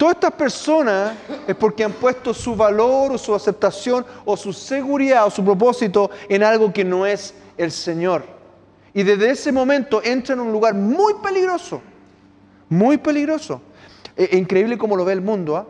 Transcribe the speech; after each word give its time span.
Todas 0.00 0.14
estas 0.14 0.32
personas 0.32 1.14
es 1.46 1.54
porque 1.54 1.84
han 1.84 1.92
puesto 1.92 2.32
su 2.32 2.56
valor 2.56 3.12
o 3.12 3.18
su 3.18 3.34
aceptación 3.34 4.06
o 4.24 4.34
su 4.34 4.50
seguridad 4.50 5.26
o 5.26 5.30
su 5.30 5.44
propósito 5.44 6.10
en 6.26 6.42
algo 6.42 6.72
que 6.72 6.86
no 6.86 7.04
es 7.04 7.34
el 7.58 7.70
Señor. 7.70 8.24
Y 8.94 9.02
desde 9.02 9.30
ese 9.30 9.52
momento 9.52 10.00
entran 10.02 10.38
en 10.38 10.46
un 10.46 10.52
lugar 10.52 10.72
muy 10.72 11.12
peligroso, 11.22 11.82
muy 12.70 12.96
peligroso. 12.96 13.60
Es 14.16 14.32
increíble 14.32 14.78
cómo 14.78 14.96
lo 14.96 15.04
ve 15.04 15.12
el 15.12 15.20
mundo. 15.20 15.54
¿ah? 15.54 15.66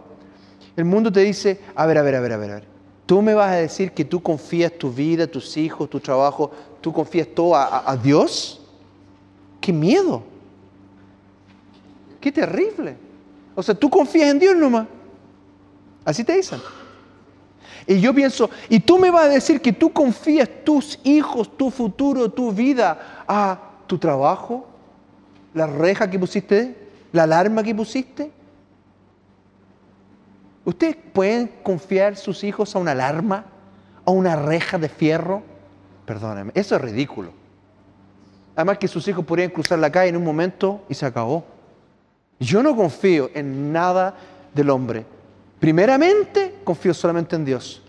El 0.77 0.85
mundo 0.85 1.11
te 1.11 1.23
dice, 1.23 1.59
a 1.75 1.85
ver, 1.87 1.99
a 1.99 2.03
ver, 2.03 2.15
a 2.15 2.21
ver, 2.21 2.33
a 2.33 2.37
ver, 2.37 2.51
a 2.53 2.55
ver. 2.55 2.65
Tú 3.07 3.23
me 3.23 3.35
vas 3.35 3.51
a 3.51 3.57
decir 3.57 3.91
que 3.91 4.05
tú 4.05 4.23
confías 4.23 4.71
tu 4.71 4.93
vida, 4.93 5.27
tus 5.27 5.57
hijos, 5.57 5.91
tu 5.91 5.99
trabajo, 5.99 6.53
tú 6.81 6.93
confías 6.93 7.27
todo 7.35 7.57
a, 7.57 7.91
a 7.91 7.97
Dios. 7.97 8.65
¡Qué 9.61 9.73
miedo! 9.73 10.23
¡Qué 12.21 12.31
terrible! 12.31 13.09
O 13.61 13.62
sea, 13.62 13.74
tú 13.74 13.90
confías 13.90 14.30
en 14.30 14.38
Dios 14.38 14.56
nomás. 14.56 14.86
Así 16.02 16.24
te 16.24 16.34
dicen. 16.34 16.59
Y 17.87 18.01
yo 18.01 18.14
pienso, 18.14 18.48
y 18.70 18.80
tú 18.80 18.98
me 18.98 19.10
vas 19.10 19.27
a 19.27 19.28
decir 19.28 19.60
que 19.60 19.73
tú 19.73 19.92
confías 19.92 20.48
tus 20.64 20.98
hijos, 21.05 21.56
tu 21.59 21.70
futuro, 21.70 22.30
tu 22.30 22.52
vida 22.52 23.24
a 23.28 23.60
tu 23.87 23.98
trabajo, 23.98 24.66
la 25.52 25.66
reja 25.66 26.09
que 26.09 26.18
pusiste, 26.18 26.88
la 27.12 27.24
alarma 27.24 27.62
que 27.62 27.74
pusiste. 27.74 28.32
¿Ustedes 30.65 30.96
pueden 31.12 31.48
confiar 31.62 32.16
sus 32.16 32.42
hijos 32.45 32.74
a 32.74 32.79
una 32.79 32.92
alarma, 32.92 33.45
a 34.06 34.10
una 34.10 34.37
reja 34.37 34.79
de 34.79 34.88
fierro? 34.88 35.42
Perdónenme, 36.06 36.52
eso 36.54 36.77
es 36.77 36.80
ridículo. 36.80 37.32
Además 38.56 38.79
que 38.79 38.88
sus 38.88 39.06
hijos 39.06 39.23
podrían 39.27 39.51
cruzar 39.51 39.79
la 39.79 39.92
calle 39.92 40.09
en 40.09 40.16
un 40.16 40.24
momento 40.24 40.82
y 40.88 40.95
se 40.95 41.04
acabó. 41.04 41.59
Yo 42.41 42.62
no 42.62 42.75
confío 42.75 43.30
en 43.35 43.71
nada 43.71 44.17
del 44.55 44.71
hombre. 44.71 45.05
Primeramente, 45.61 46.57
confío 46.65 46.95
solamente 46.95 47.37
en 47.37 47.45
Dios. 47.45 47.82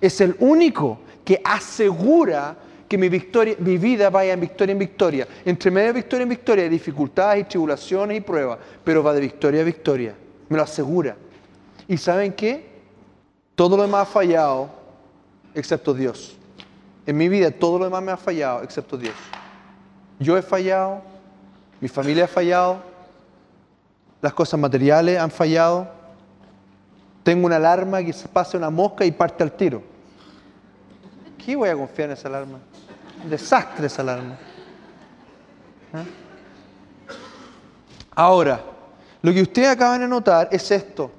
Es 0.00 0.20
el 0.20 0.36
único 0.38 1.00
que 1.24 1.42
asegura 1.44 2.56
que 2.88 2.96
mi, 2.96 3.08
victoria, 3.08 3.56
mi 3.58 3.78
vida 3.78 4.08
vaya 4.08 4.32
en 4.32 4.40
victoria 4.40 4.72
en 4.72 4.78
victoria. 4.78 5.28
Entre 5.44 5.70
medio 5.70 5.88
de 5.88 5.94
victoria 5.94 6.22
en 6.22 6.28
victoria 6.28 6.64
hay 6.64 6.70
dificultades 6.70 7.42
y 7.42 7.48
tribulaciones 7.48 8.18
y 8.18 8.20
pruebas, 8.20 8.58
pero 8.84 9.02
va 9.02 9.12
de 9.12 9.20
victoria 9.20 9.60
a 9.60 9.64
victoria. 9.64 10.14
Me 10.48 10.56
lo 10.56 10.62
asegura. 10.62 11.16
¿Y 11.88 11.96
saben 11.96 12.32
qué? 12.32 12.70
Todo 13.56 13.76
lo 13.76 13.82
demás 13.82 14.08
ha 14.08 14.12
fallado 14.12 14.70
excepto 15.54 15.92
Dios. 15.92 16.36
En 17.06 17.16
mi 17.16 17.28
vida 17.28 17.50
todo 17.50 17.78
lo 17.78 17.84
demás 17.84 18.02
me 18.02 18.12
ha 18.12 18.16
fallado 18.16 18.62
excepto 18.62 18.96
Dios. 18.96 19.14
Yo 20.18 20.36
he 20.36 20.42
fallado, 20.42 21.02
mi 21.80 21.88
familia 21.88 22.24
ha 22.24 22.28
fallado, 22.28 22.89
las 24.20 24.34
cosas 24.34 24.60
materiales 24.60 25.18
han 25.18 25.30
fallado. 25.30 25.88
Tengo 27.22 27.46
una 27.46 27.56
alarma 27.56 28.02
que 28.02 28.12
se 28.12 28.28
pase 28.28 28.56
una 28.56 28.70
mosca 28.70 29.04
y 29.04 29.12
parte 29.12 29.42
al 29.42 29.52
tiro. 29.52 29.82
¿Qué 31.38 31.56
voy 31.56 31.68
a 31.68 31.74
confiar 31.74 32.10
en 32.10 32.16
esa 32.16 32.28
alarma? 32.28 32.58
Un 33.24 33.30
desastre 33.30 33.86
esa 33.86 34.02
alarma. 34.02 34.38
¿Ah? 35.92 36.04
Ahora, 38.14 38.60
lo 39.22 39.32
que 39.32 39.42
ustedes 39.42 39.68
acaban 39.68 40.00
de 40.00 40.08
notar 40.08 40.48
es 40.50 40.70
esto. 40.70 41.10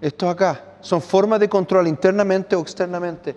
Esto 0.00 0.28
acá. 0.28 0.64
Son 0.80 1.00
formas 1.00 1.40
de 1.40 1.48
control 1.48 1.86
internamente 1.88 2.56
o 2.56 2.60
externamente. 2.60 3.36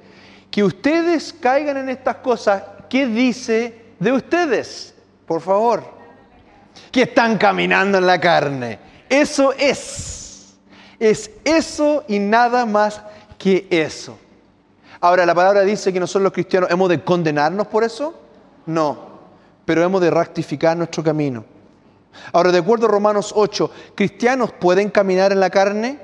Que 0.50 0.64
ustedes 0.64 1.34
caigan 1.34 1.78
en 1.78 1.90
estas 1.90 2.18
cosas, 2.18 2.64
¿qué 2.90 3.08
dice 3.08 3.94
de 4.00 4.12
ustedes? 4.12 4.94
Por 5.26 5.42
favor 5.42 6.03
que 6.92 7.04
están 7.04 7.38
caminando 7.38 7.98
en 7.98 8.06
la 8.06 8.20
carne. 8.20 8.80
Eso 9.10 9.54
es. 9.54 10.56
Es 11.00 11.32
eso 11.44 12.04
y 12.08 12.20
nada 12.20 12.66
más 12.66 13.02
que 13.38 13.68
eso. 13.70 14.18
Ahora, 15.02 15.26
la 15.26 15.36
palabra 15.36 15.62
dice 15.62 15.92
que 15.92 16.00
nosotros 16.00 16.24
los 16.24 16.34
cristianos 16.34 16.72
hemos 16.72 16.88
de 16.88 17.04
condenarnos 17.04 17.68
por 17.68 17.84
eso. 17.84 18.14
No, 18.66 18.98
pero 19.66 19.84
hemos 19.84 20.00
de 20.02 20.10
rectificar 20.10 20.78
nuestro 20.78 21.04
camino. 21.04 21.44
Ahora, 22.32 22.52
de 22.52 22.60
acuerdo 22.60 22.86
a 22.86 22.90
Romanos 22.90 23.34
8, 23.36 23.72
¿cristianos 23.96 24.52
pueden 24.54 24.90
caminar 24.90 25.32
en 25.32 25.40
la 25.40 25.50
carne? 25.50 26.00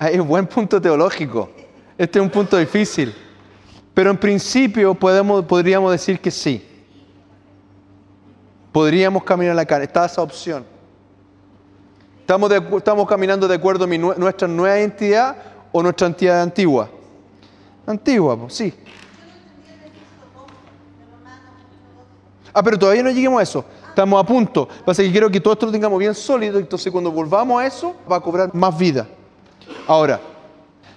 Hay 0.00 0.18
un 0.18 0.26
buen 0.26 0.46
punto 0.46 0.80
teológico. 0.80 1.50
Este 1.96 2.18
es 2.18 2.22
un 2.22 2.30
punto 2.30 2.56
difícil. 2.56 3.14
Pero 3.94 4.10
en 4.10 4.16
principio 4.16 4.94
podemos, 4.94 5.44
podríamos 5.44 5.92
decir 5.92 6.20
que 6.20 6.30
sí. 6.30 6.64
Podríamos 8.72 9.24
caminar 9.24 9.54
la 9.54 9.64
carne. 9.64 9.84
Está 9.84 10.04
esa 10.04 10.22
opción. 10.22 10.64
¿Estamos, 12.20 12.50
¿Estamos 12.52 13.08
caminando 13.08 13.48
de 13.48 13.54
acuerdo 13.54 13.84
a 13.84 13.88
nuestra 13.88 14.46
nueva 14.46 14.78
identidad 14.78 15.36
o 15.72 15.82
nuestra 15.82 16.06
identidad 16.06 16.42
antigua? 16.42 16.90
Antigua, 17.86 18.38
sí. 18.48 18.74
Ah, 22.52 22.62
pero 22.62 22.78
todavía 22.78 23.02
no 23.02 23.10
lleguemos 23.10 23.40
a 23.40 23.42
eso. 23.42 23.64
Estamos 23.88 24.22
a 24.22 24.26
punto. 24.26 24.68
Pasa 24.84 25.02
que 25.02 25.10
quiero 25.10 25.30
que 25.30 25.40
todo 25.40 25.54
esto 25.54 25.66
lo 25.66 25.72
tengamos 25.72 25.98
bien 25.98 26.14
sólido. 26.14 26.58
Entonces, 26.58 26.92
cuando 26.92 27.10
volvamos 27.10 27.62
a 27.62 27.66
eso, 27.66 27.94
va 28.10 28.16
a 28.16 28.20
cobrar 28.20 28.54
más 28.54 28.76
vida. 28.76 29.06
Ahora, 29.86 30.20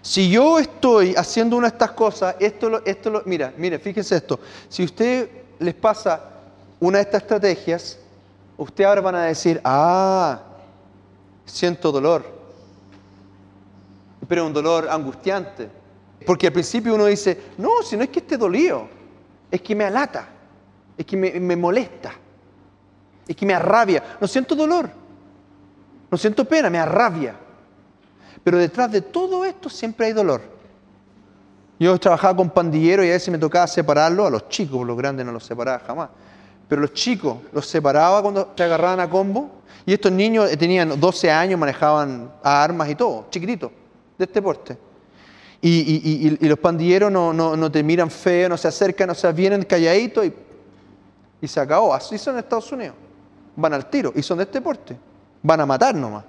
si 0.01 0.29
yo 0.29 0.59
estoy 0.59 1.13
haciendo 1.15 1.55
una 1.55 1.67
de 1.67 1.73
estas 1.73 1.91
cosas, 1.91 2.35
esto, 2.39 2.81
esto 2.85 3.09
lo, 3.09 3.21
mira, 3.25 3.53
mire, 3.57 3.79
fíjense 3.79 4.15
esto. 4.15 4.39
Si 4.67 4.81
a 4.81 4.85
usted 4.85 5.29
les 5.59 5.75
pasa 5.75 6.30
una 6.81 6.97
de 6.97 7.03
estas 7.03 7.21
estrategias, 7.21 7.99
ustedes 8.57 8.87
ahora 8.87 9.01
van 9.01 9.15
a 9.15 9.23
decir, 9.25 9.61
ah, 9.63 10.41
siento 11.45 11.91
dolor, 11.91 12.25
pero 14.27 14.45
un 14.47 14.51
dolor 14.51 14.89
angustiante. 14.89 15.69
Porque 16.25 16.47
al 16.47 16.53
principio 16.53 16.95
uno 16.95 17.05
dice, 17.05 17.39
no, 17.59 17.83
si 17.83 17.95
no 17.95 18.03
es 18.03 18.09
que 18.09 18.19
esté 18.19 18.35
dolido, 18.35 18.87
es 19.51 19.61
que 19.61 19.75
me 19.75 19.83
alata, 19.85 20.27
es 20.97 21.05
que 21.05 21.15
me, 21.15 21.39
me 21.39 21.55
molesta, 21.55 22.13
es 23.27 23.35
que 23.35 23.45
me 23.45 23.53
arrabia. 23.53 24.17
No 24.19 24.27
siento 24.27 24.55
dolor, 24.55 24.89
no 26.09 26.17
siento 26.17 26.45
pena, 26.45 26.69
me 26.69 26.79
arrabia. 26.79 27.35
Pero 28.43 28.57
detrás 28.57 28.91
de 28.91 29.01
todo 29.01 29.45
esto 29.45 29.69
siempre 29.69 30.07
hay 30.07 30.13
dolor. 30.13 30.41
Yo 31.79 31.95
trabajaba 31.99 32.35
con 32.37 32.49
pandilleros 32.49 33.05
y 33.05 33.09
a 33.09 33.13
veces 33.13 33.29
me 33.29 33.37
tocaba 33.37 33.67
separarlos, 33.67 34.25
a 34.25 34.29
los 34.31 34.49
chicos, 34.49 34.85
los 34.85 34.97
grandes 34.97 35.23
no 35.23 35.31
los 35.31 35.43
separaba 35.43 35.79
jamás 35.85 36.09
pero 36.71 36.83
los 36.83 36.93
chicos 36.93 37.35
los 37.51 37.67
separaba 37.67 38.21
cuando 38.21 38.53
se 38.55 38.63
agarraban 38.63 39.01
a 39.01 39.09
combo. 39.09 39.51
Y 39.85 39.91
estos 39.91 40.09
niños 40.09 40.49
tenían 40.57 40.97
12 40.97 41.29
años, 41.29 41.59
manejaban 41.59 42.31
armas 42.41 42.87
y 42.87 42.95
todo, 42.95 43.25
chiquititos, 43.29 43.69
de 44.17 44.23
este 44.23 44.41
porte. 44.41 44.77
Y, 45.61 46.37
los 46.47 46.57
pandilleros 46.57 47.11
no, 47.11 47.71
te 47.71 47.83
miran 47.83 48.09
feo, 48.09 48.47
no 48.47 48.55
se 48.55 48.69
acercan, 48.69 49.09
o 49.09 49.13
sea, 49.13 49.33
vienen 49.33 49.63
calladitos 49.63 50.27
y, 50.27 50.33
y 51.41 51.47
se 51.49 51.59
acabó. 51.59 51.93
Así 51.93 52.17
son 52.17 52.35
en 52.35 52.39
Estados 52.39 52.71
Unidos. 52.71 52.95
Van 53.53 53.73
al 53.73 53.89
tiro 53.89 54.13
y 54.15 54.23
son 54.23 54.37
de 54.37 54.45
este 54.45 54.61
porte. 54.61 54.95
Van 55.43 55.59
a 55.59 55.65
matar 55.65 55.93
nomás. 55.93 56.23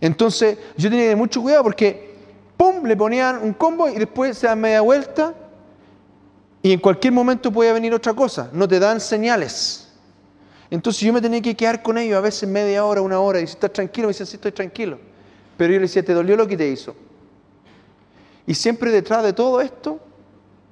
Entonces, 0.00 0.58
yo 0.76 0.90
tenía 0.90 1.14
mucho 1.14 1.40
cuidado 1.40 1.62
porque, 1.62 2.16
¡pum!, 2.56 2.84
le 2.84 2.96
ponían 2.96 3.40
un 3.40 3.52
combo 3.52 3.88
y 3.88 3.94
después 3.94 4.36
se 4.38 4.48
dan 4.48 4.60
media 4.60 4.80
vuelta 4.80 5.32
y 6.66 6.72
en 6.72 6.80
cualquier 6.80 7.12
momento 7.12 7.52
puede 7.52 7.72
venir 7.72 7.94
otra 7.94 8.12
cosa, 8.12 8.50
no 8.52 8.66
te 8.66 8.80
dan 8.80 9.00
señales. 9.00 9.88
Entonces 10.68 11.00
yo 11.00 11.12
me 11.12 11.20
tenía 11.20 11.40
que 11.40 11.54
quedar 11.54 11.80
con 11.80 11.96
ellos 11.96 12.16
a 12.16 12.20
veces 12.20 12.48
media 12.48 12.84
hora, 12.84 13.00
una 13.02 13.20
hora, 13.20 13.38
y 13.38 13.46
si 13.46 13.52
estás 13.52 13.72
tranquilo, 13.72 14.08
me 14.08 14.12
dicen, 14.12 14.26
sí, 14.26 14.34
estoy 14.34 14.50
tranquilo. 14.50 14.98
Pero 15.56 15.72
yo 15.72 15.78
le 15.78 15.82
decía, 15.82 16.04
¿te 16.04 16.12
dolió 16.12 16.36
lo 16.36 16.44
que 16.44 16.56
te 16.56 16.66
hizo? 16.66 16.96
Y 18.48 18.54
siempre 18.54 18.90
detrás 18.90 19.22
de 19.22 19.32
todo 19.32 19.60
esto 19.60 20.00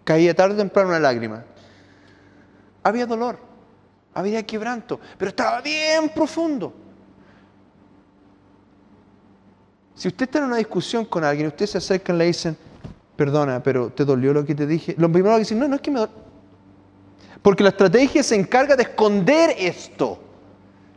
caía 0.03 0.35
tarde 0.35 0.55
o 0.55 0.57
temprano 0.57 0.89
una 0.89 0.99
lágrima. 0.99 1.45
Había 2.83 3.07
dolor, 3.07 3.39
había 4.15 4.45
quebranto, 4.45 4.99
pero 5.17 5.29
estaba 5.29 5.61
bien 5.61 6.09
profundo. 6.09 6.75
Si 9.95 10.09
usted 10.09 10.25
está 10.25 10.39
en 10.39 10.47
una 10.47 10.57
discusión 10.57 11.05
con 11.05 11.23
alguien, 11.23 11.47
usted 11.47 11.67
se 11.67 11.79
acerca 11.79 12.13
y 12.13 12.17
le 12.17 12.25
dicen, 12.25 12.57
perdona, 13.17 13.63
pero 13.63 13.91
¿te 13.91 14.05
dolió 14.05 14.33
lo 14.33 14.45
que 14.45 14.55
te 14.55 14.67
dije? 14.67 14.95
Lo 14.99 15.11
primero 15.11 15.35
que 15.35 15.41
dicen, 15.41 15.59
no, 15.59 15.69
no 15.69 15.77
es 15.77 15.81
que 15.81 15.91
me 15.91 16.01
dolió. 16.01 16.15
Porque 17.43 17.63
la 17.63 17.71
estrategia 17.71 18.23
se 18.23 18.35
encarga 18.35 18.75
de 18.75 18.85
esconder 18.85 19.55
esto, 19.59 20.19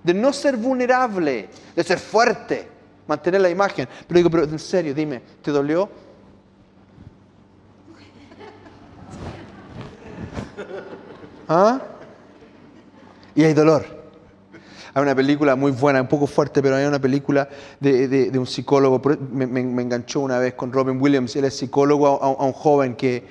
de 0.03 0.13
no 0.13 0.31
ser 0.31 0.55
vulnerable, 0.55 1.49
de 1.75 1.83
ser 1.83 1.99
fuerte, 1.99 2.67
mantener 3.05 3.41
la 3.41 3.49
imagen. 3.49 3.87
Pero 4.07 4.17
digo, 4.17 4.29
pero 4.29 4.43
en 4.45 4.59
serio, 4.59 4.93
dime, 4.93 5.21
¿te 5.41 5.51
dolió? 5.51 5.89
¿Ah? 11.49 11.81
Y 13.35 13.43
hay 13.43 13.53
dolor. 13.53 13.96
Hay 14.97 15.03
una 15.03 15.13
película 15.13 15.55
muy 15.55 15.71
buena, 15.71 16.01
un 16.01 16.07
poco 16.07 16.25
fuerte, 16.25 16.59
pero 16.59 16.75
hay 16.75 16.85
una 16.85 16.97
película 16.97 17.47
de, 17.79 18.31
un 18.35 18.47
psicólogo, 18.47 18.99
me, 19.31 19.59
enganchó 19.61 20.21
una 20.21 20.39
vez 20.39 20.55
con 20.55 20.73
Robin 20.73 20.99
Williams, 20.99 21.35
él 21.35 21.45
es 21.45 21.55
psicólogo 21.55 22.07
a, 22.19 22.44
un 22.44 22.51
joven 22.51 22.95
que... 22.95 23.23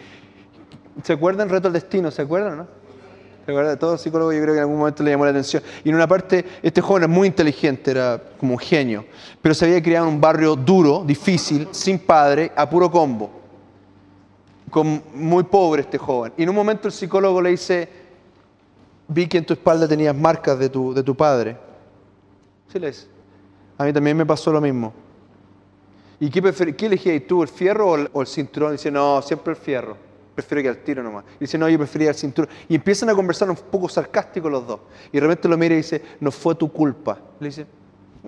¿Se 1.02 1.14
acuerdan 1.14 1.48
Reto 1.48 1.66
al 1.66 1.72
Destino? 1.72 2.12
¿Se 2.12 2.22
acuerdan, 2.22 2.58
no? 2.58 2.68
¿Te 3.44 3.50
acuerdas? 3.50 3.76
Todo 3.80 3.98
psicólogo 3.98 4.32
yo 4.32 4.40
creo 4.42 4.54
que 4.54 4.58
en 4.58 4.62
algún 4.62 4.78
momento 4.78 5.02
le 5.02 5.10
llamó 5.10 5.24
la 5.24 5.32
atención. 5.32 5.60
Y 5.82 5.88
en 5.88 5.96
una 5.96 6.06
parte, 6.06 6.44
este 6.62 6.80
joven 6.80 7.02
era 7.02 7.12
muy 7.12 7.26
inteligente, 7.26 7.90
era 7.90 8.22
como 8.38 8.52
un 8.52 8.60
genio, 8.60 9.04
pero 9.42 9.52
se 9.52 9.64
había 9.64 9.82
criado 9.82 10.06
en 10.06 10.14
un 10.14 10.20
barrio 10.20 10.54
duro, 10.54 11.02
difícil, 11.04 11.66
sin 11.72 11.98
padre, 11.98 12.52
a 12.54 12.70
puro 12.70 12.88
combo. 12.88 13.28
Con, 14.70 15.02
muy 15.14 15.42
pobre 15.42 15.82
este 15.82 15.98
joven. 15.98 16.32
Y 16.36 16.44
en 16.44 16.48
un 16.48 16.54
momento 16.54 16.86
el 16.86 16.92
psicólogo 16.92 17.42
le 17.42 17.50
dice, 17.50 18.05
vi 19.08 19.26
que 19.26 19.38
en 19.38 19.46
tu 19.46 19.54
espalda 19.54 19.86
tenías 19.86 20.14
marcas 20.14 20.58
de 20.58 20.68
tu, 20.68 20.92
de 20.94 21.02
tu 21.02 21.14
padre. 21.14 21.56
Sí 22.72 22.78
le 22.78 22.88
dice. 22.88 23.06
A 23.78 23.84
mí 23.84 23.92
también 23.92 24.16
me 24.16 24.26
pasó 24.26 24.52
lo 24.52 24.60
mismo. 24.60 24.92
¿Y 26.18 26.30
qué, 26.30 26.74
qué 26.74 26.86
elegías 26.86 27.22
tú, 27.26 27.42
el 27.42 27.48
fierro 27.48 27.90
o 27.90 27.96
el, 27.96 28.10
o 28.12 28.20
el 28.22 28.26
cinturón? 28.26 28.72
dice, 28.72 28.90
no, 28.90 29.20
siempre 29.22 29.52
el 29.52 29.58
fierro 29.58 30.06
prefiero 30.36 30.62
que 30.62 30.68
al 30.68 30.76
tiro 30.84 31.02
nomás. 31.02 31.24
dice, 31.40 31.56
no, 31.56 31.68
yo 31.68 31.78
prefería 31.78 32.10
el 32.10 32.14
cinturón. 32.14 32.50
Y 32.68 32.74
empiezan 32.74 33.08
a 33.08 33.14
conversar 33.14 33.48
un 33.48 33.56
poco 33.56 33.88
sarcásticos 33.88 34.52
los 34.52 34.66
dos. 34.66 34.80
Y 35.10 35.16
de 35.16 35.20
repente 35.20 35.48
lo 35.48 35.56
mira 35.56 35.74
y 35.74 35.78
dice, 35.78 36.02
no 36.20 36.30
fue 36.30 36.54
tu 36.54 36.70
culpa. 36.70 37.18
Le 37.40 37.48
dice, 37.48 37.66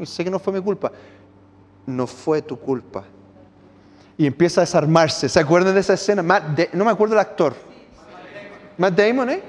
sé 0.05 0.25
que 0.25 0.31
no 0.31 0.39
fue 0.39 0.55
mi 0.55 0.61
culpa. 0.61 0.91
No 1.87 2.07
fue 2.07 2.41
tu 2.43 2.59
culpa. 2.59 3.05
Y 4.17 4.27
empieza 4.27 4.63
a 4.63 4.65
desarmarse. 4.65 5.29
¿Se 5.29 5.39
acuerdan 5.39 5.75
de 5.75 5.81
esa 5.81 5.95
escena? 5.95 6.23
no 6.73 6.85
me 6.85 6.91
acuerdo 6.91 7.15
del 7.15 7.21
actor. 7.21 7.55
Matt 8.79 8.95
Damon, 8.95 9.31
¿eh? 9.31 9.43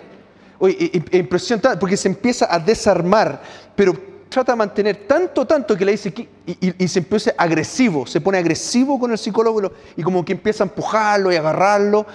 Oye, 0.59 0.91
impresionante, 1.13 1.77
porque 1.77 1.95
se 1.95 2.09
empieza 2.09 2.53
a 2.53 2.59
desarmar, 2.59 3.41
pero 3.75 3.93
trata 4.29 4.51
de 4.51 4.57
mantener 4.57 5.07
tanto, 5.07 5.45
tanto 5.45 5.75
que 5.75 5.85
le 5.85 5.93
dice, 5.93 6.13
y, 6.45 6.87
se 6.87 6.99
empieza 6.99 7.33
agresivo, 7.37 8.05
se 8.05 8.21
pone 8.21 8.37
agresivo 8.37 8.99
con 8.99 9.11
el 9.11 9.17
psicólogo 9.17 9.71
y 9.95 10.03
como 10.03 10.23
que 10.23 10.33
empieza 10.33 10.63
a 10.63 10.67
empujarlo 10.67 11.31
y 11.31 11.35
agarrarlo 11.35 12.05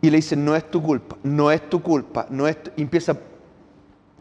y 0.00 0.10
le 0.10 0.16
dice, 0.16 0.36
no 0.36 0.56
es 0.56 0.70
tu 0.70 0.82
culpa, 0.82 1.16
no 1.22 1.50
es 1.50 1.68
tu 1.68 1.82
culpa, 1.82 2.26
no 2.30 2.48
es 2.48 2.56
y 2.76 2.82
empieza 2.82 3.16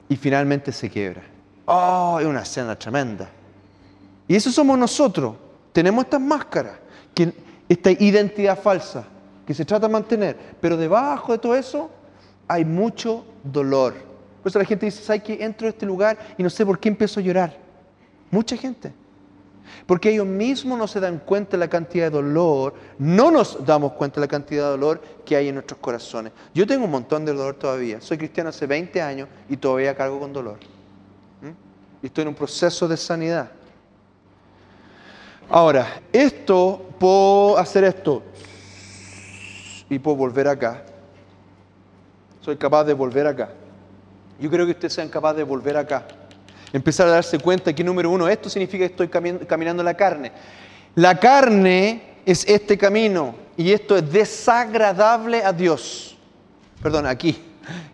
y 0.08 0.16
finalmente 0.16 0.72
se 0.72 0.90
quiebra. 0.90 1.24
Oh, 1.66 2.18
es 2.20 2.28
una 2.28 2.42
escena 2.42 2.78
tremenda. 2.78 3.30
Y 4.28 4.36
eso 4.36 4.52
somos 4.52 4.78
nosotros. 4.78 5.36
Tenemos 5.74 6.06
estas 6.06 6.22
máscaras, 6.22 6.74
esta 7.68 7.92
identidad 7.92 8.60
falsa 8.60 9.06
que 9.46 9.54
se 9.54 9.66
trata 9.66 9.88
de 9.88 9.94
mantener, 9.94 10.38
pero 10.62 10.78
debajo 10.78 11.32
de 11.32 11.38
todo 11.38 11.56
eso 11.56 11.90
hay 12.48 12.66
mucho 12.66 13.26
dolor. 13.44 13.94
Por 14.42 14.50
eso 14.50 14.60
la 14.60 14.66
gente 14.66 14.86
dice, 14.86 15.04
¿sabes 15.04 15.24
que 15.24 15.44
entro 15.44 15.68
a 15.68 15.72
este 15.72 15.86
lugar 15.86 16.18
y 16.38 16.44
no 16.44 16.50
sé 16.50 16.66
por 16.66 16.80
qué 16.80 16.90
empiezo 16.90 17.20
a 17.20 17.24
llorar? 17.24 17.58
Mucha 18.30 18.56
gente. 18.56 18.94
Porque 19.88 20.12
ellos 20.12 20.28
mismos 20.28 20.78
no 20.78 20.88
se 20.88 21.00
dan 21.00 21.20
cuenta 21.20 21.52
de 21.52 21.58
la 21.58 21.68
cantidad 21.68 22.06
de 22.06 22.12
dolor, 22.12 22.76
no 23.00 23.32
nos 23.32 23.66
damos 23.66 23.94
cuenta 23.94 24.20
de 24.20 24.28
la 24.28 24.30
cantidad 24.30 24.66
de 24.66 24.70
dolor 24.72 25.02
que 25.26 25.36
hay 25.36 25.48
en 25.48 25.56
nuestros 25.56 25.80
corazones. 25.80 26.32
Yo 26.54 26.68
tengo 26.68 26.86
un 26.86 26.92
montón 26.92 27.26
de 27.26 27.34
dolor 27.34 27.56
todavía. 27.56 28.00
Soy 28.02 28.18
cristiano 28.18 28.50
hace 28.50 28.68
20 28.68 29.02
años 29.02 29.28
y 29.50 29.58
todavía 29.58 29.96
cargo 29.96 30.20
con 30.20 30.32
dolor. 30.32 30.58
Y 32.02 32.06
estoy 32.06 32.22
en 32.24 32.28
un 32.28 32.36
proceso 32.36 32.88
de 32.88 32.98
sanidad. 32.98 33.50
Ahora, 35.50 36.02
esto, 36.12 36.90
puedo 37.00 37.58
hacer 37.58 37.84
esto 37.84 38.22
y 39.90 39.98
puedo 40.00 40.18
volver 40.18 40.48
acá. 40.48 40.84
Soy 42.46 42.56
capaz 42.56 42.86
de 42.86 42.94
volver 42.94 43.28
acá. 43.28 43.50
Yo 44.40 44.50
creo 44.50 44.66
que 44.66 44.72
ustedes 44.72 44.94
sean 44.94 45.10
capaces 45.10 45.38
de 45.38 45.44
volver 45.44 45.76
acá 45.76 46.06
empezar 46.76 47.08
a 47.08 47.12
darse 47.12 47.40
cuenta 47.40 47.74
que 47.74 47.86
número 47.86 48.10
uno, 48.10 48.28
esto 48.28 48.50
significa 48.50 48.86
que 48.86 48.92
estoy 48.92 49.08
caminando 49.08 49.82
en 49.82 49.86
la 49.86 49.94
carne. 49.94 50.32
La 50.96 51.18
carne 51.18 52.18
es 52.26 52.46
este 52.48 52.78
camino 52.78 53.36
y 53.56 53.72
esto 53.72 53.96
es 53.96 54.12
desagradable 54.12 55.42
a 55.42 55.54
Dios. 55.54 56.18
Perdón, 56.82 57.06
aquí. 57.08 57.42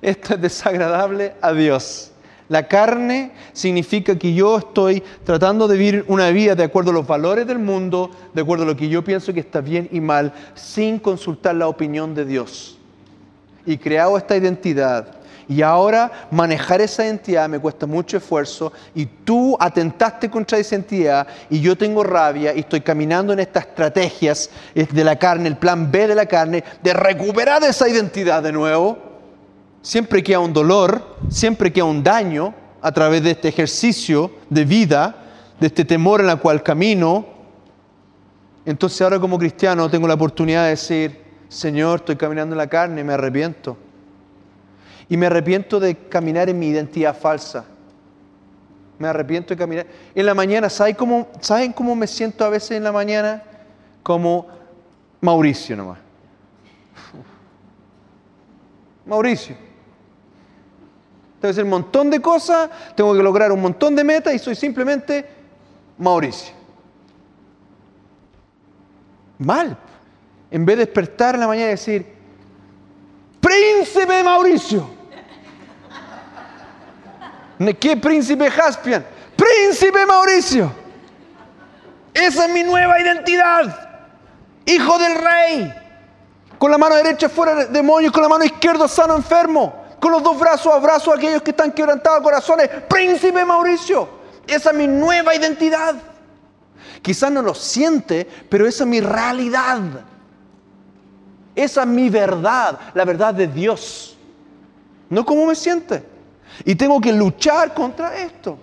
Esto 0.02 0.34
es 0.34 0.42
desagradable 0.42 1.36
a 1.42 1.54
Dios. 1.54 2.12
La 2.50 2.68
carne 2.68 3.32
significa 3.54 4.18
que 4.18 4.34
yo 4.34 4.58
estoy 4.58 5.02
tratando 5.24 5.68
de 5.68 5.78
vivir 5.78 6.06
una 6.08 6.32
vida 6.32 6.56
de 6.56 6.64
acuerdo 6.64 6.90
a 6.90 6.96
los 6.96 7.08
valores 7.08 7.46
del 7.46 7.60
mundo, 7.60 8.10
de 8.34 8.42
acuerdo 8.42 8.64
a 8.64 8.68
lo 8.68 8.76
que 8.76 8.90
yo 8.90 9.04
pienso 9.04 9.32
que 9.32 9.40
está 9.40 9.62
bien 9.62 9.88
y 9.92 10.02
mal, 10.02 10.34
sin 10.56 10.98
consultar 10.98 11.56
la 11.56 11.68
opinión 11.68 12.16
de 12.16 12.26
Dios. 12.26 12.81
Y 13.66 13.78
creado 13.78 14.18
esta 14.18 14.36
identidad 14.36 15.22
y 15.52 15.62
ahora 15.64 16.28
manejar 16.32 16.80
esa 16.80 17.04
identidad 17.06 17.50
me 17.50 17.60
cuesta 17.60 17.86
mucho 17.86 18.16
esfuerzo 18.16 18.72
y 18.96 19.06
tú 19.06 19.58
atentaste 19.60 20.30
contra 20.30 20.58
esa 20.58 20.76
identidad 20.76 21.28
y 21.50 21.60
yo 21.60 21.78
tengo 21.78 22.04
rabia 22.04 22.56
y 22.56 22.60
estoy 22.60 22.80
caminando 22.80 23.34
en 23.34 23.40
estas 23.42 23.66
estrategias 23.66 24.50
de 24.74 25.04
la 25.04 25.18
carne, 25.18 25.50
el 25.50 25.58
plan 25.58 25.92
B 25.92 26.08
de 26.08 26.16
la 26.16 26.26
carne, 26.26 26.64
de 26.82 26.94
recuperar 26.94 27.62
esa 27.66 27.90
identidad 27.90 28.42
de 28.42 28.54
nuevo. 28.54 28.98
Siempre 29.82 30.24
queda 30.24 30.40
un 30.40 30.54
dolor, 30.54 31.18
siempre 31.28 31.74
queda 31.74 31.84
un 31.84 32.02
daño 32.02 32.54
a 32.82 32.92
través 32.94 33.22
de 33.22 33.32
este 33.32 33.50
ejercicio 33.50 34.32
de 34.50 34.64
vida, 34.64 35.16
de 35.60 35.68
este 35.68 35.84
temor 35.84 36.22
en 36.22 36.30
el 36.30 36.40
cual 36.40 36.64
camino. 36.64 37.26
Entonces 38.66 39.02
ahora 39.02 39.20
como 39.20 39.38
cristiano 39.38 39.90
tengo 39.90 40.08
la 40.08 40.14
oportunidad 40.14 40.64
de 40.64 40.70
decir, 40.70 41.31
Señor, 41.52 42.00
estoy 42.00 42.16
caminando 42.16 42.54
en 42.54 42.58
la 42.58 42.68
carne 42.68 43.02
y 43.02 43.04
me 43.04 43.12
arrepiento 43.12 43.76
y 45.10 45.18
me 45.18 45.26
arrepiento 45.26 45.82
de 45.82 45.98
caminar 46.08 46.48
en 46.48 46.58
mi 46.58 46.68
identidad 46.68 47.14
falsa. 47.14 47.66
Me 48.98 49.10
arrepiento 49.10 49.50
de 49.50 49.58
caminar. 49.58 49.86
En 50.16 50.26
la 50.26 50.34
mañana, 50.34 50.70
¿saben 50.70 50.96
cómo, 50.96 51.28
¿saben 51.42 51.74
cómo 51.74 51.94
me 51.94 52.08
siento 52.08 52.46
a 52.46 52.50
veces 52.50 52.72
en 52.72 52.86
la 52.86 52.94
mañana? 52.94 53.44
Como 54.02 54.48
Mauricio 55.20 55.76
nomás. 55.76 56.00
Mauricio. 59.06 59.58
Tengo 59.58 61.42
que 61.42 61.48
hacer 61.50 61.66
un 61.66 61.70
montón 61.70 62.10
de 62.10 62.22
cosas, 62.22 62.70
tengo 62.96 63.14
que 63.14 63.22
lograr 63.22 63.52
un 63.52 63.62
montón 63.62 63.94
de 63.94 64.06
metas 64.06 64.34
y 64.34 64.40
soy 64.40 64.56
simplemente 64.56 65.28
Mauricio. 65.98 66.54
Mal. 69.40 69.78
En 70.52 70.66
vez 70.66 70.78
de 70.78 70.86
despertar 70.86 71.36
en 71.36 71.42
la 71.42 71.48
mañana 71.48 71.68
y 71.68 71.72
decir, 71.72 72.22
Príncipe 73.42 74.24
Mauricio. 74.24 74.88
¿Qué 77.80 77.98
príncipe 77.98 78.50
Jaspian? 78.50 79.06
Príncipe 79.36 80.06
Mauricio. 80.06 80.72
Esa 82.14 82.46
es 82.46 82.52
mi 82.52 82.64
nueva 82.64 83.00
identidad. 83.00 83.90
Hijo 84.66 84.98
del 85.00 85.16
rey. 85.16 85.74
Con 86.58 86.70
la 86.70 86.78
mano 86.78 86.96
derecha 86.96 87.30
fuera 87.30 87.56
de 87.56 87.66
demonios, 87.66 88.12
con 88.12 88.22
la 88.22 88.30
mano 88.30 88.44
izquierda 88.44 88.88
sano 88.88 89.16
enfermo. 89.16 89.86
Con 90.00 90.12
los 90.12 90.24
dos 90.24 90.40
brazos 90.40 90.74
abrazo 90.74 91.12
a 91.12 91.16
aquellos 91.16 91.42
que 91.42 91.52
están 91.52 91.72
quebrantados 91.72 92.22
corazones. 92.22 92.70
Príncipe 92.90 93.44
Mauricio. 93.44 94.08
Esa 94.48 94.72
es 94.72 94.76
mi 94.76 94.88
nueva 94.88 95.36
identidad. 95.36 95.96
Quizás 97.02 97.32
no 97.32 97.42
lo 97.42 97.56
siente, 97.56 98.28
pero 98.50 98.68
esa 98.68 98.84
es 98.84 98.90
mi 98.90 99.02
realidad. 99.02 99.80
Esa 101.56 101.82
es 101.82 101.88
mi 101.88 102.10
verdad, 102.10 102.80
la 102.94 103.06
verdad 103.06 103.34
de 103.34 103.48
Dios. 103.48 104.18
No 105.10 105.26
como 105.26 105.46
me 105.46 105.56
siente. 105.56 106.04
Y 106.66 106.76
tengo 106.76 107.02
que 107.02 107.12
luchar 107.12 107.74
contra 107.74 108.18
esto. 108.18 108.58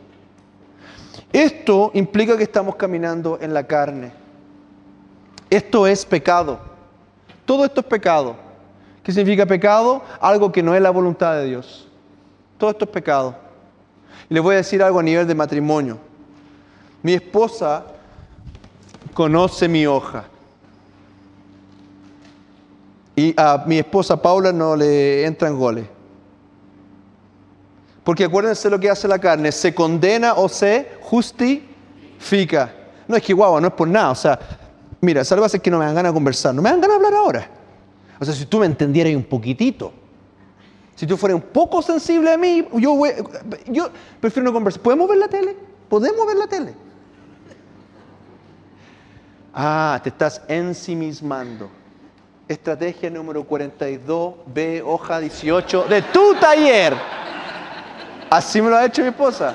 Esto 1.32 1.90
implica 1.94 2.36
que 2.36 2.44
estamos 2.44 2.76
caminando 2.76 3.38
en 3.40 3.52
la 3.52 3.66
carne. 3.66 4.12
Esto 5.50 5.86
es 5.86 6.04
pecado. 6.04 6.58
Todo 7.44 7.64
esto 7.64 7.80
es 7.80 7.86
pecado. 7.86 8.36
¿Qué 9.02 9.12
significa 9.12 9.46
pecado? 9.46 10.02
Algo 10.20 10.52
que 10.52 10.62
no 10.62 10.74
es 10.74 10.80
la 10.80 10.90
voluntad 10.90 11.34
de 11.34 11.46
Dios. 11.46 11.88
Todo 12.56 12.70
esto 12.70 12.84
es 12.84 12.90
pecado. 12.90 13.34
Y 14.28 14.34
les 14.34 14.42
voy 14.42 14.54
a 14.54 14.58
decir 14.58 14.82
algo 14.82 14.98
a 14.98 15.02
nivel 15.02 15.26
de 15.26 15.34
matrimonio. 15.34 15.98
Mi 17.02 17.14
esposa 17.14 17.84
conoce 19.14 19.68
mi 19.68 19.86
hoja. 19.86 20.24
Y 23.18 23.34
a 23.36 23.64
mi 23.66 23.80
esposa 23.80 24.22
Paula 24.22 24.52
no 24.52 24.76
le 24.76 25.26
entran 25.26 25.58
goles. 25.58 25.84
Porque 28.04 28.22
acuérdense 28.22 28.70
lo 28.70 28.78
que 28.78 28.88
hace 28.88 29.08
la 29.08 29.18
carne, 29.18 29.50
se 29.50 29.74
condena 29.74 30.34
o 30.34 30.48
se 30.48 30.92
justifica. 31.00 32.72
No 33.08 33.16
es 33.16 33.22
que 33.24 33.32
guau, 33.32 33.60
no 33.60 33.66
es 33.66 33.74
por 33.74 33.88
nada. 33.88 34.12
O 34.12 34.14
sea, 34.14 34.38
mira, 35.00 35.24
¿sabes 35.24 35.52
lo 35.52 35.60
que 35.60 35.68
no 35.68 35.80
me 35.80 35.86
dan 35.86 35.96
ganas 35.96 36.12
de 36.12 36.14
conversar? 36.14 36.54
No 36.54 36.62
me 36.62 36.70
dan 36.70 36.80
ganas 36.80 37.00
de 37.00 37.06
hablar 37.06 37.20
ahora. 37.20 37.50
O 38.20 38.24
sea, 38.24 38.32
si 38.32 38.46
tú 38.46 38.60
me 38.60 38.66
entendieras 38.66 39.12
un 39.12 39.24
poquitito, 39.24 39.92
si 40.94 41.04
tú 41.04 41.16
fueras 41.16 41.42
un 41.42 41.48
poco 41.48 41.82
sensible 41.82 42.32
a 42.32 42.38
mí, 42.38 42.68
yo, 42.74 42.96
yo 43.66 43.90
prefiero 44.20 44.44
no 44.44 44.52
conversar. 44.52 44.80
¿Podemos 44.80 45.08
ver 45.08 45.18
la 45.18 45.26
tele? 45.26 45.56
¿Podemos 45.88 46.24
ver 46.24 46.36
la 46.36 46.46
tele? 46.46 46.72
Ah, 49.52 49.98
te 50.04 50.10
estás 50.10 50.40
ensimismando. 50.46 51.77
Estrategia 52.48 53.10
número 53.10 53.44
42, 53.44 54.36
hoja 54.82 55.20
18 55.20 55.84
de 55.84 56.00
tu 56.00 56.34
taller. 56.36 56.94
Así 58.30 58.62
me 58.62 58.70
lo 58.70 58.76
ha 58.76 58.86
hecho 58.86 59.02
mi 59.02 59.08
esposa. 59.08 59.54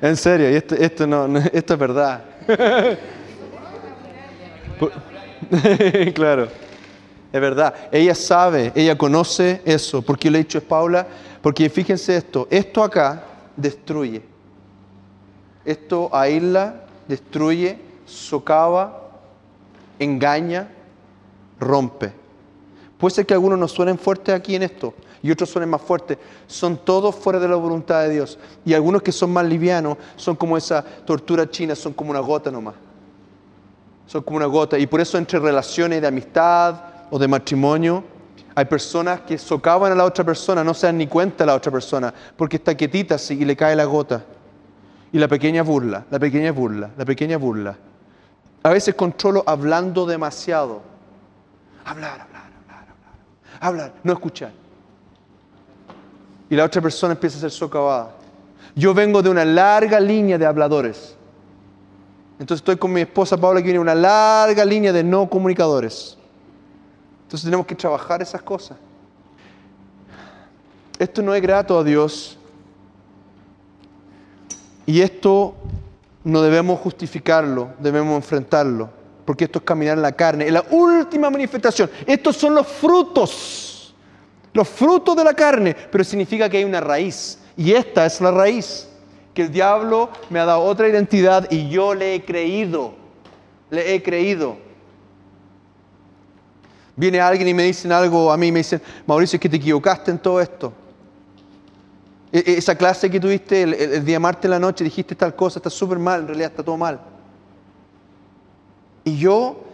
En 0.00 0.16
serio, 0.16 0.46
esto, 0.46 0.74
esto, 0.74 1.06
no, 1.06 1.36
esto 1.36 1.74
es 1.74 1.78
verdad. 1.78 2.24
claro. 6.14 6.48
Es 7.30 7.40
verdad, 7.42 7.74
ella 7.92 8.14
sabe, 8.14 8.72
ella 8.74 8.96
conoce 8.96 9.60
eso. 9.66 10.00
¿Por 10.00 10.18
qué 10.18 10.30
le 10.30 10.38
he 10.38 10.42
dicho 10.44 10.56
es 10.56 10.64
Paula? 10.64 11.06
Porque 11.42 11.68
fíjense 11.68 12.16
esto, 12.16 12.48
esto 12.50 12.82
acá 12.82 13.22
destruye. 13.54 14.22
Esto 15.62 16.08
aísla, 16.10 16.84
destruye, 17.06 17.87
socava, 18.08 19.10
engaña, 19.98 20.68
rompe. 21.60 22.12
Puede 22.98 23.14
ser 23.14 23.26
que 23.26 23.34
algunos 23.34 23.58
nos 23.58 23.72
suenen 23.72 23.98
fuertes 23.98 24.34
aquí 24.34 24.56
en 24.56 24.64
esto 24.64 24.94
y 25.22 25.30
otros 25.30 25.48
suenen 25.50 25.70
más 25.70 25.82
fuertes. 25.82 26.18
Son 26.46 26.76
todos 26.76 27.14
fuera 27.14 27.38
de 27.38 27.48
la 27.48 27.56
voluntad 27.56 28.02
de 28.02 28.10
Dios. 28.10 28.38
Y 28.64 28.74
algunos 28.74 29.02
que 29.02 29.12
son 29.12 29.32
más 29.32 29.44
livianos 29.46 29.96
son 30.16 30.34
como 30.34 30.56
esa 30.56 30.82
tortura 30.82 31.48
china, 31.48 31.74
son 31.76 31.92
como 31.92 32.10
una 32.10 32.20
gota 32.20 32.50
nomás. 32.50 32.74
Son 34.06 34.22
como 34.22 34.38
una 34.38 34.46
gota. 34.46 34.78
Y 34.78 34.86
por 34.86 35.00
eso 35.00 35.18
entre 35.18 35.38
relaciones 35.38 36.00
de 36.00 36.08
amistad, 36.08 36.88
o 37.10 37.18
de 37.18 37.28
matrimonio, 37.28 38.04
hay 38.54 38.64
personas 38.64 39.20
que 39.22 39.38
socavan 39.38 39.92
a 39.92 39.94
la 39.94 40.04
otra 40.04 40.24
persona, 40.24 40.64
no 40.64 40.74
se 40.74 40.86
dan 40.86 40.98
ni 40.98 41.06
cuenta 41.06 41.44
a 41.44 41.46
la 41.46 41.54
otra 41.54 41.70
persona, 41.70 42.12
porque 42.36 42.56
está 42.56 42.76
quietita 42.76 43.14
así 43.14 43.34
y 43.34 43.44
le 43.44 43.56
cae 43.56 43.76
la 43.76 43.84
gota. 43.84 44.24
Y 45.12 45.18
la 45.18 45.28
pequeña 45.28 45.62
burla, 45.62 46.04
la 46.10 46.18
pequeña 46.18 46.52
burla, 46.52 46.90
la 46.96 47.04
pequeña 47.04 47.38
burla. 47.38 47.78
A 48.62 48.70
veces 48.70 48.94
controlo 48.94 49.42
hablando 49.46 50.06
demasiado. 50.06 50.82
Hablar, 51.84 52.20
hablar, 52.20 52.50
hablar, 52.60 52.86
hablar. 52.88 53.60
Hablar, 53.60 53.92
no 54.02 54.12
escuchar. 54.12 54.52
Y 56.50 56.56
la 56.56 56.64
otra 56.64 56.80
persona 56.80 57.12
empieza 57.12 57.38
a 57.38 57.40
ser 57.40 57.50
socavada. 57.50 58.14
Yo 58.74 58.94
vengo 58.94 59.22
de 59.22 59.30
una 59.30 59.44
larga 59.44 60.00
línea 60.00 60.38
de 60.38 60.46
habladores. 60.46 61.16
Entonces 62.38 62.60
estoy 62.60 62.76
con 62.76 62.92
mi 62.92 63.00
esposa 63.00 63.36
Paula 63.36 63.60
que 63.60 63.64
viene 63.64 63.80
una 63.80 63.94
larga 63.94 64.64
línea 64.64 64.92
de 64.92 65.02
no 65.02 65.28
comunicadores. 65.28 66.16
Entonces 67.24 67.44
tenemos 67.44 67.66
que 67.66 67.74
trabajar 67.74 68.22
esas 68.22 68.40
cosas. 68.42 68.78
Esto 70.98 71.22
no 71.22 71.34
es 71.34 71.42
grato 71.42 71.78
a 71.78 71.84
Dios. 71.84 72.38
Y 74.86 75.00
esto 75.00 75.54
no 76.28 76.42
debemos 76.42 76.78
justificarlo, 76.80 77.70
debemos 77.78 78.14
enfrentarlo, 78.14 78.90
porque 79.24 79.44
esto 79.44 79.60
es 79.60 79.64
caminar 79.64 79.96
en 79.96 80.02
la 80.02 80.12
carne. 80.12 80.46
Es 80.46 80.52
la 80.52 80.62
última 80.70 81.30
manifestación. 81.30 81.90
Estos 82.06 82.36
son 82.36 82.54
los 82.54 82.66
frutos, 82.66 83.94
los 84.52 84.68
frutos 84.68 85.16
de 85.16 85.24
la 85.24 85.32
carne, 85.32 85.74
pero 85.90 86.04
significa 86.04 86.46
que 86.50 86.58
hay 86.58 86.64
una 86.64 86.82
raíz. 86.82 87.38
Y 87.56 87.72
esta 87.72 88.04
es 88.04 88.20
la 88.20 88.30
raíz, 88.30 88.86
que 89.32 89.40
el 89.40 89.50
diablo 89.50 90.10
me 90.28 90.38
ha 90.38 90.44
dado 90.44 90.60
otra 90.64 90.86
identidad 90.86 91.50
y 91.50 91.70
yo 91.70 91.94
le 91.94 92.16
he 92.16 92.22
creído, 92.22 92.92
le 93.70 93.94
he 93.94 94.02
creído. 94.02 94.58
Viene 96.94 97.20
alguien 97.20 97.48
y 97.48 97.54
me 97.54 97.62
dicen 97.62 97.90
algo 97.90 98.30
a 98.30 98.36
mí, 98.36 98.52
me 98.52 98.58
dicen, 98.58 98.82
Mauricio, 99.06 99.38
es 99.38 99.40
que 99.40 99.48
te 99.48 99.56
equivocaste 99.56 100.10
en 100.10 100.18
todo 100.18 100.42
esto. 100.42 100.74
E, 102.32 102.38
e, 102.38 102.58
esa 102.58 102.74
clase 102.74 103.10
que 103.10 103.18
tuviste 103.18 103.62
el, 103.62 104.04
día 104.04 104.20
martes 104.20 104.44
en 104.44 104.50
la 104.50 104.58
noche, 104.58 104.84
dijiste 104.84 105.14
tal 105.14 105.34
cosa, 105.34 105.58
está 105.58 105.70
súper 105.70 105.98
mal, 105.98 106.20
en 106.20 106.26
realidad 106.28 106.50
está 106.50 106.62
todo 106.62 106.76
mal. 106.76 107.00
Y 109.04 109.16
yo 109.16 109.64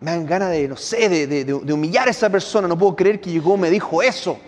me 0.00 0.10
dan 0.10 0.26
ganas 0.26 0.50
de, 0.50 0.68
no 0.68 0.76
sé, 0.76 1.26
de, 1.26 1.54
humillar 1.72 2.08
a 2.08 2.10
esa 2.10 2.28
persona, 2.28 2.68
no 2.68 2.76
puedo 2.76 2.94
creer 2.94 3.20
que 3.20 3.30
llegó, 3.30 3.56
me 3.56 3.70
dijo 3.70 4.02
eso. 4.02 4.38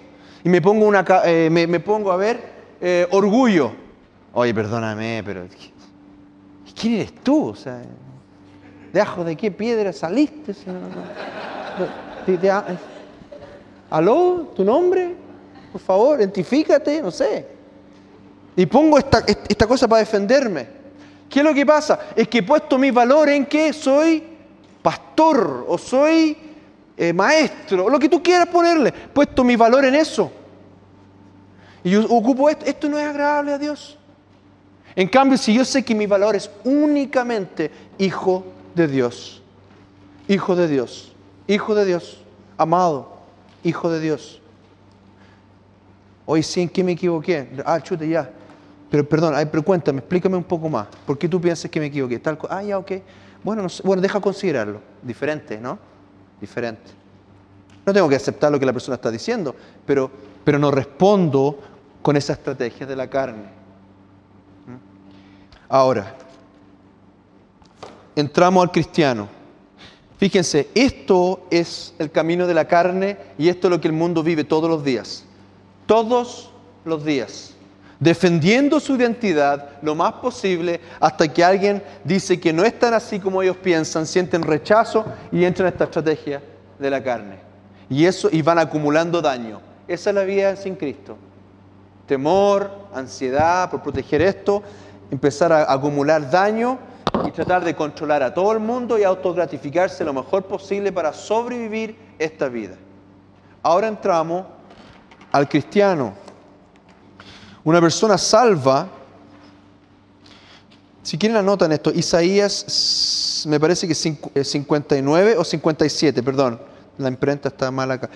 Y 0.45 0.49
me 0.49 0.61
pongo, 0.61 0.87
una, 0.87 1.05
eh, 1.25 1.49
me, 1.51 1.81
pongo 1.81 2.13
a 2.13 2.17
ver 2.17 2.41
eh, 2.81 3.07
orgullo. 3.11 3.73
Oye, 4.35 4.53
perdóname, 4.53 5.23
pero 5.25 5.47
¿quién 6.79 6.95
eres 6.95 7.15
tú? 7.15 7.49
O 7.49 7.57
sea, 7.57 7.81
¿de 8.93 9.01
ajo 9.01 9.25
de 9.25 9.35
qué 9.35 9.51
piedra 9.51 9.93
saliste? 9.95 10.55
¿Aló? 13.89 14.53
¿Tu 14.55 14.63
nombre? 14.63 15.26
Por 15.77 15.85
favor, 15.85 16.19
identifícate, 16.19 17.03
no 17.03 17.11
sé. 17.11 17.47
Y 18.57 18.65
pongo 18.65 18.97
esta, 18.97 19.23
esta 19.27 19.67
cosa 19.67 19.87
para 19.87 20.01
defenderme. 20.01 20.67
¿Qué 21.29 21.41
es 21.41 21.45
lo 21.45 21.53
que 21.53 21.67
pasa? 21.67 22.01
Es 22.17 22.29
que 22.29 22.39
he 22.39 22.43
puesto 22.43 22.79
mi 22.79 22.91
valor 22.91 23.29
en 23.29 23.45
que 23.45 23.75
soy 23.75 24.25
pastor 24.81 25.67
o 25.69 25.77
soy 25.77 26.35
eh, 26.97 27.13
maestro, 27.13 27.85
o 27.85 27.91
lo 27.91 27.99
que 27.99 28.09
tú 28.09 28.23
quieras 28.23 28.49
ponerle. 28.49 28.89
He 28.89 29.09
puesto 29.09 29.45
mi 29.45 29.55
valor 29.55 29.85
en 29.85 29.97
eso. 29.97 30.33
Y 31.85 31.91
yo 31.91 32.07
ocupo 32.07 32.49
esto. 32.49 32.65
Esto 32.65 32.89
no 32.89 32.99
es 32.99 33.05
agradable 33.05 33.53
a 33.53 33.59
Dios. 33.59 33.99
En 34.95 35.09
cambio, 35.09 35.37
si 35.37 35.53
yo 35.53 35.63
sé 35.63 35.85
que 35.85 35.95
mi 35.95 36.07
valor 36.07 36.37
es 36.37 36.51
únicamente 36.65 37.71
hijo 37.99 38.47
de 38.75 38.89
Dios, 38.89 39.43
hijo 40.27 40.57
de 40.57 40.69
Dios, 40.69 41.13
hijo 41.47 41.75
de 41.75 41.85
Dios, 41.85 42.23
amado, 42.57 43.19
hijo 43.63 43.91
de 43.91 44.01
Dios. 44.01 44.41
Hoy 46.27 46.43
sí, 46.43 46.63
¿en 46.63 46.69
qué 46.69 46.83
me 46.83 46.93
equivoqué? 46.93 47.49
Ah, 47.65 47.81
chute, 47.81 48.09
ya. 48.09 48.29
Pero 48.91 49.09
perdón, 49.09 49.35
pero 49.51 49.63
cuéntame, 49.63 50.01
explícame 50.01 50.37
un 50.37 50.45
poco 50.45 50.69
más. 50.69 50.89
¿Por 51.07 51.17
qué 51.17 51.29
tú 51.29 51.41
piensas 51.41 51.71
que 51.71 51.79
me 51.79 51.87
equivoqué? 51.87 52.19
Tal, 52.19 52.37
ah, 52.51 52.63
ya, 52.63 52.79
ok. 52.79 52.93
Bueno, 53.45 53.67
bueno, 53.85 54.03
deja 54.03 54.21
considerarlo. 54.21 54.81
Diferente, 55.03 55.59
¿no? 55.59 55.79
Diferente. 56.41 56.91
No 57.85 57.93
tengo 57.93 58.09
que 58.09 58.17
aceptar 58.17 58.51
lo 58.51 58.59
que 58.59 58.67
la 58.67 58.73
persona 58.73 58.97
está 58.97 59.11
diciendo, 59.11 59.55
pero, 59.87 60.11
pero 60.45 60.59
no 60.59 60.73
respondo 60.73 61.61
con 62.03 62.17
esa 62.17 62.33
estrategia 62.33 62.87
de 62.87 62.97
la 62.97 63.09
carne. 63.09 63.45
¿Mm? 64.67 65.69
Ahora, 65.69 66.17
entramos 68.17 68.65
al 68.65 68.73
cristiano. 68.73 69.29
Fíjense, 70.19 70.69
esto 70.75 71.47
es 71.51 71.95
el 71.99 72.11
camino 72.11 72.49
de 72.49 72.55
la 72.55 72.67
carne 72.67 73.19
y 73.39 73.49
esto 73.49 73.69
es 73.69 73.71
lo 73.71 73.81
que 73.81 73.89
el 73.89 73.93
mundo 73.93 74.23
vive 74.25 74.43
todos 74.43 74.69
los 74.69 74.83
días. 74.83 75.26
Todos 75.87 76.51
los 76.85 77.05
días. 77.05 77.53
Defendiendo 77.99 78.79
su 78.79 78.97
identidad 78.97 79.71
lo 79.81 79.95
más 79.95 80.15
posible 80.15 80.81
hasta 81.01 81.33
que 81.33 81.43
alguien 81.43 81.83
dice 82.05 82.39
que 82.39 82.53
no 82.53 82.65
es 82.65 82.79
tan 82.79 82.93
así 82.93 83.19
como 83.19 83.43
ellos 83.43 83.57
piensan, 83.57 84.07
sienten 84.07 84.43
rechazo 84.43 85.05
y 85.33 85.45
entran 85.45 85.69
en 85.69 85.73
esta 85.73 85.85
estrategia 85.85 86.43
de 86.79 86.91
la 86.91 87.03
carne. 87.03 87.39
Y 87.89 88.05
eso 88.05 88.29
y 88.31 88.43
van 88.43 88.59
acumulando 88.59 89.23
daño. 89.23 89.61
Esa 89.89 90.11
es 90.11 90.17
la 90.17 90.25
vida 90.25 90.57
sin 90.57 90.77
Cristo. 90.77 91.17
Temor, 92.07 92.71
ansiedad 92.95 93.71
por 93.71 93.83
proteger 93.83 94.21
esto, 94.21 94.63
empezar 95.11 95.53
a 95.53 95.73
acumular 95.73 96.31
daño 96.31 96.79
y 97.27 97.31
tratar 97.31 97.65
de 97.65 97.75
controlar 97.75 98.23
a 98.23 98.35
todo 98.35 98.53
el 98.53 98.59
mundo 98.59 98.99
y 98.99 99.05
autogratificarse 99.05 100.05
lo 100.05 100.13
mejor 100.13 100.45
posible 100.45 100.93
para 100.93 101.13
sobrevivir 101.13 101.97
esta 102.19 102.49
vida. 102.49 102.75
Ahora 103.63 103.89
entramos 103.89 104.45
al 105.37 105.49
cristiano. 105.49 106.15
Una 107.65 107.81
persona 107.81 108.17
salva, 108.17 108.89
si 111.03 111.19
quieren 111.19 111.37
anotan 111.37 111.73
esto, 111.73 111.91
Isaías 111.91 113.45
me 113.47 113.61
parece 113.61 113.87
que 113.87 113.95
59 113.95 115.33
eh, 115.33 115.37
o 115.37 115.45
57, 115.45 116.23
perdón, 116.23 116.61
la 116.99 117.09
imprenta 117.09 117.49
está 117.49 117.71
mal 117.71 117.91
acá. 117.91 118.11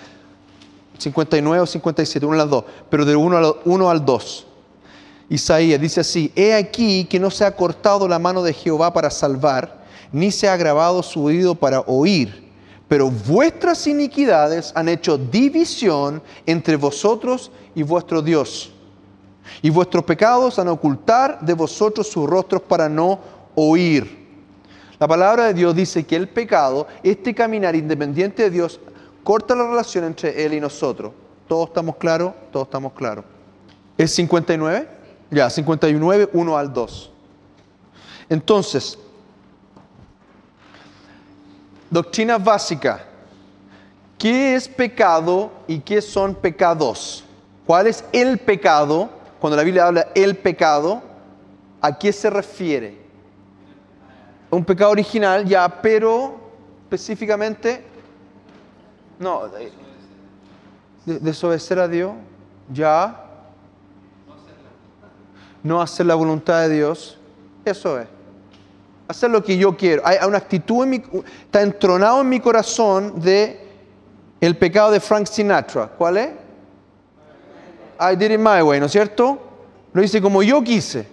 59 0.97 1.61
o 1.61 1.65
57, 1.65 2.25
una 2.25 2.37
de 2.37 2.43
las 2.43 2.49
dos, 2.49 2.65
pero 2.89 3.05
de 3.05 3.15
1 3.15 3.89
al 3.89 4.05
2. 4.05 4.47
Isaías 5.29 5.79
dice 5.79 6.01
así, 6.01 6.31
he 6.35 6.53
aquí 6.53 7.05
que 7.05 7.19
no 7.19 7.31
se 7.31 7.45
ha 7.45 7.55
cortado 7.55 8.07
la 8.07 8.19
mano 8.19 8.43
de 8.43 8.53
Jehová 8.53 8.93
para 8.93 9.09
salvar, 9.09 9.83
ni 10.11 10.31
se 10.31 10.49
ha 10.49 10.57
grabado 10.57 11.01
su 11.01 11.23
oído 11.23 11.55
para 11.55 11.79
oír, 11.81 12.50
pero 12.91 13.09
vuestras 13.09 13.87
iniquidades 13.87 14.73
han 14.75 14.89
hecho 14.89 15.17
división 15.17 16.21
entre 16.45 16.75
vosotros 16.75 17.49
y 17.73 17.83
vuestro 17.83 18.21
Dios. 18.21 18.69
Y 19.61 19.69
vuestros 19.69 20.03
pecados 20.03 20.59
han 20.59 20.67
ocultar 20.67 21.39
de 21.39 21.53
vosotros 21.53 22.07
sus 22.07 22.29
rostros 22.29 22.61
para 22.63 22.89
no 22.89 23.17
oír. 23.55 24.27
La 24.99 25.07
palabra 25.07 25.45
de 25.45 25.53
Dios 25.53 25.73
dice 25.73 26.05
que 26.05 26.17
el 26.17 26.27
pecado, 26.27 26.85
este 27.01 27.33
caminar 27.33 27.77
independiente 27.77 28.43
de 28.43 28.49
Dios, 28.49 28.81
corta 29.23 29.55
la 29.55 29.69
relación 29.69 30.03
entre 30.03 30.43
Él 30.43 30.55
y 30.55 30.59
nosotros. 30.59 31.13
¿Todos 31.47 31.69
estamos 31.69 31.95
claros? 31.95 32.33
Todos 32.51 32.67
estamos 32.67 32.91
claros. 32.91 33.23
¿Es 33.97 34.13
59? 34.15 34.89
Ya, 35.29 35.49
59, 35.49 36.29
1 36.33 36.57
al 36.57 36.73
2. 36.73 37.11
Entonces, 38.27 38.99
doctrina 41.91 42.39
básica. 42.39 43.05
¿Qué 44.17 44.55
es 44.55 44.67
pecado 44.67 45.51
y 45.67 45.79
qué 45.79 46.01
son 46.01 46.33
pecados? 46.33 47.23
¿Cuál 47.65 47.87
es 47.87 48.03
el 48.11 48.39
pecado? 48.39 49.09
Cuando 49.39 49.57
la 49.57 49.63
Biblia 49.63 49.87
habla 49.87 50.07
el 50.15 50.37
pecado, 50.37 51.01
¿a 51.81 51.97
qué 51.97 52.13
se 52.13 52.29
refiere? 52.29 53.01
Un 54.49 54.63
pecado 54.63 54.91
original, 54.91 55.45
ya, 55.45 55.81
pero 55.81 56.39
específicamente, 56.83 57.83
no, 59.19 59.43
desobedecer 61.05 61.79
a 61.79 61.87
Dios, 61.87 62.13
ya, 62.71 63.25
no 65.63 65.81
hacer 65.81 66.05
la 66.05 66.15
voluntad 66.15 66.61
de 66.61 66.75
Dios, 66.75 67.17
eso 67.65 67.99
es. 67.99 68.07
Hacer 69.11 69.29
lo 69.29 69.43
que 69.43 69.57
yo 69.57 69.75
quiero. 69.75 70.01
Hay 70.05 70.17
una 70.25 70.37
actitud, 70.37 70.85
en 70.85 70.89
mi, 70.89 71.03
está 71.43 71.61
entronado 71.61 72.21
en 72.21 72.29
mi 72.29 72.39
corazón 72.39 73.19
de 73.19 73.59
el 74.39 74.55
pecado 74.55 74.89
de 74.89 75.01
Frank 75.01 75.27
Sinatra. 75.27 75.87
¿Cuál 75.87 76.15
es? 76.15 76.29
I 77.99 78.15
did 78.15 78.31
it 78.31 78.39
my 78.39 78.61
way, 78.61 78.79
¿no 78.79 78.85
es 78.85 78.93
cierto? 78.93 79.37
Lo 79.91 80.01
hice 80.01 80.21
como 80.21 80.41
yo 80.41 80.63
quise. 80.63 81.05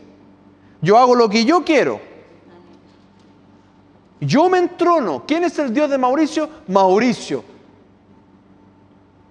Yo 0.81 0.97
hago 0.97 1.17
lo 1.17 1.29
que 1.29 1.45
yo 1.45 1.65
quiero. 1.65 2.01
Yo 4.21 4.49
me 4.49 4.59
entrono. 4.59 5.25
¿Quién 5.27 5.43
es 5.43 5.59
el 5.59 5.75
Dios 5.75 5.91
de 5.91 5.99
Mauricio? 5.99 6.49
Mauricio. 6.69 7.43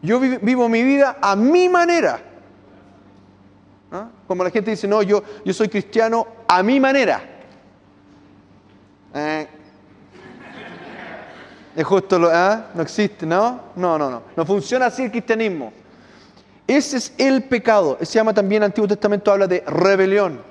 Yo 0.01 0.19
vivo 0.19 0.67
mi 0.67 0.83
vida 0.83 1.19
a 1.21 1.37
mi 1.37 1.69
manera. 1.69 2.19
¿Ah? 3.93 4.09
Como 4.27 4.43
la 4.43 4.49
gente 4.49 4.71
dice, 4.71 4.89
no, 4.89 5.01
yo, 5.03 5.23
yo 5.45 5.53
soy 5.53 5.69
cristiano 5.69 6.27
a 6.49 6.61
mi 6.61 6.81
manera. 6.81 7.36
Eh. 9.13 9.47
Es 11.75 11.85
justo 11.85 12.17
lo, 12.17 12.29
¿ah? 12.31 12.71
No 12.73 12.81
existe, 12.81 13.25
¿no? 13.25 13.61
No, 13.75 13.97
no, 13.97 14.09
no. 14.09 14.23
No 14.35 14.45
funciona 14.45 14.87
así 14.87 15.03
el 15.03 15.11
cristianismo. 15.11 15.71
Ese 16.65 16.97
es 16.97 17.13
el 17.17 17.43
pecado. 17.43 17.97
Se 18.01 18.13
llama 18.13 18.33
también, 18.33 18.63
Antiguo 18.63 18.87
Testamento 18.87 19.31
habla 19.31 19.47
de 19.47 19.63
rebelión. 19.67 20.41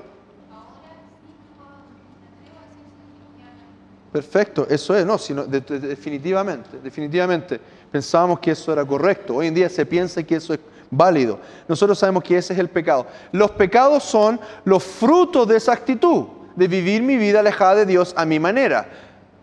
Perfecto, 4.12 4.66
eso 4.70 4.96
es, 4.96 5.04
no, 5.04 5.18
sino, 5.18 5.44
definitivamente, 5.44 6.78
definitivamente. 6.82 7.60
Pensábamos 7.90 8.40
que 8.40 8.52
eso 8.52 8.72
era 8.72 8.82
correcto. 8.82 9.34
Hoy 9.34 9.48
en 9.48 9.54
día 9.54 9.68
se 9.68 9.84
piensa 9.84 10.22
que 10.22 10.36
eso 10.36 10.54
es 10.54 10.60
válido. 10.90 11.38
Nosotros 11.68 11.98
sabemos 11.98 12.22
que 12.22 12.38
ese 12.38 12.54
es 12.54 12.58
el 12.58 12.70
pecado. 12.70 13.06
Los 13.32 13.50
pecados 13.50 14.04
son 14.04 14.40
los 14.64 14.82
frutos 14.82 15.46
de 15.46 15.56
esa 15.56 15.72
actitud, 15.72 16.24
de 16.56 16.68
vivir 16.68 17.02
mi 17.02 17.16
vida 17.16 17.40
alejada 17.40 17.76
de 17.76 17.86
Dios 17.86 18.14
a 18.16 18.24
mi 18.24 18.40
manera. 18.40 18.88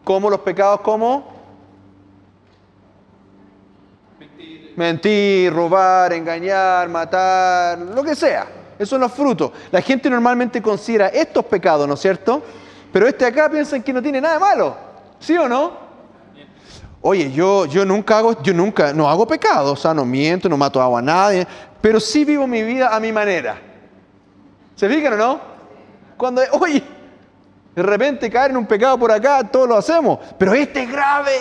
Como 0.04 0.30
los 0.30 0.42
pecados 0.42 0.82
como 0.82 1.32
mentir, 4.76 5.54
robar, 5.54 6.14
engañar, 6.14 6.90
matar, 6.90 7.78
lo 7.80 8.04
que 8.04 8.16
sea. 8.16 8.48
Esos 8.76 8.90
son 8.90 9.02
los 9.02 9.12
frutos. 9.14 9.52
La 9.72 9.82
gente 9.82 10.10
normalmente 10.10 10.62
considera 10.62 11.08
estos 11.08 11.46
pecados, 11.46 11.88
¿no 11.88 11.94
es 11.94 12.00
cierto? 12.00 12.42
Pero 12.92 13.08
este 13.08 13.26
acá 13.26 13.50
piensan 13.50 13.82
que 13.84 13.94
no 13.94 14.02
tiene 14.02 14.20
nada 14.20 14.40
malo. 14.40 14.76
¿Sí 15.20 15.38
o 15.38 15.48
no? 15.48 15.84
Oye, 17.02 17.32
yo, 17.32 17.66
yo 17.66 17.86
nunca 17.86 18.18
hago, 18.18 18.42
yo 18.42 18.54
nunca, 18.54 18.94
no 18.94 19.10
hago 19.10 19.28
pecado, 19.28 19.74
o 19.74 19.76
sea, 19.76 19.94
no 19.94 20.06
miento, 20.06 20.48
no 20.48 20.56
mato 20.56 20.82
a 20.82 21.02
nadie, 21.02 21.46
pero 21.82 22.00
sí 22.00 22.24
vivo 22.24 22.48
mi 22.48 22.64
vida 22.64 22.96
a 22.96 23.00
mi 23.00 23.12
manera. 23.12 23.58
¿Se 24.76 24.88
fijan 24.88 25.14
o 25.14 25.18
no? 25.18 25.40
Cuando, 26.16 26.42
oye, 26.52 26.82
de 27.76 27.84
repente 27.84 28.30
caer 28.30 28.52
en 28.52 28.58
un 28.58 28.66
pecado 28.66 28.98
por 28.98 29.12
acá, 29.12 29.44
todos 29.44 29.68
lo 29.68 29.78
hacemos, 29.78 30.20
pero 30.38 30.54
este 30.54 30.84
es 30.84 30.92
grave, 30.92 31.40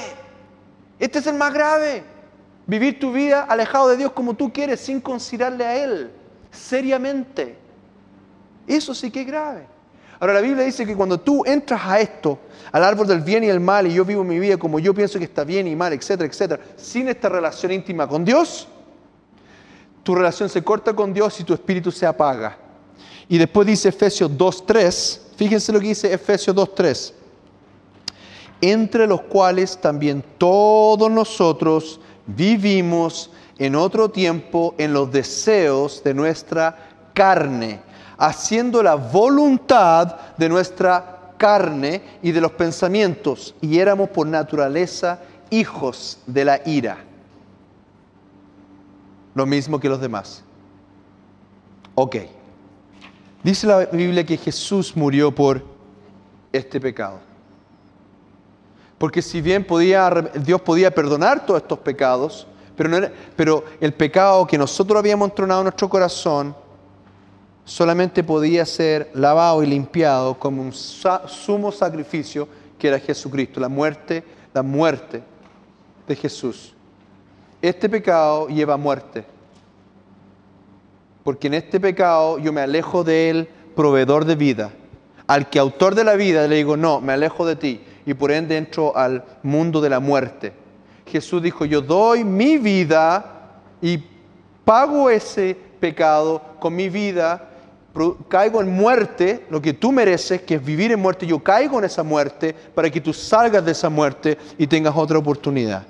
este 0.98 1.18
es 1.18 1.26
el 1.26 1.34
más 1.34 1.52
grave. 1.52 2.04
Vivir 2.66 3.00
tu 3.00 3.12
vida 3.12 3.42
alejado 3.42 3.88
de 3.88 3.96
Dios 3.96 4.12
como 4.12 4.34
tú 4.34 4.52
quieres, 4.52 4.80
sin 4.80 5.00
considerarle 5.00 5.64
a 5.64 5.76
Él, 5.76 6.12
seriamente. 6.50 7.58
Eso 8.66 8.94
sí 8.94 9.10
que 9.10 9.22
es 9.22 9.26
grave. 9.26 9.66
Ahora 10.20 10.34
la 10.34 10.40
Biblia 10.40 10.64
dice 10.64 10.86
que 10.86 10.94
cuando 10.94 11.18
tú 11.18 11.42
entras 11.44 11.80
a 11.84 11.98
esto, 11.98 12.38
al 12.70 12.84
árbol 12.84 13.08
del 13.08 13.22
bien 13.22 13.42
y 13.42 13.48
el 13.48 13.58
mal, 13.58 13.88
y 13.88 13.94
yo 13.94 14.04
vivo 14.04 14.22
mi 14.22 14.38
vida 14.38 14.56
como 14.56 14.78
yo 14.78 14.94
pienso 14.94 15.18
que 15.18 15.24
está 15.24 15.42
bien 15.42 15.66
y 15.66 15.74
mal, 15.74 15.92
etcétera, 15.92 16.28
etcétera, 16.30 16.62
sin 16.76 17.08
esta 17.08 17.28
relación 17.28 17.72
íntima 17.72 18.06
con 18.06 18.24
Dios, 18.24 18.68
tu 20.04 20.14
relación 20.14 20.48
se 20.48 20.62
corta 20.62 20.94
con 20.94 21.12
Dios 21.12 21.40
y 21.40 21.44
tu 21.44 21.52
espíritu 21.52 21.90
se 21.90 22.06
apaga. 22.06 22.56
Y 23.28 23.36
después 23.36 23.66
dice 23.66 23.88
Efesios 23.88 24.30
2.3, 24.30 25.21
fíjense 25.42 25.72
lo 25.72 25.80
que 25.80 25.88
dice 25.88 26.12
Efesios 26.12 26.54
2.3, 26.54 27.12
entre 28.60 29.08
los 29.08 29.22
cuales 29.22 29.76
también 29.76 30.22
todos 30.38 31.10
nosotros 31.10 31.98
vivimos 32.28 33.28
en 33.58 33.74
otro 33.74 34.08
tiempo 34.08 34.76
en 34.78 34.92
los 34.92 35.10
deseos 35.10 36.04
de 36.04 36.14
nuestra 36.14 36.90
carne, 37.12 37.80
haciendo 38.18 38.84
la 38.84 38.94
voluntad 38.94 40.14
de 40.38 40.48
nuestra 40.48 41.32
carne 41.36 42.02
y 42.22 42.30
de 42.30 42.40
los 42.40 42.52
pensamientos, 42.52 43.56
y 43.60 43.80
éramos 43.80 44.10
por 44.10 44.28
naturaleza 44.28 45.18
hijos 45.50 46.18
de 46.24 46.44
la 46.44 46.60
ira. 46.64 46.98
Lo 49.34 49.44
mismo 49.44 49.80
que 49.80 49.88
los 49.88 50.00
demás. 50.00 50.44
Ok. 51.96 52.16
Dice 53.42 53.66
la 53.66 53.86
Biblia 53.86 54.24
que 54.24 54.36
Jesús 54.36 54.96
murió 54.96 55.34
por 55.34 55.62
este 56.52 56.80
pecado. 56.80 57.20
Porque 58.98 59.20
si 59.20 59.40
bien 59.40 59.64
podía, 59.64 60.08
Dios 60.44 60.60
podía 60.60 60.94
perdonar 60.94 61.44
todos 61.44 61.62
estos 61.62 61.80
pecados, 61.80 62.46
pero, 62.76 63.10
pero 63.34 63.64
el 63.80 63.92
pecado 63.94 64.46
que 64.46 64.56
nosotros 64.56 64.96
habíamos 64.98 65.30
entronado 65.30 65.62
en 65.62 65.64
nuestro 65.64 65.88
corazón 65.88 66.54
solamente 67.64 68.22
podía 68.22 68.64
ser 68.64 69.10
lavado 69.14 69.62
y 69.62 69.66
limpiado 69.66 70.38
como 70.38 70.62
un 70.62 70.72
sumo 70.72 71.72
sacrificio 71.72 72.46
que 72.78 72.88
era 72.88 73.00
Jesucristo, 73.00 73.58
la 73.58 73.68
muerte, 73.68 74.22
la 74.54 74.62
muerte 74.62 75.22
de 76.06 76.16
Jesús. 76.16 76.74
Este 77.60 77.88
pecado 77.88 78.46
lleva 78.48 78.76
muerte. 78.76 79.31
Porque 81.24 81.46
en 81.46 81.54
este 81.54 81.78
pecado 81.80 82.38
yo 82.38 82.52
me 82.52 82.60
alejo 82.60 83.04
del 83.04 83.48
proveedor 83.74 84.24
de 84.24 84.34
vida. 84.34 84.70
Al 85.26 85.48
que 85.48 85.58
autor 85.58 85.94
de 85.94 86.04
la 86.04 86.14
vida 86.14 86.46
le 86.48 86.56
digo, 86.56 86.76
no, 86.76 87.00
me 87.00 87.12
alejo 87.12 87.46
de 87.46 87.56
ti 87.56 87.80
y 88.04 88.14
por 88.14 88.32
ende 88.32 88.56
entro 88.56 88.96
al 88.96 89.24
mundo 89.42 89.80
de 89.80 89.90
la 89.90 90.00
muerte. 90.00 90.52
Jesús 91.06 91.42
dijo, 91.42 91.64
yo 91.64 91.80
doy 91.80 92.24
mi 92.24 92.58
vida 92.58 93.60
y 93.80 94.02
pago 94.64 95.10
ese 95.10 95.56
pecado 95.80 96.40
con 96.58 96.74
mi 96.74 96.88
vida, 96.88 97.50
caigo 98.28 98.60
en 98.60 98.70
muerte, 98.70 99.46
lo 99.50 99.60
que 99.60 99.74
tú 99.74 99.92
mereces, 99.92 100.42
que 100.42 100.54
es 100.54 100.64
vivir 100.64 100.92
en 100.92 101.00
muerte, 101.00 101.26
yo 101.26 101.38
caigo 101.40 101.78
en 101.78 101.84
esa 101.84 102.02
muerte 102.02 102.54
para 102.74 102.90
que 102.90 103.00
tú 103.00 103.12
salgas 103.12 103.64
de 103.64 103.72
esa 103.72 103.88
muerte 103.88 104.38
y 104.56 104.66
tengas 104.66 104.96
otra 104.96 105.18
oportunidad. 105.18 105.84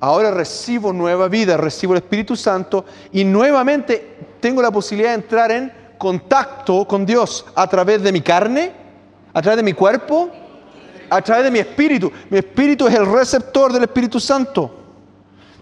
Ahora 0.00 0.30
recibo 0.30 0.92
nueva 0.92 1.28
vida, 1.28 1.56
recibo 1.56 1.94
el 1.94 1.98
Espíritu 1.98 2.36
Santo 2.36 2.84
y 3.12 3.24
nuevamente 3.24 4.16
tengo 4.40 4.62
la 4.62 4.70
posibilidad 4.70 5.10
de 5.10 5.16
entrar 5.16 5.50
en 5.50 5.72
contacto 5.98 6.86
con 6.86 7.04
Dios 7.04 7.44
a 7.54 7.66
través 7.66 8.02
de 8.02 8.12
mi 8.12 8.20
carne, 8.20 8.72
a 9.32 9.42
través 9.42 9.56
de 9.56 9.62
mi 9.64 9.72
cuerpo 9.72 10.30
a 11.10 11.22
través 11.22 11.44
de 11.44 11.50
mi 11.50 11.58
espíritu. 11.58 12.10
Mi 12.30 12.38
espíritu 12.38 12.86
es 12.86 12.94
el 12.94 13.06
receptor 13.06 13.72
del 13.72 13.84
Espíritu 13.84 14.20
Santo. 14.20 14.74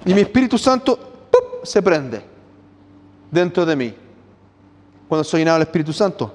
Y 0.05 0.15
mi 0.15 0.21
Espíritu 0.21 0.59
Santo 0.59 1.29
se 1.63 1.83
prende 1.83 2.23
dentro 3.31 3.67
de 3.67 3.75
mí 3.75 3.95
cuando 5.09 5.25
soy 5.25 5.41
llenado 5.41 5.59
del 5.59 5.67
Espíritu 5.67 5.93
Santo. 5.93 6.33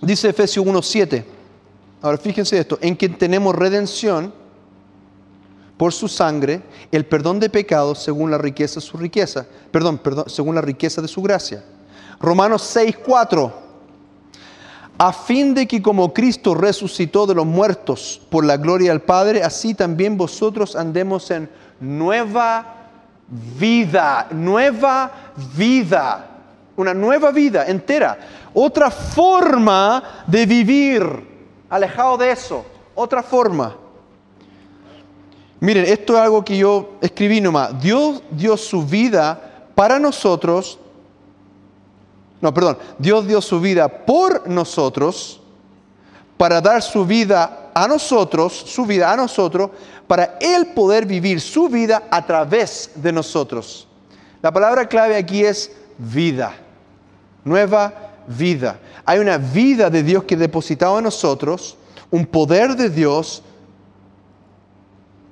Dice 0.00 0.28
Efesios 0.28 0.64
1.7. 0.64 1.24
Ahora 2.00 2.18
fíjense 2.18 2.58
esto. 2.58 2.78
En 2.80 2.94
quien 2.94 3.16
tenemos 3.16 3.54
redención 3.54 4.32
por 5.76 5.92
su 5.92 6.08
sangre, 6.08 6.62
el 6.90 7.06
perdón 7.06 7.40
de 7.40 7.50
pecados 7.50 8.02
según 8.02 8.30
la 8.30 8.38
riqueza 8.38 8.76
de 8.76 8.86
su 8.86 8.96
riqueza. 8.96 9.46
Perdón, 9.70 9.98
perdón, 9.98 10.24
según 10.28 10.54
la 10.54 10.60
riqueza 10.60 11.02
de 11.02 11.08
su 11.08 11.22
gracia. 11.22 11.64
Romanos 12.20 12.76
6.4 12.76 13.52
a 14.98 15.12
fin 15.12 15.54
de 15.54 15.66
que 15.66 15.82
como 15.82 16.12
Cristo 16.12 16.54
resucitó 16.54 17.26
de 17.26 17.34
los 17.34 17.46
muertos 17.46 18.20
por 18.30 18.44
la 18.44 18.56
gloria 18.56 18.90
del 18.90 19.00
Padre, 19.00 19.42
así 19.42 19.74
también 19.74 20.16
vosotros 20.16 20.76
andemos 20.76 21.28
en 21.30 21.50
nueva 21.80 22.82
vida, 23.58 24.28
nueva 24.30 25.10
vida, 25.56 26.28
una 26.76 26.94
nueva 26.94 27.32
vida 27.32 27.66
entera, 27.66 28.16
otra 28.54 28.90
forma 28.90 30.22
de 30.26 30.46
vivir, 30.46 31.02
alejado 31.68 32.16
de 32.18 32.30
eso, 32.30 32.64
otra 32.94 33.22
forma. 33.22 33.74
Miren, 35.62 35.86
esto 35.86 36.14
es 36.14 36.20
algo 36.20 36.44
que 36.44 36.58
yo 36.58 36.98
escribí 37.00 37.40
nomás. 37.40 37.80
Dios 37.80 38.22
dio 38.30 38.56
su 38.56 38.84
vida 38.84 39.68
para 39.74 39.98
nosotros 39.98 40.78
no, 42.42 42.52
perdón, 42.52 42.76
Dios 42.98 43.26
dio 43.28 43.40
su 43.40 43.60
vida 43.60 43.88
por 43.88 44.48
nosotros 44.48 45.40
para 46.36 46.60
dar 46.60 46.82
su 46.82 47.06
vida 47.06 47.70
a 47.72 47.86
nosotros, 47.86 48.52
su 48.52 48.84
vida 48.84 49.12
a 49.12 49.16
nosotros, 49.16 49.70
para 50.08 50.38
Él 50.40 50.66
poder 50.74 51.06
vivir 51.06 51.40
su 51.40 51.68
vida 51.68 52.02
a 52.10 52.26
través 52.26 52.90
de 52.96 53.12
nosotros. 53.12 53.86
La 54.42 54.50
palabra 54.52 54.88
clave 54.88 55.16
aquí 55.16 55.44
es 55.44 55.70
vida, 55.96 56.52
nueva 57.44 57.94
vida. 58.26 58.80
Hay 59.04 59.20
una 59.20 59.38
vida 59.38 59.88
de 59.88 60.02
Dios 60.02 60.24
que 60.24 60.36
depositado 60.36 60.98
en 60.98 61.04
nosotros, 61.04 61.76
un 62.10 62.26
poder 62.26 62.74
de 62.74 62.90
Dios, 62.90 63.40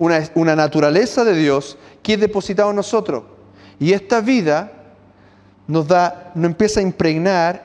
una, 0.00 0.20
una 0.34 0.56
naturaleza 0.56 1.22
de 1.24 1.34
Dios 1.34 1.78
que 2.02 2.14
es 2.14 2.20
depositado 2.20 2.70
en 2.70 2.76
nosotros. 2.76 3.22
Y 3.78 3.92
esta 3.92 4.20
vida 4.20 4.72
nos 5.68 5.86
da, 5.86 6.32
nos 6.34 6.46
empieza 6.46 6.80
a 6.80 6.82
impregnar 6.82 7.62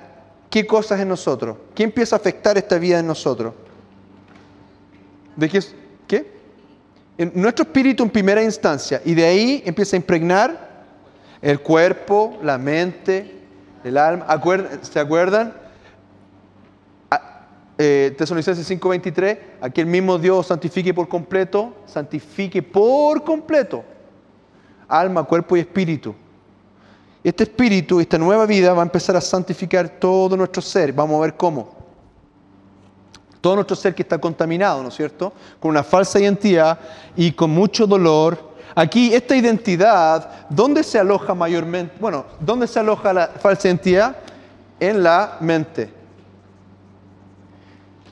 qué 0.52 0.68
cosas 0.68 1.00
en 1.00 1.08
nosotros, 1.08 1.58
qué 1.74 1.84
empieza 1.84 2.16
a 2.16 2.20
afectar 2.20 2.58
esta 2.58 2.78
vida 2.78 3.00
en 3.00 3.08
nosotros. 3.08 3.56
¿De 5.36 5.50
qué? 5.50 5.62
¿Qué? 6.08 6.36
en 7.18 7.32
nuestro 7.34 7.64
espíritu 7.64 8.04
en 8.04 8.10
primera 8.10 8.44
instancia 8.44 9.02
y 9.06 9.14
de 9.14 9.26
ahí 9.26 9.64
empieza 9.66 9.96
a 9.96 9.98
impregnar 9.98 10.84
el 11.42 11.60
cuerpo, 11.62 12.38
la 12.44 12.58
mente, 12.58 13.32
el 13.84 13.98
alma. 13.98 14.26
¿Se 14.82 15.00
acuerdan? 15.00 15.54
Eh, 17.78 18.16
Tesalonicenses 18.18 18.66
5:23, 18.68 19.38
aquí 19.62 19.82
el 19.82 19.88
mismo 19.88 20.18
Dios 20.18 20.48
santifique 20.48 20.94
por 20.94 21.08
completo, 21.08 21.74
santifique 21.86 22.64
por 22.64 23.24
completo 23.24 23.84
alma, 24.88 25.24
cuerpo 25.24 25.58
y 25.58 25.62
espíritu. 25.62 26.16
Este 27.24 27.44
espíritu, 27.44 28.00
esta 28.00 28.18
nueva 28.18 28.46
vida 28.46 28.74
va 28.74 28.82
a 28.82 28.86
empezar 28.86 29.16
a 29.16 29.22
santificar 29.22 29.90
todo 29.90 30.38
nuestro 30.38 30.62
ser. 30.62 30.94
Vamos 30.94 31.18
a 31.18 31.22
ver 31.22 31.36
cómo. 31.36 31.74
Todo 33.42 33.56
nuestro 33.56 33.76
ser 33.76 33.96
que 33.96 34.04
está 34.04 34.18
contaminado, 34.20 34.82
¿no 34.82 34.90
es 34.90 34.96
cierto? 34.96 35.34
Con 35.60 35.72
una 35.72 35.84
falsa 35.84 36.20
identidad 36.20 36.80
y 37.16 37.32
con 37.32 37.50
mucho 37.50 37.88
dolor. 37.88 38.56
Aquí, 38.76 39.14
esta 39.14 39.36
identidad, 39.36 40.48
¿dónde 40.50 40.84
se 40.84 41.00
aloja 41.00 41.34
mayormente? 41.34 41.96
Bueno, 42.00 42.26
¿dónde 42.40 42.68
se 42.68 42.80
aloja 42.80 43.14
la 43.14 43.28
falsa 43.28 43.68
identidad? 43.68 44.18
En 44.80 45.02
la 45.02 45.38
mente. 45.40 45.92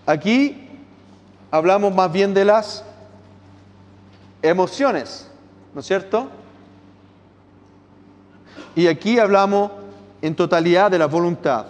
Aquí 0.06 0.70
hablamos 1.50 1.94
más 1.94 2.12
bien 2.12 2.34
de 2.34 2.46
las 2.46 2.84
emociones, 4.42 5.30
¿no 5.74 5.80
es 5.80 5.86
cierto? 5.86 6.30
Y 8.76 8.88
aquí 8.88 9.20
hablamos 9.20 9.72
en 10.22 10.36
totalidad 10.36 10.92
de 10.92 11.00
la 11.00 11.06
voluntad. 11.06 11.68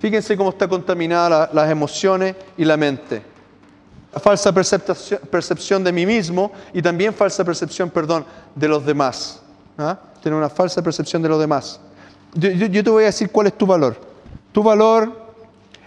Fíjense 0.00 0.36
cómo 0.36 0.50
está 0.50 0.66
contaminada 0.66 1.50
las 1.52 1.70
emociones 1.70 2.34
y 2.56 2.64
la 2.64 2.76
mente. 2.76 3.22
falsa 4.20 4.52
percepción, 4.52 5.84
de 5.84 5.92
mí 5.92 6.06
mismo 6.06 6.52
y 6.72 6.80
también 6.80 7.12
falsa 7.12 7.44
percepción, 7.44 7.90
perdón, 7.90 8.24
de 8.54 8.66
los 8.66 8.84
demás. 8.84 9.42
¿ah? 9.76 9.98
Tener 10.22 10.36
una 10.36 10.48
falsa 10.48 10.82
percepción 10.82 11.20
de 11.22 11.28
los 11.28 11.38
demás. 11.38 11.80
yo 12.34 12.82
te 12.82 12.90
voy 12.90 13.02
a 13.02 13.06
decir 13.06 13.30
cuál 13.30 13.48
es 13.48 13.58
tu 13.58 13.66
valor. 13.66 13.96
Tu 14.52 14.62
valor 14.62 15.19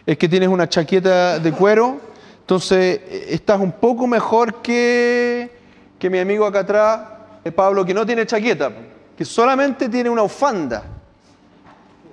es 0.05 0.17
que 0.17 0.27
tienes 0.27 0.49
una 0.49 0.67
chaqueta 0.67 1.39
de 1.39 1.51
cuero, 1.51 1.99
entonces 2.41 2.99
eh, 3.07 3.27
estás 3.29 3.59
un 3.59 3.71
poco 3.71 4.05
mejor 4.05 4.61
que, 4.61 5.49
que 5.97 6.09
mi 6.09 6.19
amigo 6.19 6.45
acá 6.45 6.59
atrás, 6.59 7.01
eh, 7.43 7.51
Pablo, 7.51 7.85
que 7.85 7.93
no 7.93 8.05
tiene 8.05 8.25
chaqueta, 8.25 8.71
que 9.17 9.23
solamente 9.23 9.87
tiene 9.87 10.09
una 10.09 10.23
bufanda. 10.23 10.83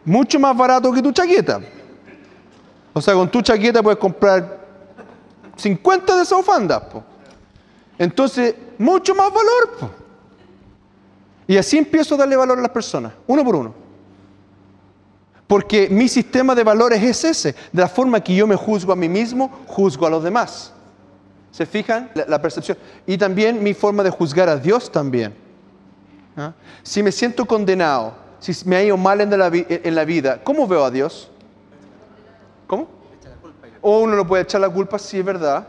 Mucho 0.05 0.39
más 0.39 0.57
barato 0.57 0.93
que 0.93 1.03
tu 1.03 1.13
chaqueta. 1.13 1.61
O 2.93 3.01
sea, 3.01 3.15
con 3.15 3.31
tu 3.31 3.43
chaqueta 3.43 3.83
puedes 3.83 3.99
comprar 3.99 4.61
50 5.57 6.17
de 6.17 6.23
esas 6.23 6.39
bufandas. 6.39 6.83
Entonces, 7.99 8.55
mucho 8.79 9.15
más 9.15 9.31
valor. 9.33 9.91
Y 11.47 11.57
así 11.57 11.77
empiezo 11.77 12.15
a 12.15 12.19
darle 12.19 12.37
valor 12.37 12.59
a 12.59 12.63
las 12.63 12.71
personas, 12.71 13.13
uno 13.27 13.45
por 13.45 13.57
uno. 13.57 13.75
Porque 15.51 15.89
mi 15.91 16.07
sistema 16.07 16.55
de 16.55 16.63
valores 16.63 17.03
es 17.03 17.25
ese. 17.25 17.57
De 17.73 17.83
la 17.83 17.89
forma 17.89 18.21
que 18.21 18.33
yo 18.33 18.47
me 18.47 18.55
juzgo 18.55 18.93
a 18.93 18.95
mí 18.95 19.09
mismo, 19.09 19.51
juzgo 19.67 20.07
a 20.07 20.11
los 20.11 20.23
demás. 20.23 20.73
¿Se 21.51 21.67
fijan? 21.67 22.09
La, 22.15 22.41
percepción. 22.41 22.79
Y 23.05 23.19
también 23.19 23.61
mi 23.61 23.75
forma 23.75 24.05
de 24.05 24.11
juzgar 24.11 24.49
a 24.49 24.57
Dios 24.57 24.93
también. 24.93 25.35
¿Ah? 26.37 26.53
Si 26.85 27.03
me 27.03 27.11
siento 27.11 27.47
condenado, 27.47 28.15
si 28.39 28.53
me 28.65 28.77
ha 28.77 28.85
ido 28.85 28.97
mal 28.97 29.21
en 29.21 29.31
la, 29.97 30.05
vida, 30.05 30.41
¿cómo 30.45 30.69
veo 30.69 30.85
a 30.85 30.91
Dios? 30.93 31.29
¿Cómo? 32.69 32.87
O 33.81 34.03
uno 34.03 34.15
no 34.15 34.25
puede 34.25 34.45
echar 34.45 34.61
la 34.61 34.71
culpa, 34.71 35.01
sí 35.01 35.19
es 35.19 35.25
verdad. 35.25 35.67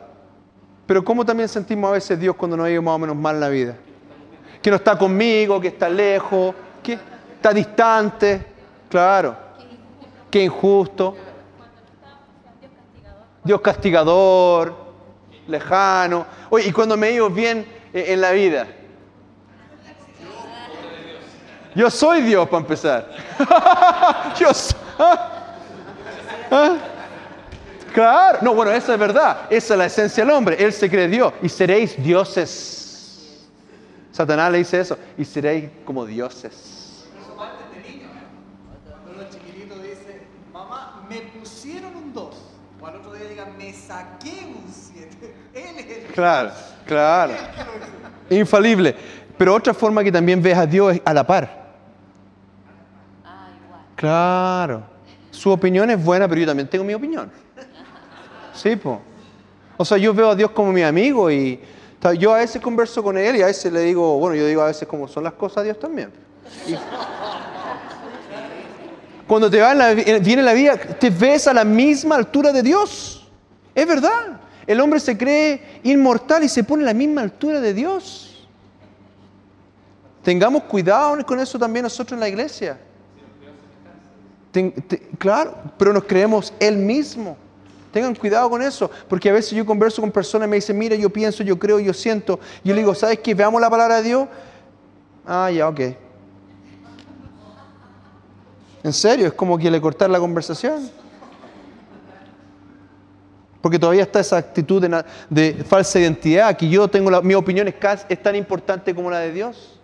Pero 0.86 1.04
¿cómo 1.04 1.26
también 1.26 1.50
sentimos 1.50 1.90
a 1.90 1.94
veces 1.94 2.20
Dios 2.20 2.36
cuando 2.36 2.56
nos 2.56 2.68
ha 2.68 2.70
ido 2.70 2.84
más 2.84 2.94
o 2.94 3.00
menos 3.00 3.16
mal 3.16 3.34
en 3.34 3.42
la 3.42 3.50
vida? 3.50 3.76
Que 4.62 4.70
no 4.70 4.76
está 4.76 4.96
conmigo, 4.96 5.60
que 5.60 5.70
está 5.70 5.90
lejos, 5.90 6.54
que 6.84 7.00
está 7.34 7.52
distante. 7.52 8.46
Claro 8.88 9.50
qué 10.32 10.44
injusto. 10.44 11.16
Dios 13.44 13.62
castigador, 13.62 14.76
lejano. 15.48 16.26
Oye, 16.50 16.68
y 16.68 16.72
cuando 16.72 16.96
me 16.98 17.12
iba 17.12 17.28
bien 17.30 17.66
en 17.94 18.22
la 18.22 18.32
vida. 18.32 18.68
Yo 21.74 21.90
soy 21.90 22.22
Dios 22.22 22.48
para 22.50 22.62
empezar. 22.62 23.10
Yo 24.40 24.50
¿ah? 25.00 25.56
¿Ah? 26.52 26.78
Claro. 27.94 28.40
No, 28.42 28.54
bueno, 28.54 28.72
esa 28.72 28.94
es 28.94 29.00
verdad. 29.00 29.48
Esa 29.50 29.74
es 29.74 29.78
la 29.78 29.86
esencia 29.86 30.26
del 30.26 30.34
hombre. 30.34 30.58
Él 30.60 30.74
se 30.74 30.90
cree 30.90 31.08
Dios. 31.08 31.34
Y 31.42 31.50
seréis 31.50 32.02
dioses. 32.02 33.48
Satanás 34.12 34.52
le 34.52 34.60
dice 34.60 34.82
eso. 34.82 34.98
Y 35.18 35.26
seréis 35.26 35.70
como 35.86 36.06
dioses. 36.06 36.91
Saqué 43.92 44.46
un 44.46 44.66
7. 44.72 45.36
Él 45.54 45.78
es 45.78 45.98
el 45.98 46.14
Claro, 46.14 46.52
claro. 46.86 47.34
Infalible. 48.30 48.96
Pero 49.38 49.56
otra 49.56 49.74
forma 49.74 50.04
que 50.04 50.12
también 50.12 50.42
ves 50.42 50.58
a 50.58 50.66
Dios 50.66 50.96
es 50.96 51.02
a 51.04 51.14
la 51.14 51.26
par. 51.26 51.50
Ah, 53.26 53.48
igual. 53.66 53.82
Claro. 53.96 54.84
Su 55.32 55.50
opinión 55.50 55.90
es 55.90 56.04
buena, 56.04 56.28
pero 56.28 56.42
yo 56.42 56.48
también 56.48 56.70
tengo 56.70 56.84
mi 56.84 56.94
opinión. 56.94 57.32
Sí, 58.54 58.76
pues. 58.76 59.00
O 59.78 59.86
sea, 59.86 59.98
yo 59.98 60.14
veo 60.14 60.30
a 60.30 60.36
Dios 60.36 60.52
como 60.52 60.72
mi 60.72 60.84
amigo 60.84 61.32
y 61.32 61.60
yo 62.18 62.34
a 62.34 62.40
veces 62.40 62.62
converso 62.62 63.02
con 63.02 63.18
él 63.18 63.38
y 63.38 63.42
a 63.42 63.48
veces 63.48 63.72
le 63.72 63.82
digo, 63.82 64.18
bueno, 64.20 64.36
yo 64.36 64.46
digo 64.46 64.62
a 64.62 64.68
veces 64.68 64.88
cómo 64.88 65.08
son 65.08 65.24
las 65.24 65.34
cosas 65.34 65.60
a 65.60 65.64
Dios 65.64 65.80
también. 65.80 66.12
Cuando 69.32 69.50
te 69.50 69.62
va 69.62 69.74
la, 69.74 69.94
viene 69.94 70.42
la 70.42 70.52
vida, 70.52 70.76
te 70.76 71.10
ves 71.10 71.48
a 71.48 71.54
la 71.54 71.64
misma 71.64 72.16
altura 72.16 72.52
de 72.52 72.62
Dios. 72.62 73.32
Es 73.74 73.88
verdad. 73.88 74.42
El 74.68 74.82
hombre 74.82 75.00
se 75.00 75.18
cree 75.18 75.80
inmortal 75.84 76.44
y 76.44 76.50
se 76.50 76.66
pone 76.66 76.84
a 76.84 76.88
la 76.88 76.94
misma 76.94 77.22
altura 77.22 77.62
de 77.62 77.74
Dios. 77.74 78.46
Tengamos 80.22 80.64
cuidado 80.64 81.26
con 81.26 81.40
eso 81.40 81.58
también 81.58 81.84
nosotros 81.84 82.18
en 82.18 82.20
la 82.20 82.28
iglesia. 82.28 82.78
claro, 85.18 85.56
pero 85.78 85.94
nos 85.94 86.04
creemos 86.04 86.54
Él 86.60 86.76
mismo. 86.76 87.38
Tengan 87.94 88.14
cuidado 88.14 88.50
con 88.50 88.62
eso, 88.62 88.92
porque 89.08 89.30
a 89.30 89.32
veces 89.32 89.52
yo 89.52 89.66
converso 89.66 90.02
con 90.02 90.12
personas 90.12 90.46
y 90.46 90.50
me 90.50 90.56
dicen, 90.58 90.78
mira, 90.78 90.98
yo 90.98 91.10
pienso, 91.10 91.42
yo 91.42 91.58
creo, 91.58 91.80
yo 91.80 91.94
siento. 91.94 92.38
Yo 92.66 92.74
le 92.74 92.82
digo, 92.82 92.94
¿sabes 92.94 93.20
qué? 93.20 93.34
Veamos 93.34 93.62
la 93.62 93.70
palabra 93.70 93.96
de 94.02 94.04
Dios. 94.04 94.28
Ah, 95.26 95.50
ya, 95.50 95.70
ok. 95.70 95.80
En 98.84 98.94
serio, 98.94 99.28
es 99.28 99.34
como 99.34 99.58
que 99.58 99.70
le 99.70 99.80
cortar 99.80 100.10
la 100.10 100.20
conversación. 100.20 100.90
Porque 103.62 103.78
todavía 103.78 104.04
está 104.04 104.20
esa 104.20 104.38
actitud 104.38 104.84
de, 105.30 105.64
falsa 105.64 106.00
identidad, 106.00 106.58
que 106.58 106.68
yo 106.68 106.88
tengo 106.88 107.22
mi 107.22 107.36
opinión 107.36 107.68
es, 107.68 107.76
es, 108.10 108.24
tan 108.24 108.36
importante 108.36 108.96
como 108.96 109.12
la 109.12 109.20
de 109.20 109.32
Dios. 109.32 109.80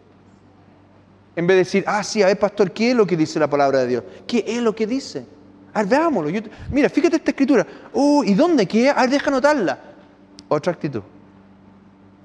En 1.36 1.46
vez 1.46 1.56
de 1.56 1.60
decir, 1.60 1.84
ah, 1.86 2.04
sí, 2.04 2.24
a 2.24 2.26
ver, 2.26 2.40
pastor, 2.40 2.72
¿qué 2.72 2.92
es 2.92 2.96
lo 2.96 3.06
que 3.06 3.16
dice 3.16 3.40
la 3.40 3.48
palabra 3.48 3.80
de 3.80 3.88
Dios? 3.88 4.04
¿Qué 4.26 4.44
es 4.48 4.60
lo 4.60 4.76
que 4.76 4.88
dice? 4.88 5.28
A 5.72 5.84
ver, 5.84 5.90
veámoslo. 5.90 6.32
mira, 6.72 6.90
fíjate 6.90 7.18
esta 7.18 7.30
escritura. 7.30 7.68
Uh, 7.94 8.24
¿y 8.24 8.34
dónde? 8.34 8.66
¿Qué? 8.68 8.90
A 8.90 9.02
ver, 9.02 9.12
deja 9.12 9.30
anotarla. 9.30 9.78
Otra 10.48 10.74
actitud. 10.74 11.04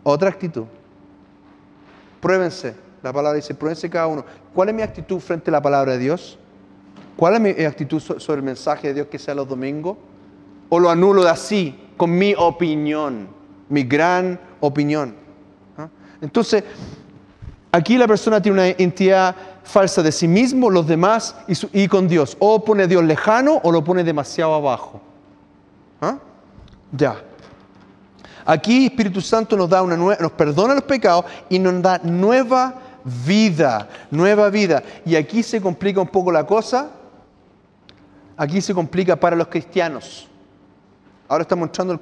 Otra 0.02 0.30
actitud. 0.30 0.64
Pruébense. 2.22 2.74
La 3.02 3.12
palabra 3.12 3.36
dice, 3.36 3.54
pruébense 3.54 3.90
cada 3.90 4.06
uno. 4.06 4.24
¿Cuál 4.54 4.70
es 4.70 4.74
mi 4.74 4.80
actitud 4.80 5.20
frente 5.20 5.50
a 5.50 5.52
la 5.52 5.60
palabra 5.60 5.92
de 5.92 5.98
Dios? 5.98 6.38
¿Cuál 7.16 7.34
es 7.34 7.40
mi 7.40 7.64
actitud 7.64 8.00
sobre 8.00 8.38
el 8.38 8.44
mensaje 8.44 8.88
de 8.88 8.94
Dios 8.94 9.06
que 9.08 9.18
sea 9.18 9.34
los 9.34 9.48
domingos? 9.48 9.96
o 10.74 10.80
lo 10.80 10.88
anulo 10.88 11.22
de 11.22 11.28
así, 11.28 11.78
con 11.98 12.16
mi 12.16 12.34
opinión, 12.34 13.28
mi 13.68 13.82
gran 13.82 14.40
opinión. 14.58 15.14
¿Ah? 15.76 15.86
Entonces, 16.22 16.64
aquí 17.70 17.98
la 17.98 18.08
persona 18.08 18.40
tiene 18.40 18.58
una 18.58 18.68
entidad 18.82 19.36
falsa 19.64 20.02
de 20.02 20.10
sí 20.10 20.26
mismo, 20.26 20.70
los 20.70 20.86
demás 20.86 21.36
y, 21.74 21.88
con 21.88 22.08
Dios. 22.08 22.38
O 22.38 22.64
pone 22.64 22.84
a 22.84 22.86
Dios 22.86 23.04
lejano 23.04 23.60
o 23.62 23.70
lo 23.70 23.84
pone 23.84 24.02
demasiado 24.02 24.54
abajo. 24.54 24.98
¿Ah? 26.00 26.16
Ya. 26.90 27.22
Aquí 28.46 28.86
Espíritu 28.86 29.20
Santo 29.20 29.54
nos 29.58 29.68
da 29.68 29.82
una 29.82 29.94
nos 29.94 30.32
perdona 30.32 30.72
los 30.72 30.84
pecados 30.84 31.26
y 31.50 31.58
nos 31.58 31.82
da 31.82 32.00
nueva 32.02 32.76
vida, 33.26 33.90
nueva 34.10 34.48
vida. 34.48 34.82
Y 35.04 35.16
aquí 35.16 35.42
se 35.42 35.60
complica 35.60 36.00
un 36.00 36.08
poco 36.08 36.32
la 36.32 36.46
cosa. 36.46 37.01
Aquí 38.36 38.60
se 38.60 38.74
complica 38.74 39.16
para 39.16 39.36
los 39.36 39.48
cristianos. 39.48 40.28
Ahora 41.28 41.42
está 41.42 41.56
mostrando 41.56 41.92
el 41.92 42.00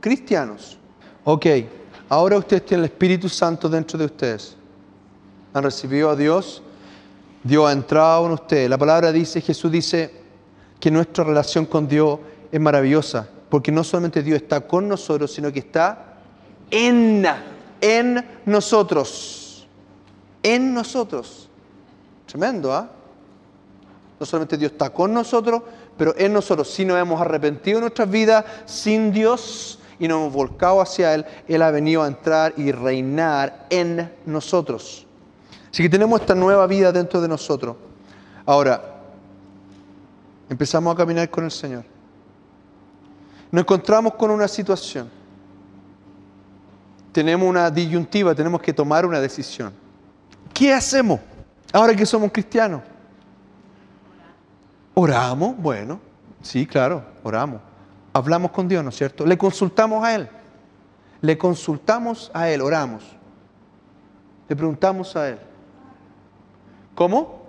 cristianos. 0.00 0.78
Ok, 1.24 1.46
ahora 2.08 2.38
ustedes 2.38 2.64
tienen 2.64 2.84
el 2.84 2.90
Espíritu 2.90 3.28
Santo 3.28 3.68
dentro 3.68 3.98
de 3.98 4.06
ustedes. 4.06 4.56
Han 5.52 5.62
recibido 5.62 6.10
a 6.10 6.16
Dios. 6.16 6.62
Dios 7.42 7.68
ha 7.68 7.72
entrado 7.72 8.26
en 8.26 8.32
ustedes. 8.32 8.68
La 8.68 8.78
palabra 8.78 9.12
dice, 9.12 9.40
Jesús 9.40 9.70
dice 9.70 10.12
que 10.78 10.90
nuestra 10.90 11.24
relación 11.24 11.66
con 11.66 11.88
Dios 11.88 12.18
es 12.50 12.60
maravillosa. 12.60 13.28
Porque 13.48 13.72
no 13.72 13.82
solamente 13.82 14.22
Dios 14.22 14.42
está 14.42 14.60
con 14.60 14.88
nosotros, 14.88 15.32
sino 15.32 15.52
que 15.52 15.58
está 15.60 16.18
en, 16.70 17.26
en 17.80 18.24
nosotros. 18.46 19.66
En 20.42 20.72
nosotros. 20.72 21.48
Tremendo, 22.26 22.72
¿ah? 22.72 22.90
No 24.20 24.26
solamente 24.26 24.58
Dios 24.58 24.72
está 24.72 24.90
con 24.90 25.14
nosotros, 25.14 25.62
pero 25.96 26.14
en 26.18 26.34
nosotros, 26.34 26.70
si 26.70 26.84
nos 26.84 26.98
hemos 26.98 27.18
arrepentido 27.18 27.78
de 27.78 27.80
nuestras 27.80 28.10
vidas 28.10 28.44
sin 28.66 29.12
Dios 29.12 29.78
y 29.98 30.06
nos 30.06 30.18
hemos 30.18 30.32
volcado 30.34 30.82
hacia 30.82 31.14
Él, 31.14 31.24
Él 31.48 31.62
ha 31.62 31.70
venido 31.70 32.02
a 32.02 32.06
entrar 32.06 32.52
y 32.58 32.70
reinar 32.70 33.66
en 33.70 34.12
nosotros. 34.26 35.06
Así 35.72 35.82
que 35.82 35.88
tenemos 35.88 36.20
esta 36.20 36.34
nueva 36.34 36.66
vida 36.66 36.92
dentro 36.92 37.18
de 37.22 37.28
nosotros. 37.28 37.76
Ahora, 38.44 39.00
empezamos 40.50 40.92
a 40.92 40.96
caminar 40.98 41.30
con 41.30 41.44
el 41.44 41.50
Señor. 41.50 41.84
Nos 43.50 43.62
encontramos 43.62 44.14
con 44.16 44.30
una 44.30 44.48
situación. 44.48 45.08
Tenemos 47.10 47.48
una 47.48 47.70
disyuntiva, 47.70 48.34
tenemos 48.34 48.60
que 48.60 48.74
tomar 48.74 49.06
una 49.06 49.18
decisión. 49.18 49.72
¿Qué 50.52 50.74
hacemos 50.74 51.20
ahora 51.72 51.96
que 51.96 52.04
somos 52.04 52.30
cristianos? 52.30 52.82
Oramos, 54.94 55.56
bueno, 55.56 56.00
sí, 56.42 56.66
claro, 56.66 57.04
oramos. 57.22 57.60
Hablamos 58.12 58.50
con 58.50 58.66
Dios, 58.66 58.82
¿no 58.82 58.90
es 58.90 58.96
cierto? 58.96 59.24
Le 59.24 59.38
consultamos 59.38 60.04
a 60.04 60.14
Él. 60.14 60.28
Le 61.20 61.38
consultamos 61.38 62.30
a 62.34 62.48
Él, 62.48 62.60
oramos. 62.60 63.04
Le 64.48 64.56
preguntamos 64.56 65.14
a 65.14 65.28
Él. 65.28 65.38
¿Cómo? 66.94 67.40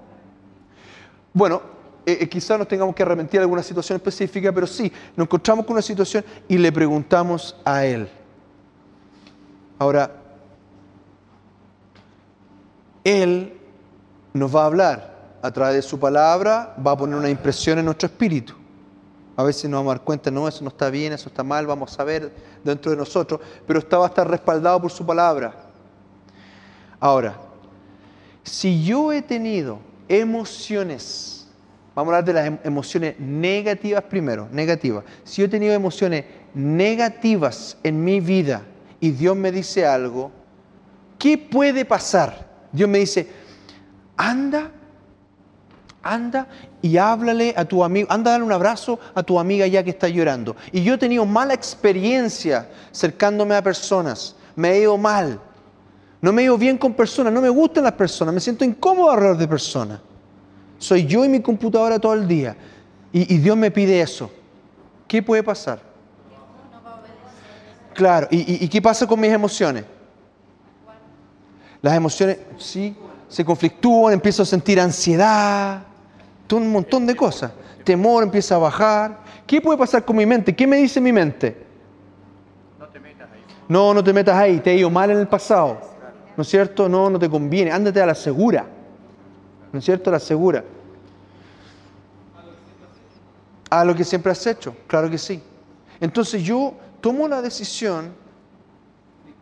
Bueno, 1.33 1.61
eh, 2.05 2.19
eh, 2.21 2.29
quizás 2.29 2.59
nos 2.59 2.67
tengamos 2.67 2.93
que 2.93 3.03
arrepentir 3.03 3.39
de 3.39 3.43
alguna 3.43 3.63
situación 3.63 3.95
específica, 3.95 4.51
pero 4.51 4.67
sí, 4.67 4.91
nos 5.15 5.25
encontramos 5.25 5.65
con 5.65 5.73
una 5.73 5.81
situación 5.81 6.23
y 6.47 6.57
le 6.57 6.71
preguntamos 6.71 7.55
a 7.65 7.85
Él. 7.85 8.07
Ahora, 9.79 10.11
Él 13.03 13.57
nos 14.33 14.55
va 14.55 14.63
a 14.63 14.65
hablar 14.65 15.10
a 15.41 15.51
través 15.51 15.75
de 15.75 15.81
su 15.81 15.99
palabra, 15.99 16.75
va 16.85 16.91
a 16.91 16.97
poner 16.97 17.17
una 17.17 17.29
impresión 17.29 17.79
en 17.79 17.85
nuestro 17.85 18.07
espíritu. 18.07 18.53
A 19.35 19.43
veces 19.43 19.69
nos 19.69 19.79
vamos 19.79 19.91
a 19.91 19.95
dar 19.95 20.03
cuenta, 20.03 20.29
no, 20.29 20.47
eso 20.47 20.63
no 20.63 20.69
está 20.69 20.89
bien, 20.89 21.13
eso 21.13 21.29
está 21.29 21.43
mal, 21.43 21.65
vamos 21.65 21.99
a 21.99 22.03
ver 22.03 22.31
dentro 22.63 22.91
de 22.91 22.97
nosotros, 22.97 23.39
pero 23.65 23.79
está 23.79 23.97
va 23.97 24.05
a 24.05 24.09
estar 24.09 24.29
respaldado 24.29 24.81
por 24.81 24.91
su 24.91 25.05
palabra. 25.05 25.53
Ahora, 26.99 27.35
si 28.43 28.83
yo 28.83 29.11
he 29.11 29.21
tenido 29.21 29.79
emociones, 30.07 31.47
vamos 31.95 32.13
a 32.13 32.17
hablar 32.17 32.25
de 32.25 32.33
las 32.33 32.47
em-, 32.47 32.59
emociones 32.63 33.19
negativas 33.19 34.03
primero, 34.03 34.47
negativas. 34.51 35.05
Si 35.23 35.41
yo 35.41 35.47
he 35.47 35.49
tenido 35.49 35.73
emociones 35.73 36.25
negativas 36.53 37.77
en 37.83 38.03
mi 38.03 38.19
vida 38.19 38.63
y 38.99 39.11
Dios 39.11 39.35
me 39.35 39.51
dice 39.51 39.85
algo, 39.87 40.31
¿qué 41.17 41.37
puede 41.37 41.85
pasar? 41.85 42.49
Dios 42.71 42.89
me 42.89 42.99
dice, 42.99 43.27
anda, 44.17 44.71
anda 46.03 46.47
y 46.81 46.97
háblale 46.97 47.53
a 47.55 47.65
tu 47.65 47.83
amigo, 47.83 48.07
anda 48.11 48.31
a 48.31 48.33
darle 48.33 48.45
un 48.45 48.51
abrazo 48.51 48.99
a 49.13 49.23
tu 49.23 49.39
amiga 49.39 49.67
ya 49.67 49.83
que 49.83 49.91
está 49.91 50.07
llorando. 50.07 50.55
Y 50.71 50.83
yo 50.83 50.95
he 50.95 50.97
tenido 50.97 51.25
mala 51.25 51.53
experiencia 51.53 52.69
acercándome 52.91 53.55
a 53.55 53.61
personas, 53.61 54.35
me 54.55 54.71
he 54.71 54.81
ido 54.81 54.97
mal 54.97 55.39
no 56.21 56.31
me 56.31 56.43
llevo 56.43 56.57
bien 56.57 56.77
con 56.77 56.93
personas, 56.93 57.33
no 57.33 57.41
me 57.41 57.49
gustan 57.49 57.83
las 57.83 57.93
personas, 57.93 58.33
me 58.33 58.39
siento 58.39 58.63
incómodo 58.63 59.09
alrededor 59.09 59.37
de 59.37 59.47
personas. 59.47 59.99
Soy 60.77 61.05
yo 61.05 61.25
y 61.25 61.29
mi 61.29 61.41
computadora 61.41 61.97
todo 61.97 62.13
el 62.13 62.27
día. 62.27 62.55
Y, 63.11 63.37
Dios 63.39 63.57
me 63.57 63.71
pide 63.71 63.99
eso. 63.99 64.31
¿Qué 65.07 65.21
puede 65.21 65.43
pasar? 65.43 65.81
Claro, 67.93 68.27
¿Y, 68.31 68.63
¿y, 68.63 68.69
qué 68.69 68.81
pasa 68.81 69.05
con 69.05 69.19
mis 69.19 69.31
emociones? 69.31 69.83
Las 71.81 71.95
emociones, 71.95 72.37
sí, 72.57 72.95
se 73.27 73.43
conflictúan, 73.43 74.13
empiezo 74.13 74.43
a 74.43 74.45
sentir 74.45 74.79
ansiedad, 74.79 75.81
un 76.57 76.71
montón 76.71 77.05
de 77.05 77.15
cosas. 77.15 77.51
Temor 77.83 78.23
empieza 78.23 78.55
a 78.55 78.59
bajar. 78.59 79.19
¿Qué 79.47 79.61
puede 79.61 79.77
pasar 79.77 80.05
con 80.05 80.15
mi 80.15 80.25
mente? 80.25 80.55
¿Qué 80.55 80.67
me 80.67 80.77
dice 80.77 81.01
mi 81.01 81.11
mente? 81.11 81.65
No 82.79 82.87
te 82.87 82.99
metas 82.99 83.29
ahí. 83.31 83.41
No, 83.67 83.93
no 83.93 84.03
te 84.03 84.13
metas 84.13 84.35
ahí, 84.35 84.59
te 84.59 84.71
he 84.71 84.77
ido 84.77 84.89
mal 84.89 85.11
en 85.11 85.17
el 85.17 85.27
pasado. 85.27 85.91
¿no 86.35 86.43
es 86.43 86.49
cierto? 86.49 86.87
No, 86.87 87.09
no 87.09 87.19
te 87.19 87.29
conviene, 87.29 87.71
ándate 87.71 88.01
a 88.01 88.05
la 88.05 88.15
segura, 88.15 88.65
¿no 89.71 89.79
es 89.79 89.85
cierto? 89.85 90.09
A 90.09 90.13
la 90.13 90.19
segura. 90.19 90.63
A 93.69 93.85
lo 93.85 93.95
que 93.95 94.03
siempre 94.03 94.31
has 94.31 94.45
hecho, 94.47 94.75
claro 94.87 95.09
que 95.09 95.17
sí. 95.17 95.41
Entonces 95.99 96.43
yo 96.43 96.73
tomo 96.99 97.27
la 97.27 97.41
decisión 97.41 98.13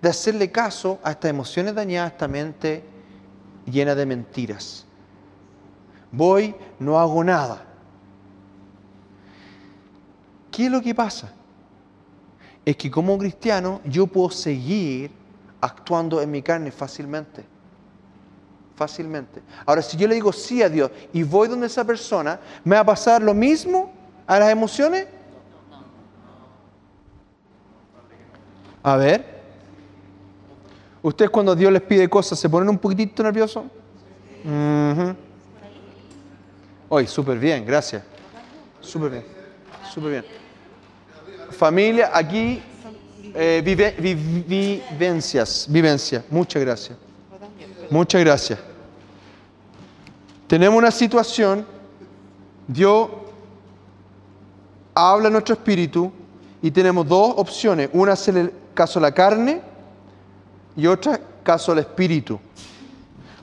de 0.01 0.09
hacerle 0.09 0.51
caso 0.51 0.99
a 1.03 1.11
estas 1.11 1.29
emociones 1.29 1.73
dañadas, 1.73 2.11
a 2.11 2.13
esta 2.13 2.27
mente 2.27 2.83
llena 3.65 3.95
de 3.95 4.05
mentiras. 4.05 4.85
Voy, 6.11 6.55
no 6.79 6.99
hago 6.99 7.23
nada. 7.23 7.65
¿Qué 10.51 10.65
es 10.65 10.71
lo 10.71 10.81
que 10.81 10.93
pasa? 10.95 11.31
Es 12.65 12.75
que 12.75 12.89
como 12.89 13.17
cristiano 13.17 13.81
yo 13.85 14.07
puedo 14.07 14.29
seguir 14.29 15.11
actuando 15.61 16.21
en 16.21 16.31
mi 16.31 16.41
carne 16.41 16.71
fácilmente. 16.71 17.45
Fácilmente. 18.75 19.41
Ahora, 19.65 19.81
si 19.81 19.97
yo 19.97 20.07
le 20.07 20.15
digo 20.15 20.31
sí 20.31 20.63
a 20.63 20.69
Dios 20.69 20.89
y 21.13 21.23
voy 21.23 21.47
donde 21.47 21.67
esa 21.67 21.83
persona, 21.83 22.39
¿me 22.63 22.75
va 22.75 22.81
a 22.81 22.85
pasar 22.85 23.21
lo 23.21 23.33
mismo 23.33 23.91
a 24.25 24.39
las 24.39 24.51
emociones? 24.51 25.07
A 28.81 28.95
ver. 28.95 29.39
¿Ustedes 31.01 31.31
cuando 31.31 31.55
Dios 31.55 31.71
les 31.71 31.81
pide 31.81 32.09
cosas 32.09 32.39
se 32.39 32.49
ponen 32.49 32.69
un 32.69 32.77
poquitito 32.77 33.23
nerviosos? 33.23 33.63
Hoy, 36.91 37.05
súper 37.05 37.37
bien, 37.37 37.63
gracias. 37.65 38.01
Súper 38.81 39.11
bien, 39.11 39.25
súper 39.93 40.11
bien. 40.11 40.25
Familia, 41.51 42.09
aquí 42.11 42.61
eh, 43.35 43.61
vivencias, 44.97 45.67
vivencia. 45.69 46.25
Muchas 46.31 46.61
gracias. 46.63 46.97
Muchas 47.91 48.21
gracias. 48.21 48.59
Tenemos 50.47 50.79
una 50.79 50.89
situación, 50.89 51.63
Dios 52.67 53.07
habla 54.95 55.27
a 55.27 55.31
nuestro 55.31 55.53
espíritu 55.53 56.11
y 56.59 56.71
tenemos 56.71 57.07
dos 57.07 57.35
opciones. 57.37 57.89
Una 57.93 58.13
es 58.13 58.27
el 58.29 58.51
caso 58.73 58.97
a 58.97 59.03
la 59.03 59.11
carne 59.11 59.61
y 60.75 60.87
otra 60.87 61.19
caso 61.43 61.71
al 61.71 61.79
espíritu. 61.79 62.39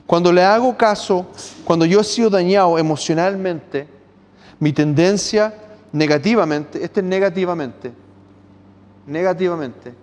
Cuando 0.07 0.31
le 0.31 0.41
hago 0.41 0.77
caso, 0.77 1.27
cuando 1.65 1.85
yo 1.85 1.99
he 1.99 2.03
sido 2.05 2.29
dañado 2.29 2.79
emocionalmente, 2.79 3.87
mi 4.57 4.71
tendencia 4.71 5.53
negativamente, 5.91 6.81
este 6.81 7.01
es 7.01 7.05
negativamente, 7.05 7.91
negativamente, 9.05 9.93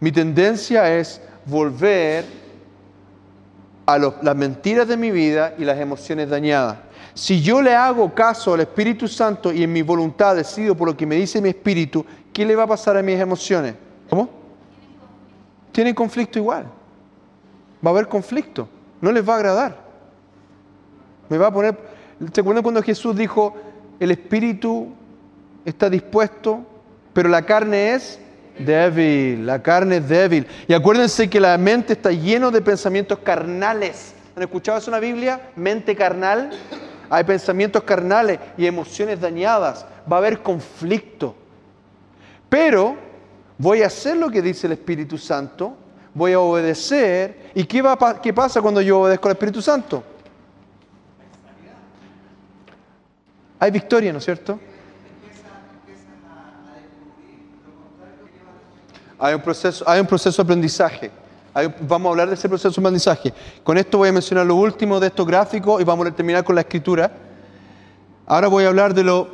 mi 0.00 0.12
tendencia 0.12 0.94
es 0.94 1.22
volver 1.46 2.26
a 3.86 3.98
las 3.98 4.36
mentiras 4.36 4.86
de 4.86 4.98
mi 4.98 5.10
vida 5.10 5.54
y 5.56 5.64
las 5.64 5.78
emociones 5.78 6.28
dañadas. 6.28 6.76
Si 7.14 7.40
yo 7.40 7.62
le 7.62 7.74
hago 7.74 8.14
caso 8.14 8.52
al 8.52 8.60
Espíritu 8.60 9.08
Santo 9.08 9.50
y 9.50 9.62
en 9.62 9.72
mi 9.72 9.80
voluntad 9.80 10.36
decido 10.36 10.74
por 10.74 10.88
lo 10.88 10.96
que 10.96 11.06
me 11.06 11.16
dice 11.16 11.40
mi 11.40 11.48
espíritu, 11.48 12.04
¿qué 12.34 12.44
le 12.44 12.54
va 12.54 12.64
a 12.64 12.66
pasar 12.66 12.98
a 12.98 13.02
mis 13.02 13.18
emociones? 13.18 13.74
¿Cómo? 14.10 14.28
Tienen 15.72 15.94
conflicto 15.94 16.38
igual. 16.38 16.66
Va 17.84 17.90
a 17.90 17.94
haber 17.94 18.08
conflicto. 18.08 18.68
No 19.06 19.12
les 19.12 19.26
va 19.26 19.34
a 19.34 19.36
agradar. 19.36 19.76
Me 21.28 21.38
va 21.38 21.46
a 21.46 21.52
poner... 21.52 21.78
¿Se 22.32 22.40
acuerdan 22.40 22.64
cuando 22.64 22.82
Jesús 22.82 23.14
dijo, 23.14 23.54
el 24.00 24.10
espíritu 24.10 24.88
está 25.64 25.88
dispuesto, 25.88 26.66
pero 27.12 27.28
la 27.28 27.42
carne 27.42 27.94
es 27.94 28.18
débil, 28.58 29.46
la 29.46 29.62
carne 29.62 29.98
es 29.98 30.08
débil. 30.08 30.48
Y 30.66 30.74
acuérdense 30.74 31.30
que 31.30 31.38
la 31.38 31.56
mente 31.56 31.92
está 31.92 32.10
lleno 32.10 32.50
de 32.50 32.60
pensamientos 32.60 33.20
carnales. 33.20 34.12
¿Han 34.34 34.42
escuchado 34.42 34.78
eso 34.78 34.90
en 34.90 34.94
la 34.94 34.98
Biblia? 34.98 35.50
Mente 35.54 35.94
carnal. 35.94 36.50
Hay 37.08 37.22
pensamientos 37.22 37.84
carnales 37.84 38.40
y 38.58 38.66
emociones 38.66 39.20
dañadas. 39.20 39.86
Va 40.10 40.16
a 40.16 40.18
haber 40.18 40.42
conflicto. 40.42 41.36
Pero 42.48 42.96
voy 43.56 43.82
a 43.82 43.86
hacer 43.86 44.16
lo 44.16 44.30
que 44.30 44.42
dice 44.42 44.66
el 44.66 44.72
Espíritu 44.72 45.16
Santo. 45.16 45.76
Voy 46.16 46.32
a 46.32 46.40
obedecer. 46.40 47.50
¿Y 47.54 47.64
qué, 47.64 47.82
va, 47.82 48.22
qué 48.22 48.32
pasa 48.32 48.62
cuando 48.62 48.80
yo 48.80 49.00
obedezco 49.00 49.28
al 49.28 49.32
Espíritu 49.32 49.60
Santo? 49.60 50.02
Hay 53.58 53.70
victoria, 53.70 54.14
¿no 54.14 54.18
es 54.18 54.24
cierto? 54.24 54.58
Hay 59.18 59.34
un 59.34 59.42
proceso, 59.42 59.84
hay 59.86 60.00
un 60.00 60.06
proceso 60.06 60.42
de 60.42 60.46
aprendizaje. 60.46 61.10
vamos 61.80 62.08
a 62.08 62.10
hablar 62.12 62.28
de 62.28 62.34
ese 62.34 62.48
proceso 62.48 62.80
de 62.80 62.86
aprendizaje. 62.86 63.34
Con 63.62 63.76
esto 63.76 63.98
voy 63.98 64.08
a 64.08 64.12
mencionar 64.12 64.46
lo 64.46 64.54
último 64.54 64.98
de 64.98 65.08
estos 65.08 65.26
gráficos 65.26 65.82
y 65.82 65.84
vamos 65.84 66.06
a 66.06 66.12
terminar 66.12 66.44
con 66.44 66.54
la 66.54 66.62
escritura. 66.62 67.12
Ahora 68.24 68.48
voy 68.48 68.64
a 68.64 68.68
hablar 68.68 68.94
de 68.94 69.04
lo... 69.04 69.28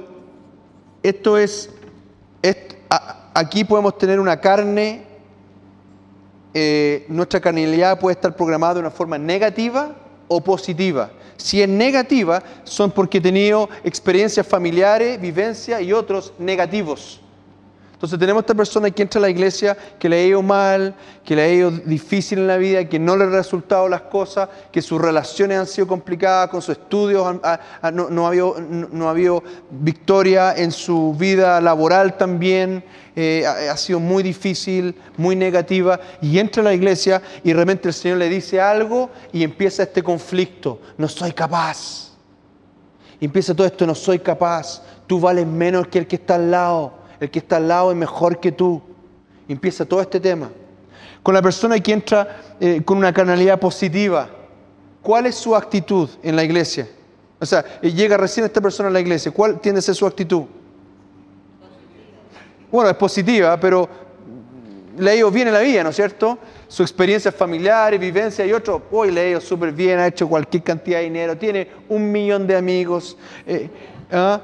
Esto 1.00 1.38
es... 1.38 1.70
aquí 3.34 3.62
podemos 3.62 3.96
tener 3.98 4.18
una 4.18 4.40
carne 4.40 5.11
eh, 6.54 7.06
nuestra 7.08 7.40
carnalidad 7.40 7.98
puede 7.98 8.14
estar 8.14 8.36
programada 8.36 8.74
de 8.74 8.80
una 8.80 8.90
forma 8.90 9.16
negativa 9.16 9.94
o 10.28 10.40
positiva. 10.40 11.10
Si 11.36 11.62
es 11.62 11.68
negativa, 11.68 12.42
son 12.64 12.90
porque 12.90 13.18
he 13.18 13.20
tenido 13.20 13.68
experiencias 13.84 14.46
familiares, 14.46 15.20
vivencias 15.20 15.80
y 15.80 15.92
otros 15.92 16.32
negativos. 16.38 17.21
Entonces 18.02 18.18
tenemos 18.18 18.40
esta 18.42 18.54
persona 18.54 18.90
que 18.90 19.00
entra 19.00 19.20
a 19.20 19.22
la 19.22 19.30
iglesia, 19.30 19.76
que 19.96 20.08
le 20.08 20.16
ha 20.16 20.26
ido 20.26 20.42
mal, 20.42 20.92
que 21.24 21.36
le 21.36 21.42
ha 21.42 21.48
ido 21.48 21.70
difícil 21.70 22.40
en 22.40 22.48
la 22.48 22.56
vida, 22.56 22.84
que 22.88 22.98
no 22.98 23.16
le 23.16 23.22
han 23.22 23.30
resultado 23.30 23.88
las 23.88 24.00
cosas, 24.00 24.48
que 24.72 24.82
sus 24.82 25.00
relaciones 25.00 25.56
han 25.56 25.68
sido 25.68 25.86
complicadas, 25.86 26.48
con 26.48 26.60
sus 26.60 26.78
estudios 26.78 27.24
no, 27.32 28.26
ha 28.26 28.28
habido, 28.28 28.56
no, 28.58 29.06
ha 29.06 29.10
habido, 29.12 29.44
victoria 29.70 30.52
en 30.56 30.72
su 30.72 31.14
vida 31.16 31.60
laboral 31.60 32.16
también, 32.16 32.82
eh, 33.14 33.46
ha, 33.46 33.76
sido 33.76 34.00
muy 34.00 34.24
difícil, 34.24 34.96
muy 35.16 35.36
negativa, 35.36 36.00
y 36.20 36.40
entra 36.40 36.60
a 36.60 36.64
la 36.64 36.74
iglesia 36.74 37.22
y 37.44 37.52
realmente 37.52 37.86
el 37.86 37.94
Señor 37.94 38.18
le 38.18 38.28
dice 38.28 38.60
algo 38.60 39.10
y 39.32 39.44
empieza 39.44 39.84
este 39.84 40.02
conflicto, 40.02 40.80
no 40.98 41.06
soy 41.06 41.30
capaz. 41.30 42.10
Empieza 43.20 43.54
todo 43.54 43.68
esto, 43.68 43.86
no 43.86 43.94
soy 43.94 44.18
capaz, 44.18 44.82
tú 45.06 45.20
vales 45.20 45.46
menos 45.46 45.86
que 45.86 46.00
el 46.00 46.08
que 46.08 46.16
está 46.16 46.34
al 46.34 46.50
lado 46.50 47.01
el 47.22 47.30
que 47.30 47.38
está 47.38 47.58
al 47.58 47.68
lado 47.68 47.92
es 47.92 47.96
mejor 47.96 48.40
que 48.40 48.50
tú. 48.50 48.82
Empieza 49.48 49.84
todo 49.84 50.00
este 50.00 50.18
tema. 50.18 50.50
Con 51.22 51.34
la 51.34 51.40
persona 51.40 51.78
que 51.78 51.92
entra 51.92 52.56
eh, 52.58 52.82
con 52.84 52.98
una 52.98 53.12
canalidad 53.12 53.60
positiva, 53.60 54.28
¿cuál 55.00 55.26
es 55.26 55.36
su 55.36 55.54
actitud 55.54 56.10
en 56.20 56.34
la 56.34 56.42
iglesia? 56.42 56.88
O 57.38 57.46
sea, 57.46 57.64
eh, 57.80 57.92
llega 57.92 58.16
recién 58.16 58.44
esta 58.44 58.60
persona 58.60 58.88
a 58.88 58.92
la 58.92 58.98
iglesia, 58.98 59.30
¿cuál 59.30 59.60
tiende 59.60 59.78
a 59.78 59.82
ser 59.82 59.94
su 59.94 60.04
actitud? 60.04 60.42
Bueno, 62.72 62.90
es 62.90 62.96
positiva, 62.96 63.56
pero 63.60 63.88
le 64.98 65.10
ha 65.10 65.14
ido 65.14 65.30
bien 65.30 65.46
en 65.46 65.54
la 65.54 65.60
vida, 65.60 65.84
¿no 65.84 65.90
es 65.90 65.96
cierto? 65.96 66.38
Su 66.66 66.82
experiencia 66.82 67.30
familiar, 67.30 67.96
vivencia 67.98 68.44
y 68.44 68.52
otro, 68.52 68.82
hoy 68.90 69.12
le 69.12 69.20
ha 69.20 69.28
ido 69.28 69.40
súper 69.40 69.70
bien, 69.70 70.00
ha 70.00 70.08
hecho 70.08 70.28
cualquier 70.28 70.64
cantidad 70.64 70.98
de 70.98 71.04
dinero, 71.04 71.38
tiene 71.38 71.68
un 71.88 72.10
millón 72.10 72.48
de 72.48 72.56
amigos. 72.56 73.16
Eh, 73.46 73.70
¿ah? 74.10 74.40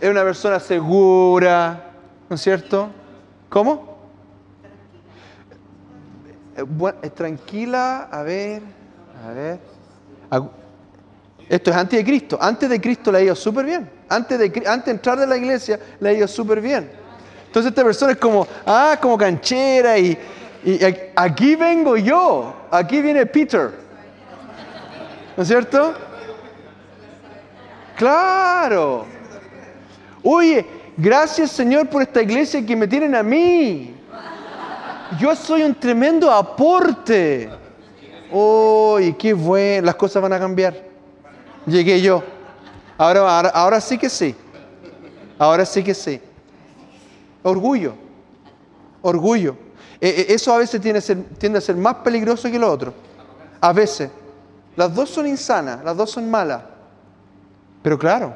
Es 0.00 0.08
una 0.08 0.22
persona 0.22 0.60
segura, 0.60 1.90
¿no 2.28 2.36
es 2.36 2.42
cierto? 2.42 2.88
¿Cómo? 3.48 3.98
Es 7.02 7.14
tranquila, 7.14 8.08
a 8.10 8.22
ver, 8.22 8.62
a 9.24 9.32
ver. 9.32 9.58
Esto 11.48 11.70
es 11.70 11.76
antes 11.76 11.98
de 11.98 12.04
Cristo. 12.04 12.38
Antes 12.40 12.68
de 12.68 12.80
Cristo 12.80 13.10
le 13.10 13.18
ha 13.18 13.22
ido 13.22 13.34
súper 13.34 13.64
bien. 13.64 13.90
Antes 14.08 14.38
de, 14.38 14.62
antes 14.66 14.92
entrar 14.92 15.18
de 15.18 15.26
la 15.26 15.36
iglesia 15.36 15.78
le 16.00 16.08
ha 16.08 16.12
ido 16.12 16.28
súper 16.28 16.60
bien. 16.60 16.90
Entonces 17.46 17.70
esta 17.70 17.82
persona 17.82 18.12
es 18.12 18.18
como, 18.18 18.46
ah, 18.66 18.98
como 19.00 19.16
canchera 19.16 19.98
y, 19.98 20.18
y 20.64 20.78
aquí 21.16 21.56
vengo 21.56 21.96
yo. 21.96 22.54
Aquí 22.70 23.00
viene 23.00 23.24
Peter. 23.26 23.72
¿No 25.36 25.42
es 25.42 25.48
cierto? 25.48 25.94
Claro. 27.96 29.17
Oye, 30.22 30.66
gracias 30.96 31.50
Señor 31.52 31.88
por 31.88 32.02
esta 32.02 32.22
iglesia 32.22 32.64
que 32.64 32.76
me 32.76 32.86
tienen 32.86 33.14
a 33.14 33.22
mí. 33.22 33.94
Yo 35.18 35.34
soy 35.34 35.62
un 35.62 35.74
tremendo 35.74 36.30
aporte. 36.30 37.48
Oye, 38.30 39.16
qué 39.16 39.32
bueno, 39.32 39.86
las 39.86 39.94
cosas 39.94 40.22
van 40.22 40.32
a 40.32 40.38
cambiar. 40.38 40.74
Llegué 41.66 42.00
yo. 42.00 42.22
Ahora, 42.98 43.40
ahora, 43.50 43.80
sí 43.80 43.96
que 43.96 44.10
sí. 44.10 44.34
Ahora 45.38 45.64
sí 45.64 45.82
que 45.82 45.94
sí. 45.94 46.20
Orgullo. 47.42 47.94
Orgullo. 49.00 49.56
E, 50.00 50.08
e, 50.08 50.34
eso 50.34 50.52
a 50.52 50.58
veces 50.58 50.80
tiende 50.80 50.98
a, 50.98 51.02
ser, 51.02 51.22
tiende 51.38 51.58
a 51.58 51.62
ser 51.62 51.76
más 51.76 51.94
peligroso 51.96 52.50
que 52.50 52.58
lo 52.58 52.70
otro. 52.70 52.92
A 53.60 53.72
veces. 53.72 54.10
Las 54.76 54.94
dos 54.94 55.10
son 55.10 55.26
insanas, 55.26 55.82
las 55.84 55.96
dos 55.96 56.10
son 56.10 56.30
malas. 56.30 56.62
Pero 57.82 57.98
claro, 57.98 58.34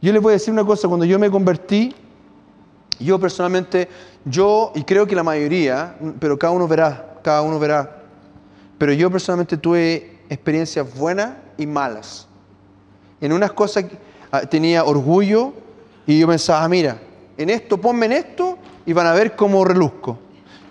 yo 0.00 0.12
les 0.12 0.22
voy 0.22 0.30
a 0.30 0.34
decir 0.34 0.52
una 0.52 0.64
cosa, 0.64 0.88
cuando 0.88 1.04
yo 1.04 1.18
me 1.18 1.30
convertí, 1.30 1.94
yo 2.98 3.18
personalmente, 3.18 3.88
yo, 4.24 4.72
y 4.74 4.84
creo 4.84 5.06
que 5.06 5.14
la 5.14 5.22
mayoría, 5.22 5.96
pero 6.18 6.38
cada 6.38 6.52
uno 6.52 6.68
verá, 6.68 7.18
cada 7.22 7.42
uno 7.42 7.58
verá, 7.58 8.02
pero 8.78 8.92
yo 8.92 9.10
personalmente 9.10 9.56
tuve 9.56 10.20
experiencias 10.28 10.94
buenas 10.94 11.32
y 11.56 11.66
malas. 11.66 12.26
En 13.20 13.32
unas 13.32 13.52
cosas 13.52 13.84
ah, 14.30 14.42
tenía 14.42 14.84
orgullo 14.84 15.52
y 16.06 16.18
yo 16.18 16.26
pensaba, 16.26 16.66
mira, 16.68 16.98
en 17.36 17.50
esto, 17.50 17.78
ponme 17.78 18.06
en 18.06 18.12
esto 18.12 18.58
y 18.86 18.92
van 18.92 19.06
a 19.06 19.12
ver 19.12 19.36
cómo 19.36 19.64
reluzco. 19.64 20.18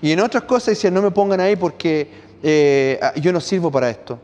Y 0.01 0.11
en 0.11 0.19
otras 0.21 0.43
cosas 0.43 0.67
decía, 0.67 0.89
no 0.91 1.01
me 1.01 1.11
pongan 1.11 1.39
ahí 1.39 1.55
porque 1.55 2.09
eh, 2.41 2.99
ah, 3.01 3.13
yo 3.15 3.33
no 3.33 3.39
sirvo 3.39 3.71
para 3.71 3.89
esto. 3.89 4.19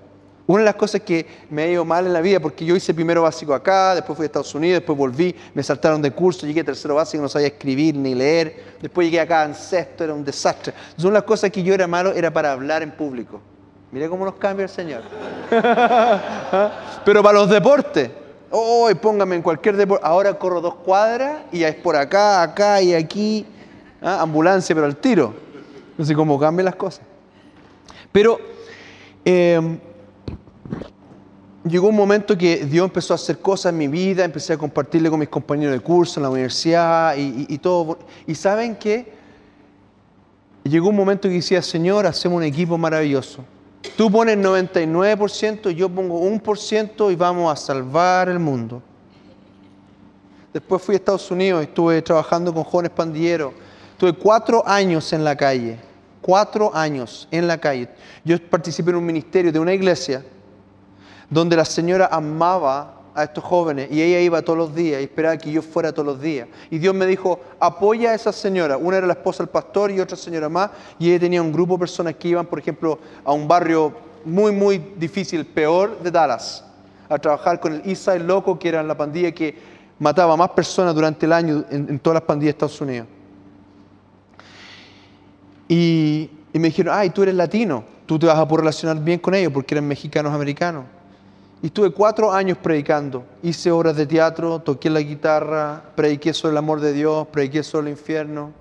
Una 0.48 0.60
de 0.60 0.66
las 0.66 0.76
cosas 0.76 1.02
que 1.02 1.26
me 1.50 1.64
ha 1.64 1.68
ido 1.68 1.84
mal 1.84 2.06
en 2.06 2.14
la 2.14 2.22
vida, 2.22 2.40
porque 2.40 2.64
yo 2.66 2.76
hice 2.76 2.94
primero 2.94 3.24
básico 3.24 3.54
acá, 3.54 3.96
después 3.96 4.16
fui 4.16 4.26
a 4.26 4.28
Estados 4.28 4.54
Unidos, 4.54 4.82
después 4.82 4.96
volví, 4.96 5.36
me 5.56 5.64
saltaron 5.64 6.02
de 6.04 6.12
curso, 6.12 6.46
llegué 6.46 6.62
a 6.62 6.64
tercero 6.64 6.94
básico, 6.94 7.24
no 7.24 7.30
sabía 7.30 7.48
escribir 7.48 7.96
ni 7.96 8.14
leer, 8.14 8.76
después 8.80 9.08
llegué 9.08 9.20
acá 9.20 9.44
en 9.44 9.56
sexto, 9.56 10.04
era 10.04 10.14
un 10.14 10.24
desastre. 10.24 10.72
Entonces, 10.76 11.04
una 11.04 11.14
de 11.14 11.20
las 11.20 11.24
cosas 11.24 11.50
que 11.50 11.64
yo 11.64 11.74
era 11.74 11.88
malo 11.88 12.14
era 12.14 12.32
para 12.32 12.52
hablar 12.52 12.84
en 12.84 12.92
público. 12.92 13.42
Mire 13.92 14.08
cómo 14.08 14.24
nos 14.24 14.36
cambia 14.36 14.66
el 14.66 14.70
Señor. 14.70 15.02
Pero 17.06 17.24
para 17.24 17.40
los 17.40 17.50
deportes, 17.50 18.12
hoy 18.52 18.94
póngame 18.94 19.38
en 19.38 19.42
cualquier 19.42 19.78
deporte, 19.78 20.06
ahora 20.06 20.32
corro 20.36 20.62
dos 20.62 20.76
cuadras 20.76 21.38
y 21.52 21.64
es 21.64 21.74
por 21.74 21.96
acá, 21.96 22.44
acá 22.44 22.80
y 22.84 22.94
aquí, 22.94 23.48
¿ah? 24.00 24.22
ambulancia, 24.22 24.76
pero 24.76 24.86
al 24.86 24.98
tiro. 24.98 25.34
No 25.98 26.06
sé 26.06 26.14
cómo 26.14 26.38
cambian 26.40 26.66
las 26.66 26.76
cosas. 26.76 27.02
Pero... 28.12 28.40
Eh, 29.28 29.80
llegó 31.68 31.90
un 31.90 31.96
momento 31.96 32.38
que 32.38 32.66
Dios 32.66 32.86
empezó 32.86 33.14
a 33.14 33.16
hacer 33.16 33.40
cosas 33.40 33.72
en 33.72 33.78
mi 33.78 33.88
vida, 33.88 34.24
empecé 34.24 34.54
a 34.54 34.58
compartirle 34.58 35.10
con 35.10 35.20
mis 35.20 35.30
compañeros 35.30 35.74
de 35.74 35.80
curso 35.80 36.20
en 36.20 36.24
la 36.24 36.30
universidad 36.30 37.16
y, 37.18 37.58
todo. 37.58 37.98
Y 38.28 38.36
saben 38.36 38.76
que 38.76 39.12
llegó 40.64 40.90
un 40.90 40.96
momento 40.96 41.28
que 41.28 41.36
decía, 41.36 41.62
Señor, 41.62 42.06
hacemos 42.06 42.38
un 42.38 42.44
equipo 42.44 42.78
maravilloso. 42.78 43.44
Tú 43.98 44.12
pones 44.12 44.38
99%, 44.38 45.70
yo 45.72 45.90
pongo 45.90 46.20
1% 46.22 47.12
y 47.12 47.16
vamos 47.16 47.52
a 47.52 47.56
salvar 47.56 48.30
el 48.30 48.40
mundo. 48.40 48.82
Después 50.54 50.82
fui 50.82 50.96
a 50.96 50.98
Estados 50.98 51.30
Unidos, 51.32 51.64
estuve 51.64 52.02
trabajando 52.02 52.54
con 52.54 52.64
jóvenes 52.64 52.92
pandilleros. 52.92 53.54
Tuve 53.98 54.14
cuatro 54.14 54.68
años 54.68 55.14
en 55.14 55.24
la 55.24 55.36
calle, 55.36 55.78
cuatro 56.22 56.74
años 56.76 57.28
en 57.32 57.48
la 57.48 57.58
calle. 57.58 57.90
Yo 58.24 58.38
participé 58.50 58.92
en 58.92 58.98
un 58.98 59.06
ministerio 59.06 59.52
de 59.52 59.60
una 59.60 59.74
iglesia 59.74 60.24
donde 61.30 61.56
la 61.56 61.66
señora 61.66 62.10
amaba 62.12 62.96
a 63.16 63.24
estos 63.24 63.44
jóvenes 63.44 63.88
y 63.90 64.02
ella 64.02 64.20
iba 64.20 64.42
todos 64.42 64.60
los 64.60 64.76
días 64.76 65.00
y 65.00 65.06
esperaba 65.06 65.38
que 65.38 65.50
yo 65.50 65.62
fuera 65.62 65.94
todos 65.94 66.06
los 66.06 66.22
días. 66.22 66.48
Y 66.70 66.78
Dios 66.78 66.94
me 66.94 67.06
dijo, 67.06 67.40
apoya 67.60 68.12
a 68.12 68.14
esa 68.14 68.34
señora. 68.34 68.78
Una 68.78 68.98
era 68.98 69.08
la 69.08 69.14
esposa 69.14 69.42
del 69.44 69.50
pastor 69.50 69.90
y 69.90 70.02
otra 70.02 70.18
señora 70.18 70.50
más. 70.50 70.70
Y 71.00 71.10
ella 71.10 71.22
tenía 71.22 71.42
un 71.42 71.54
grupo 71.54 71.76
de 71.76 71.80
personas 71.80 72.16
que 72.16 72.28
iban, 72.28 72.46
por 72.46 72.60
ejemplo, 72.60 73.00
a 73.24 73.32
un 73.32 73.48
barrio 73.48 73.94
muy, 74.26 74.52
muy 74.52 74.80
difícil, 74.98 75.46
peor 75.46 76.00
de 76.02 76.12
Dallas, 76.12 76.66
a 77.08 77.18
trabajar 77.18 77.60
con 77.60 77.74
el 77.74 77.82
Eastside 77.86 78.20
Loco, 78.20 78.60
que 78.60 78.68
era 78.68 78.84
la 78.84 78.98
pandilla 78.98 79.32
que 79.32 79.56
mataba 79.98 80.34
a 80.34 80.38
más 80.38 80.50
personas 80.50 80.94
durante 80.94 81.26
el 81.26 81.32
año 81.32 81.64
en, 81.70 81.98
todas 82.00 82.16
las 82.16 82.24
pandillas 82.24 82.54
de 82.54 82.58
Estados 82.58 82.82
Unidos. 82.82 83.08
Y, 85.70 86.30
y 86.52 86.60
me 86.60 86.68
dijeron, 86.68 86.94
ay, 86.98 87.12
tú 87.12 87.24
eres 87.24 87.36
latino, 87.36 87.84
tú 88.06 88.20
te 88.20 88.26
vas 88.26 88.38
a 88.38 88.46
poder 88.46 88.62
relacionar 88.62 89.02
bien 89.02 89.20
con 89.20 89.34
ellos 89.36 89.54
porque 89.54 89.74
eran 89.74 89.88
mexicanos 89.88 90.34
americanos. 90.34 90.84
Y 91.62 91.68
estuve 91.68 91.92
cuatro 91.92 92.32
años 92.32 92.58
predicando. 92.58 93.24
Hice 93.42 93.72
obras 93.72 93.96
de 93.96 94.06
teatro, 94.06 94.60
toqué 94.60 94.90
la 94.90 95.00
guitarra, 95.00 95.82
prediqué 95.96 96.34
sobre 96.34 96.52
el 96.52 96.58
amor 96.58 96.80
de 96.80 96.94
Dios, 96.94 97.28
prediqué 97.28 97.64
sobre 97.64 97.88
el 97.88 97.98
infierno. 97.98 98.52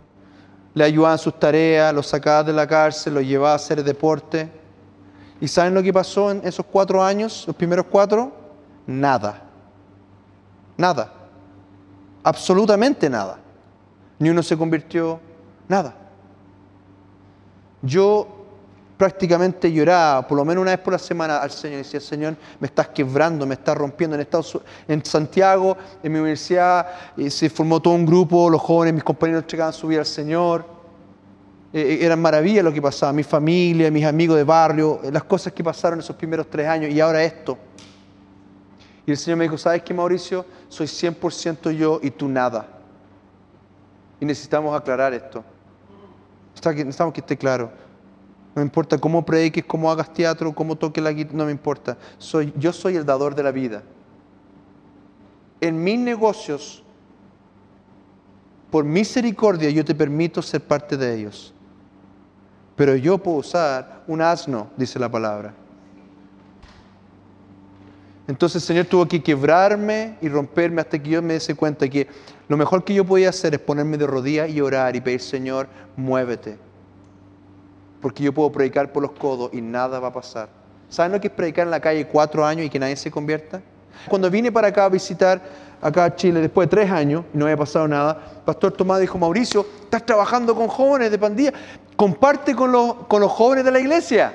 Le 0.75 0.85
ayudaba 0.85 1.15
en 1.15 1.19
sus 1.19 1.39
tareas, 1.39 1.95
lo 1.95 2.03
sacaba 2.03 2.45
de 2.45 2.53
la 2.53 2.67
cárcel, 2.67 3.15
lo 3.15 3.21
llevaba 3.21 3.53
a 3.53 3.57
hacer 3.57 3.85
deporte. 3.85 4.51
¿Y 5.41 5.49
saben 5.49 5.75
lo 5.75 5.83
que 5.83 5.93
pasó 5.93 6.31
en 6.31 6.41
esos 6.45 6.65
cuatro 6.67 7.03
años, 7.03 7.45
los 7.47 7.55
primeros 7.55 7.87
cuatro? 7.91 8.33
Nada. 8.87 9.43
Nada. 10.77 11.13
Absolutamente 12.23 13.11
nada. 13.11 13.39
Ni 14.19 14.31
uno 14.31 14.43
se 14.43 14.57
convirtió, 14.57 15.21
nada. 15.69 15.95
Yo 17.83 18.34
prácticamente 18.97 19.73
lloraba, 19.73 20.27
por 20.27 20.39
lo 20.39 20.45
menos 20.45 20.63
una 20.63 20.71
vez 20.71 20.81
por 20.81 20.93
la 20.93 20.99
semana 20.99 21.39
al 21.39 21.51
Señor. 21.51 21.75
Y 21.75 21.83
decía, 21.83 22.01
Señor, 22.01 22.37
me 22.61 22.67
estás 22.67 22.89
quebrando, 22.89 23.47
me 23.47 23.55
estás 23.55 23.77
rompiendo. 23.77 24.15
En, 24.15 24.23
Estados, 24.23 24.61
en 24.87 25.05
Santiago, 25.05 25.77
en 26.03 26.13
mi 26.13 26.19
universidad, 26.19 26.87
eh, 27.17 27.31
se 27.31 27.51
formó 27.51 27.81
todo 27.81 27.95
un 27.95 28.07
grupo, 28.07 28.49
los 28.49 28.61
jóvenes, 28.61 28.95
mis 28.95 29.05
compañeros 29.05 29.45
llegaban 29.47 29.71
a 29.71 29.73
subir 29.73 29.99
al 29.99 30.07
Señor. 30.07 30.65
Eh, 31.73 31.81
eh, 31.81 32.07
eran 32.07 32.23
maravillas 32.23 32.65
lo 32.65 32.73
que 32.73 32.81
pasaba, 32.81 33.13
mi 33.13 33.25
familia, 33.25 33.91
mis 33.91 34.05
amigos 34.05 34.37
de 34.37 34.45
barrio, 34.45 35.01
las 35.11 35.25
cosas 35.25 35.53
que 35.53 35.65
pasaron 35.65 35.99
esos 35.99 36.15
primeros 36.15 36.49
tres 36.49 36.69
años 36.69 36.93
y 36.93 37.01
ahora 37.01 37.23
esto. 37.25 37.59
Y 39.07 39.11
el 39.11 39.17
Señor 39.17 39.39
me 39.39 39.45
dijo, 39.45 39.59
¿sabes 39.59 39.83
qué, 39.83 39.93
Mauricio? 39.93 40.47
Soy 40.69 40.87
100% 40.87 41.73
yo 41.73 42.01
y 42.03 42.11
tú 42.11 42.29
nada. 42.29 42.69
Y 44.21 44.25
necesitamos 44.25 44.75
aclarar 44.75 45.13
esto. 45.13 45.45
Necesitamos 46.65 47.13
que 47.13 47.21
esté 47.21 47.37
claro. 47.37 47.84
No 48.55 48.61
me 48.61 48.63
importa 48.63 48.99
cómo 48.99 49.25
prediques, 49.25 49.65
cómo 49.65 49.91
hagas 49.91 50.13
teatro, 50.13 50.55
cómo 50.55 50.77
toques 50.77 51.03
la 51.03 51.13
guitarra, 51.13 51.39
no 51.39 51.47
me 51.47 51.53
importa. 51.53 51.99
Soy, 52.19 52.53
yo 52.57 52.73
soy 52.73 52.97
el 52.97 53.05
dador 53.05 53.35
de 53.35 53.43
la 53.43 53.51
vida. 53.51 53.83
En 55.61 55.83
mis 55.83 55.99
negocios, 55.99 56.85
por 58.71 58.85
misericordia, 58.85 59.71
yo 59.71 59.85
te 59.85 59.95
permito 59.95 60.41
ser 60.41 60.61
parte 60.61 60.97
de 60.97 61.15
ellos. 61.15 61.53
Pero 62.77 62.95
yo 62.95 63.19
puedo 63.19 63.39
usar 63.39 64.05
un 64.07 64.21
asno, 64.21 64.69
dice 64.77 64.99
la 64.99 65.09
palabra. 65.09 65.55
Entonces 68.27 68.63
el 68.63 68.67
Señor 68.67 68.87
tuvo 68.87 69.07
que 69.07 69.23
quebrarme 69.23 70.17
y 70.21 70.29
romperme 70.29 70.81
hasta 70.81 71.01
que 71.01 71.11
yo 71.11 71.23
me 71.23 71.35
dese 71.35 71.55
cuenta 71.55 71.89
que 71.89 72.09
lo 72.49 72.57
mejor 72.57 72.85
que 72.85 72.95
yo 72.95 73.05
podía 73.05 73.29
hacer 73.29 73.55
es 73.55 73.61
ponerme 73.61 73.99
de 73.99 74.07
rodillas 74.07 74.49
y 74.49 74.61
orar 74.61 74.97
y 74.97 75.01
pedir, 75.01 75.21
Señor, 75.21 75.69
muévete. 75.97 76.57
Porque 78.05 78.23
yo 78.23 78.35
puedo 78.35 78.53
predicar 78.53 78.93
por 78.93 79.03
los 79.03 79.13
codos 79.13 79.49
y 79.55 79.63
nada 79.63 79.99
va 79.99 80.09
a 80.09 80.13
pasar. 80.13 80.51
¿Saben 80.91 81.13
lo 81.13 81.21
que 81.23 81.29
es 81.29 81.33
predicar 81.33 81.65
en 81.65 81.71
la 81.71 81.81
calle 81.81 82.07
cuatro 82.07 82.45
años 82.45 82.67
y 82.67 82.69
que 82.69 82.79
nadie 82.79 82.97
se 82.97 83.11
convierta? 83.11 83.63
Cuando 84.11 84.31
vine 84.31 84.53
para 84.53 84.69
acá 84.69 84.85
a 84.85 84.89
visitar 84.91 85.41
acá 85.81 86.05
a 86.05 86.15
Chile 86.15 86.43
después 86.43 86.69
de 86.69 86.77
tres 86.77 86.91
años 86.91 87.25
y 87.33 87.39
no 87.39 87.47
había 87.47 87.57
pasado 87.57 87.89
nada, 87.89 88.43
Pastor 88.45 88.73
Tomás 88.73 89.01
dijo, 89.01 89.17
Mauricio, 89.17 89.67
estás 89.85 90.05
trabajando 90.05 90.55
con 90.55 90.69
jóvenes 90.69 91.11
de 91.13 91.19
pandilla, 91.19 91.55
comparte 91.97 92.55
con 92.55 92.73
los, 92.73 92.93
con 93.09 93.23
los 93.23 93.33
jóvenes 93.33 93.65
de 93.65 93.71
la 93.71 93.81
iglesia. 93.81 94.35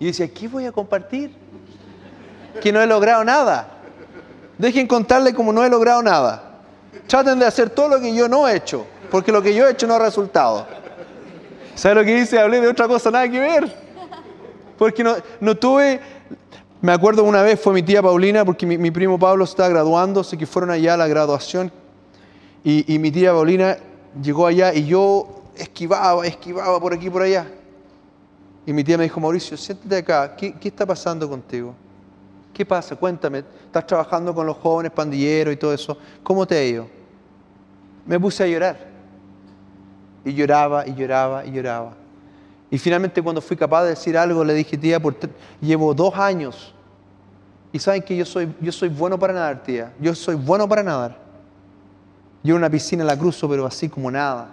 Y 0.00 0.06
dice, 0.06 0.32
¿qué 0.32 0.48
voy 0.48 0.66
a 0.66 0.72
compartir? 0.72 1.30
Que 2.60 2.72
no 2.72 2.82
he 2.82 2.86
logrado 2.88 3.22
nada. 3.22 3.68
Dejen 4.58 4.88
contarle 4.88 5.32
como 5.32 5.52
no 5.52 5.64
he 5.64 5.70
logrado 5.70 6.02
nada. 6.02 6.58
Traten 7.06 7.38
de 7.38 7.46
hacer 7.46 7.70
todo 7.70 7.90
lo 7.90 8.00
que 8.00 8.12
yo 8.12 8.28
no 8.28 8.48
he 8.48 8.56
hecho, 8.56 8.84
porque 9.08 9.30
lo 9.30 9.40
que 9.40 9.54
yo 9.54 9.68
he 9.68 9.70
hecho 9.70 9.86
no 9.86 9.94
ha 9.94 10.00
resultado. 10.00 10.82
¿Sabe 11.74 11.96
lo 11.96 12.04
que 12.04 12.14
dice? 12.14 12.38
Hablé 12.38 12.60
de 12.60 12.68
otra 12.68 12.86
cosa, 12.86 13.10
nada 13.10 13.28
que 13.28 13.40
ver. 13.40 13.74
Porque 14.78 15.02
no, 15.02 15.16
no 15.40 15.56
tuve, 15.56 16.00
me 16.80 16.92
acuerdo 16.92 17.24
una 17.24 17.42
vez 17.42 17.60
fue 17.60 17.72
mi 17.72 17.82
tía 17.82 18.02
Paulina, 18.02 18.44
porque 18.44 18.66
mi, 18.66 18.90
primo 18.90 19.18
Pablo 19.18 19.44
está 19.44 19.68
graduando, 19.68 20.20
así 20.20 20.36
que 20.36 20.46
fueron 20.46 20.70
allá 20.70 20.94
a 20.94 20.96
la 20.96 21.08
graduación, 21.08 21.72
y, 22.62 22.98
mi 22.98 23.10
tía 23.10 23.32
Paulina 23.32 23.76
llegó 24.22 24.46
allá 24.46 24.72
y 24.72 24.86
yo 24.86 25.42
esquivaba, 25.56 26.26
esquivaba 26.26 26.80
por 26.80 26.94
aquí, 26.94 27.10
por 27.10 27.22
allá. 27.22 27.46
Y 28.66 28.72
mi 28.72 28.82
tía 28.82 28.96
me 28.96 29.04
dijo, 29.04 29.20
Mauricio, 29.20 29.56
siéntate 29.56 29.96
acá, 29.96 30.34
¿qué, 30.34 30.54
qué 30.54 30.68
está 30.68 30.86
pasando 30.86 31.28
contigo? 31.28 31.74
¿Qué 32.54 32.64
pasa? 32.64 32.96
Cuéntame, 32.96 33.44
estás 33.66 33.86
trabajando 33.86 34.34
con 34.34 34.46
los 34.46 34.56
jóvenes 34.56 34.92
pandilleros 34.92 35.52
y 35.52 35.56
todo 35.56 35.74
eso. 35.74 35.98
¿Cómo 36.22 36.46
te 36.46 36.56
ha 36.56 36.64
ido? 36.64 36.86
Me 38.06 38.18
puse 38.18 38.44
a 38.44 38.46
llorar. 38.46 38.93
Y 40.24 40.32
lloraba 40.32 40.86
y 40.86 40.94
lloraba 40.94 41.44
y 41.44 41.52
lloraba. 41.52 41.94
Y 42.70 42.78
finalmente 42.78 43.22
cuando 43.22 43.40
fui 43.40 43.56
capaz 43.56 43.84
de 43.84 43.90
decir 43.90 44.16
algo, 44.16 44.44
le 44.44 44.54
dije, 44.54 44.76
tía, 44.76 45.00
por 45.00 45.14
llevo 45.60 45.94
dos 45.94 46.14
años. 46.16 46.74
Y 47.72 47.78
saben 47.78 48.02
que 48.02 48.16
yo 48.16 48.24
soy, 48.24 48.52
yo 48.60 48.72
soy 48.72 48.88
bueno 48.88 49.18
para 49.18 49.32
nadar, 49.32 49.62
tía. 49.62 49.92
Yo 50.00 50.14
soy 50.14 50.34
bueno 50.34 50.68
para 50.68 50.82
nadar. 50.82 51.18
Yo 52.42 52.54
en 52.54 52.58
una 52.58 52.70
piscina 52.70 53.04
la 53.04 53.18
cruzo, 53.18 53.48
pero 53.48 53.66
así 53.66 53.88
como 53.88 54.10
nada. 54.10 54.48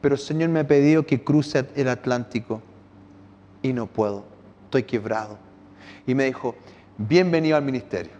Pero 0.00 0.14
el 0.14 0.20
Señor 0.20 0.48
me 0.48 0.60
ha 0.60 0.66
pedido 0.66 1.04
que 1.04 1.22
cruce 1.22 1.66
el 1.76 1.88
Atlántico. 1.88 2.60
Y 3.62 3.72
no 3.72 3.86
puedo. 3.86 4.24
Estoy 4.64 4.82
quebrado. 4.82 5.38
Y 6.06 6.14
me 6.14 6.24
dijo, 6.24 6.54
bienvenido 6.98 7.56
al 7.56 7.62
ministerio. 7.62 8.12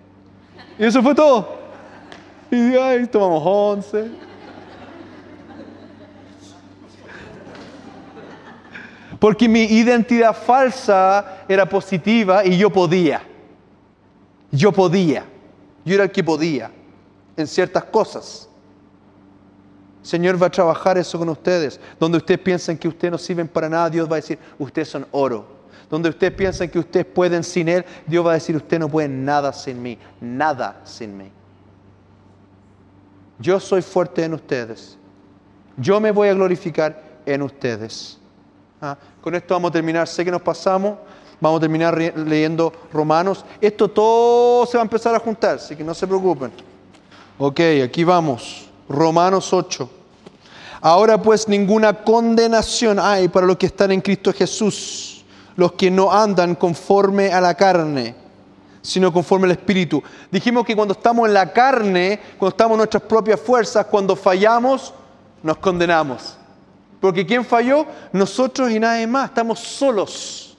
Y 0.78 0.85
eso 0.85 1.03
fue 1.03 1.14
todo. 1.14 1.57
Y 2.51 2.76
ahí 2.76 3.07
tomamos 3.07 3.43
once. 3.45 4.11
Porque 9.23 9.49
mi 9.49 9.62
identidad 9.62 10.35
falsa 10.35 11.45
era 11.49 11.64
positiva 11.64 12.45
y 12.45 12.59
yo 12.59 12.70
podía. 12.70 13.23
Yo 14.51 14.73
podía. 14.73 15.25
Yo 15.85 15.95
era 15.95 16.03
el 16.03 16.11
que 16.11 16.25
podía 16.25 16.73
en 17.37 17.47
ciertas 17.47 17.85
cosas. 17.85 18.49
Señor 20.03 20.43
va 20.43 20.49
a 20.49 20.51
trabajar 20.51 20.99
eso 20.99 21.20
con 21.20 21.29
ustedes. 21.29 21.79
Donde 22.01 22.18
ustedes 22.18 22.41
piensan 22.41 22.77
que 22.77 22.89
ustedes 22.89 23.12
no 23.12 23.18
sirven 23.18 23.47
para 23.47 23.68
nada, 23.68 23.89
Dios 23.89 24.11
va 24.11 24.14
a 24.14 24.16
decir, 24.16 24.41
ustedes 24.59 24.89
son 24.89 25.07
oro 25.12 25.62
donde 25.89 26.09
ustedes 26.09 26.33
piensan 26.33 26.70
que 26.70 26.79
ustedes 26.79 27.05
pueden 27.05 27.45
sin 27.45 27.68
Él, 27.68 27.85
Dios 28.07 28.27
va 28.27 28.31
a 28.31 28.35
decir, 28.35 28.57
usted 28.57 28.79
no 28.79 28.89
puede 28.89 29.09
nada 29.09 29.53
sin 29.53 29.83
mí, 29.83 29.99
nada 30.23 30.81
sin 30.85 31.14
mí. 31.14 31.31
Yo 33.39 33.61
soy 33.61 33.83
fuerte 33.83 34.25
en 34.25 34.33
ustedes. 34.33 34.97
Yo 35.77 36.01
me 36.01 36.11
voy 36.11 36.29
a 36.29 36.35
glorificar 36.35 37.20
en 37.27 37.43
ustedes. 37.43 38.22
Ah, 38.85 38.97
con 39.20 39.33
esto 39.37 39.55
vamos 39.55 39.68
a 39.68 39.72
terminar. 39.72 40.09
Sé 40.09 40.24
que 40.24 40.30
nos 40.33 40.43
pasamos. 40.43 40.99
Vamos 41.41 41.59
a 41.59 41.61
terminar 41.61 41.97
leyendo 41.97 42.72
Romanos. 42.93 43.45
Esto 43.61 43.89
todo 43.89 44.66
se 44.66 44.76
va 44.76 44.83
a 44.83 44.85
empezar 44.85 45.14
a 45.14 45.20
juntar, 45.20 45.55
así 45.55 45.76
que 45.76 45.85
no 45.85 45.95
se 45.95 46.05
preocupen. 46.05 46.53
Ok, 47.39 47.61
aquí 47.85 48.03
vamos. 48.03 48.68
Romanos 48.89 49.53
8. 49.53 49.89
Ahora 50.80 51.22
pues 51.22 51.47
ninguna 51.47 52.03
condenación 52.03 52.99
hay 52.99 53.28
para 53.28 53.47
los 53.47 53.57
que 53.57 53.66
están 53.66 53.93
en 53.93 54.01
Cristo 54.01 54.33
Jesús 54.33 55.24
los 55.55 55.72
que 55.72 55.89
no 55.89 56.11
andan 56.11 56.57
conforme 56.57 57.33
a 57.33 57.41
la 57.41 57.55
carne, 57.55 58.16
sino 58.80 59.12
conforme 59.12 59.47
al 59.47 59.53
Espíritu. 59.53 60.03
Dijimos 60.30 60.64
que 60.64 60.74
cuando 60.74 60.95
estamos 60.95 61.28
en 61.28 61.35
la 61.35 61.53
carne, 61.53 62.18
cuando 62.37 62.55
estamos 62.55 62.72
en 62.72 62.78
nuestras 62.78 63.05
propias 63.05 63.41
fuerzas, 63.41 63.87
cuando 63.87 64.16
fallamos, 64.16 64.93
nos 65.41 65.59
condenamos. 65.59 66.37
Porque 67.03 67.26
¿quién 67.26 67.44
falló? 67.44 67.84
Nosotros 68.12 68.70
y 68.70 68.78
nadie 68.78 69.09
más. 69.09 69.30
Estamos 69.30 69.59
solos. 69.59 70.57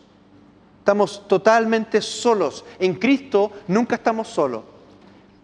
Estamos 0.80 1.26
totalmente 1.26 2.02
solos. 2.02 2.66
En 2.78 2.96
Cristo 2.96 3.50
nunca 3.70 3.96
estamos 3.96 4.28
solos. 4.28 4.62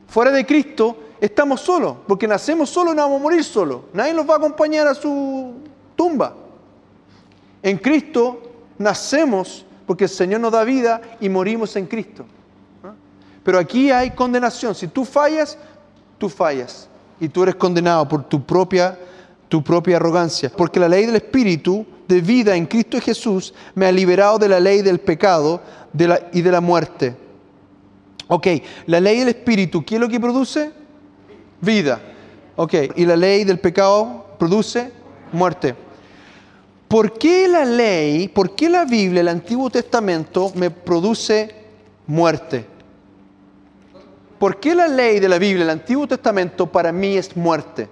Fuera 0.10 0.30
de 0.30 0.46
Cristo 0.46 0.98
estamos 1.22 1.62
solos, 1.62 1.96
porque 2.06 2.28
nacemos 2.28 2.70
solos 2.70 2.94
y 2.94 2.98
no 2.98 3.04
vamos 3.04 3.22
a 3.22 3.24
morir 3.24 3.46
solos. 3.46 3.84
Nadie 3.94 4.14
nos 4.14 4.30
va 4.30 4.34
a 4.34 4.38
acompañar 4.40 4.88
a 4.88 4.94
su 4.94 5.54
tumba. 5.96 6.36
En 7.64 7.78
Cristo 7.78 8.42
nacemos 8.78 9.66
porque 9.88 10.04
el 10.04 10.10
Señor 10.10 10.42
nos 10.42 10.52
da 10.52 10.66
vida 10.66 11.00
y 11.22 11.30
morimos 11.30 11.78
en 11.78 11.86
Cristo. 11.86 12.26
Pero 13.42 13.58
aquí 13.58 13.90
hay 13.90 14.12
condenación. 14.12 14.76
Si 14.76 14.90
tú 14.90 15.06
fallas, 15.06 15.58
tú 16.18 16.28
fallas. 16.28 16.90
Y 17.22 17.30
tú 17.30 17.44
eres 17.44 17.56
condenado 17.56 18.06
por 18.06 18.26
tu 18.26 18.44
propia, 18.44 19.00
tu 19.50 19.64
propia 19.64 19.98
arrogancia. 19.98 20.50
Porque 20.56 20.80
la 20.80 20.88
ley 20.88 21.06
del 21.06 21.18
Espíritu 21.18 21.86
de 22.08 22.22
vida 22.22 22.56
en 22.56 22.66
Cristo 22.66 23.02
Jesús 23.02 23.54
me 23.76 23.86
ha 23.86 23.92
liberado 23.92 24.38
de 24.38 24.48
la 24.48 24.60
ley 24.60 24.82
del 24.82 25.00
pecado 25.00 25.62
y 26.32 26.42
de 26.42 26.52
la 26.52 26.62
muerte. 26.62 27.16
Ok, 28.28 28.48
la 28.86 29.00
ley 29.00 29.20
del 29.20 29.30
Espíritu, 29.30 29.84
¿qué 29.84 29.96
es 29.96 30.02
lo 30.02 30.08
que 30.08 30.20
produce? 30.20 30.72
Vida. 31.60 32.00
Ok, 32.56 32.74
y 32.96 33.06
la 33.06 33.16
ley 33.16 33.44
del 33.44 33.60
pecado 33.60 34.28
produce 34.38 34.92
muerte. 35.32 35.76
¿Por 36.88 37.18
qué 37.18 37.48
la 37.48 37.66
ley, 37.66 38.28
por 38.28 38.56
qué 38.56 38.70
la 38.70 38.86
Biblia, 38.86 39.22
el 39.22 39.28
Antiguo 39.28 39.70
Testamento, 39.70 40.52
me 40.56 40.72
produce 40.72 41.56
muerte? 42.08 42.66
¿Por 44.40 44.60
qué 44.60 44.74
la 44.74 44.88
ley 44.88 45.20
de 45.20 45.30
la 45.30 45.38
Biblia, 45.38 45.64
el 45.64 45.70
Antiguo 45.70 46.08
Testamento, 46.08 46.66
para 46.66 46.92
mí 46.92 47.18
es 47.18 47.36
muerte? 47.36 47.90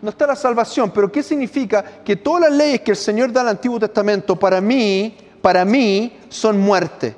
No 0.00 0.10
está 0.10 0.26
la 0.26 0.36
salvación, 0.36 0.92
pero 0.92 1.10
¿qué 1.10 1.22
significa 1.22 1.82
que 2.04 2.16
todas 2.16 2.42
las 2.42 2.52
leyes 2.52 2.80
que 2.82 2.92
el 2.92 2.96
Señor 2.96 3.32
da 3.32 3.40
al 3.40 3.48
Antiguo 3.48 3.80
Testamento 3.80 4.36
para 4.36 4.60
mí, 4.60 5.16
para 5.42 5.64
mí, 5.64 6.18
son 6.28 6.58
muerte? 6.58 7.16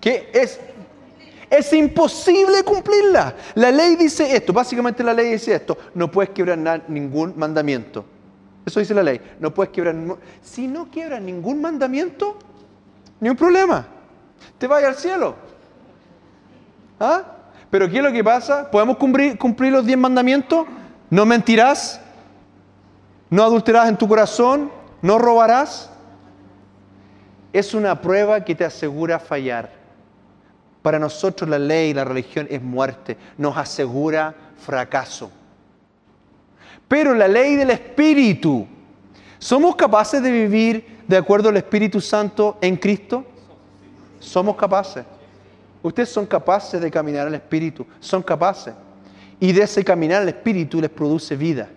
¿Qué 0.00 0.30
es? 0.32 0.60
Es 1.50 1.72
imposible 1.72 2.62
cumplirla. 2.62 3.34
La 3.54 3.70
ley 3.70 3.96
dice 3.96 4.34
esto, 4.34 4.52
básicamente 4.52 5.02
la 5.02 5.14
ley 5.14 5.30
dice 5.30 5.54
esto, 5.54 5.78
no 5.94 6.10
puedes 6.10 6.30
quebrar 6.30 6.84
ningún 6.88 7.34
mandamiento. 7.36 8.04
Eso 8.66 8.80
dice 8.80 8.92
la 8.92 9.02
ley, 9.02 9.20
no 9.40 9.54
puedes 9.54 9.72
quebrar 9.72 9.96
Si 10.42 10.66
no 10.66 10.90
quiebras 10.90 11.22
ningún 11.22 11.62
mandamiento, 11.62 12.38
ni 13.20 13.30
un 13.30 13.36
problema. 13.36 13.86
Te 14.58 14.66
vayas 14.66 14.90
al 14.90 14.96
cielo. 14.96 15.34
¿Ah? 17.00 17.37
Pero 17.70 17.88
¿qué 17.88 17.98
es 17.98 18.02
lo 18.02 18.12
que 18.12 18.24
pasa? 18.24 18.70
¿Podemos 18.70 18.96
cumplir, 18.96 19.38
cumplir 19.38 19.72
los 19.72 19.84
diez 19.84 19.98
mandamientos? 19.98 20.66
No 21.10 21.26
mentirás, 21.26 22.00
no 23.30 23.42
adulterarás 23.42 23.88
en 23.88 23.96
tu 23.96 24.08
corazón, 24.08 24.70
no 25.02 25.18
robarás. 25.18 25.90
Es 27.52 27.74
una 27.74 28.00
prueba 28.00 28.44
que 28.44 28.54
te 28.54 28.64
asegura 28.64 29.18
fallar. 29.18 29.70
Para 30.82 30.98
nosotros 30.98 31.48
la 31.48 31.58
ley, 31.58 31.92
la 31.92 32.04
religión 32.04 32.46
es 32.50 32.62
muerte, 32.62 33.16
nos 33.36 33.56
asegura 33.56 34.34
fracaso. 34.58 35.30
Pero 36.86 37.14
la 37.14 37.28
ley 37.28 37.56
del 37.56 37.70
Espíritu, 37.70 38.66
¿somos 39.38 39.76
capaces 39.76 40.22
de 40.22 40.30
vivir 40.30 41.02
de 41.06 41.16
acuerdo 41.16 41.50
al 41.50 41.56
Espíritu 41.58 42.00
Santo 42.00 42.56
en 42.62 42.76
Cristo? 42.76 43.26
Somos 44.20 44.56
capaces. 44.56 45.04
Ustedes 45.82 46.08
son 46.08 46.26
capaces 46.26 46.80
de 46.80 46.90
caminar 46.90 47.26
al 47.26 47.34
Espíritu, 47.34 47.86
son 48.00 48.22
capaces. 48.22 48.74
Y 49.40 49.52
de 49.52 49.62
ese 49.62 49.84
caminar 49.84 50.22
el 50.22 50.28
Espíritu 50.28 50.80
les 50.80 50.90
produce 50.90 51.36
vida. 51.36 51.68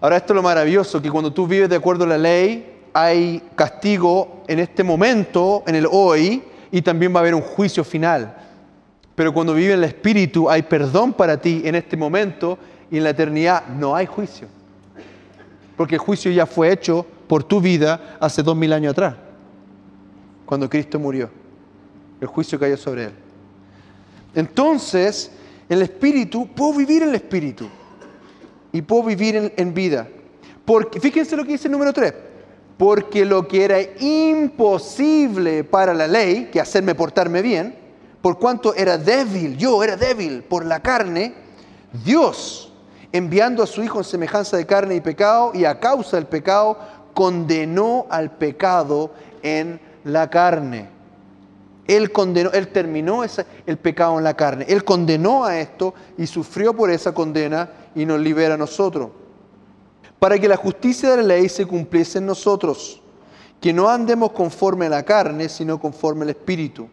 Ahora 0.00 0.16
esto 0.16 0.32
es 0.32 0.36
lo 0.36 0.42
maravilloso, 0.42 1.00
que 1.00 1.10
cuando 1.10 1.32
tú 1.32 1.46
vives 1.46 1.68
de 1.68 1.76
acuerdo 1.76 2.04
a 2.04 2.08
la 2.08 2.18
ley, 2.18 2.80
hay 2.92 3.42
castigo 3.54 4.42
en 4.48 4.58
este 4.58 4.82
momento, 4.82 5.62
en 5.66 5.76
el 5.76 5.86
hoy, 5.90 6.42
y 6.70 6.82
también 6.82 7.14
va 7.14 7.18
a 7.18 7.20
haber 7.20 7.34
un 7.34 7.42
juicio 7.42 7.84
final. 7.84 8.34
Pero 9.14 9.32
cuando 9.32 9.54
vive 9.54 9.74
en 9.74 9.78
el 9.78 9.84
Espíritu 9.84 10.48
hay 10.48 10.62
perdón 10.62 11.12
para 11.12 11.40
ti 11.40 11.62
en 11.64 11.74
este 11.74 11.96
momento 11.96 12.58
y 12.90 12.96
en 12.96 13.04
la 13.04 13.10
eternidad 13.10 13.66
no 13.68 13.94
hay 13.94 14.06
juicio. 14.06 14.48
Porque 15.76 15.96
el 15.96 16.00
juicio 16.00 16.32
ya 16.32 16.46
fue 16.46 16.72
hecho 16.72 17.06
por 17.28 17.44
tu 17.44 17.60
vida 17.60 18.16
hace 18.18 18.42
dos 18.42 18.56
mil 18.56 18.72
años 18.72 18.92
atrás, 18.92 19.14
cuando 20.46 20.68
Cristo 20.68 20.98
murió. 20.98 21.41
El 22.22 22.28
juicio 22.28 22.56
cayó 22.56 22.76
sobre 22.76 23.06
él. 23.06 23.12
Entonces, 24.32 25.32
el 25.68 25.82
Espíritu, 25.82 26.46
puedo 26.46 26.74
vivir 26.74 27.02
en 27.02 27.08
el 27.08 27.16
Espíritu 27.16 27.68
y 28.70 28.80
puedo 28.80 29.02
vivir 29.02 29.52
en, 29.56 29.74
vida. 29.74 30.06
Porque, 30.64 31.00
fíjense 31.00 31.36
lo 31.36 31.44
que 31.44 31.50
dice 31.50 31.66
el 31.66 31.72
número 31.72 31.92
3. 31.92 32.14
Porque 32.78 33.24
lo 33.24 33.48
que 33.48 33.64
era 33.64 33.78
imposible 33.98 35.64
para 35.64 35.92
la 35.92 36.06
ley, 36.06 36.48
que 36.52 36.60
hacerme 36.60 36.94
portarme 36.94 37.42
bien, 37.42 37.74
por 38.22 38.38
cuanto 38.38 38.72
era 38.72 38.96
débil, 38.96 39.56
yo 39.56 39.82
era 39.82 39.96
débil 39.96 40.44
por 40.44 40.64
la 40.64 40.78
carne, 40.78 41.34
Dios, 42.04 42.72
enviando 43.10 43.64
a 43.64 43.66
su 43.66 43.82
Hijo 43.82 43.98
en 43.98 44.04
semejanza 44.04 44.56
de 44.56 44.64
carne 44.64 44.94
y 44.94 45.00
pecado, 45.00 45.50
y 45.54 45.64
a 45.64 45.80
causa 45.80 46.18
del 46.18 46.26
pecado, 46.26 46.78
condenó 47.14 48.06
al 48.10 48.30
pecado 48.30 49.10
en 49.42 49.80
la 50.04 50.30
carne. 50.30 50.91
Él 51.86 52.12
condenó, 52.12 52.50
él 52.52 52.68
terminó 52.68 53.22
el 53.66 53.78
pecado 53.78 54.18
en 54.18 54.24
la 54.24 54.34
carne. 54.34 54.64
Él 54.68 54.84
condenó 54.84 55.44
a 55.44 55.58
esto 55.58 55.94
y 56.16 56.26
sufrió 56.26 56.74
por 56.74 56.90
esa 56.90 57.12
condena 57.12 57.70
y 57.94 58.04
nos 58.04 58.20
libera 58.20 58.54
a 58.54 58.58
nosotros. 58.58 59.10
Para 60.18 60.38
que 60.38 60.46
la 60.46 60.56
justicia 60.56 61.10
de 61.10 61.16
la 61.18 61.22
ley 61.22 61.48
se 61.48 61.66
cumpliese 61.66 62.18
en 62.18 62.26
nosotros, 62.26 63.02
que 63.60 63.72
no 63.72 63.88
andemos 63.88 64.32
conforme 64.32 64.86
a 64.86 64.90
la 64.90 65.02
carne, 65.02 65.48
sino 65.48 65.80
conforme 65.80 66.22
al 66.22 66.30
Espíritu. 66.30 66.88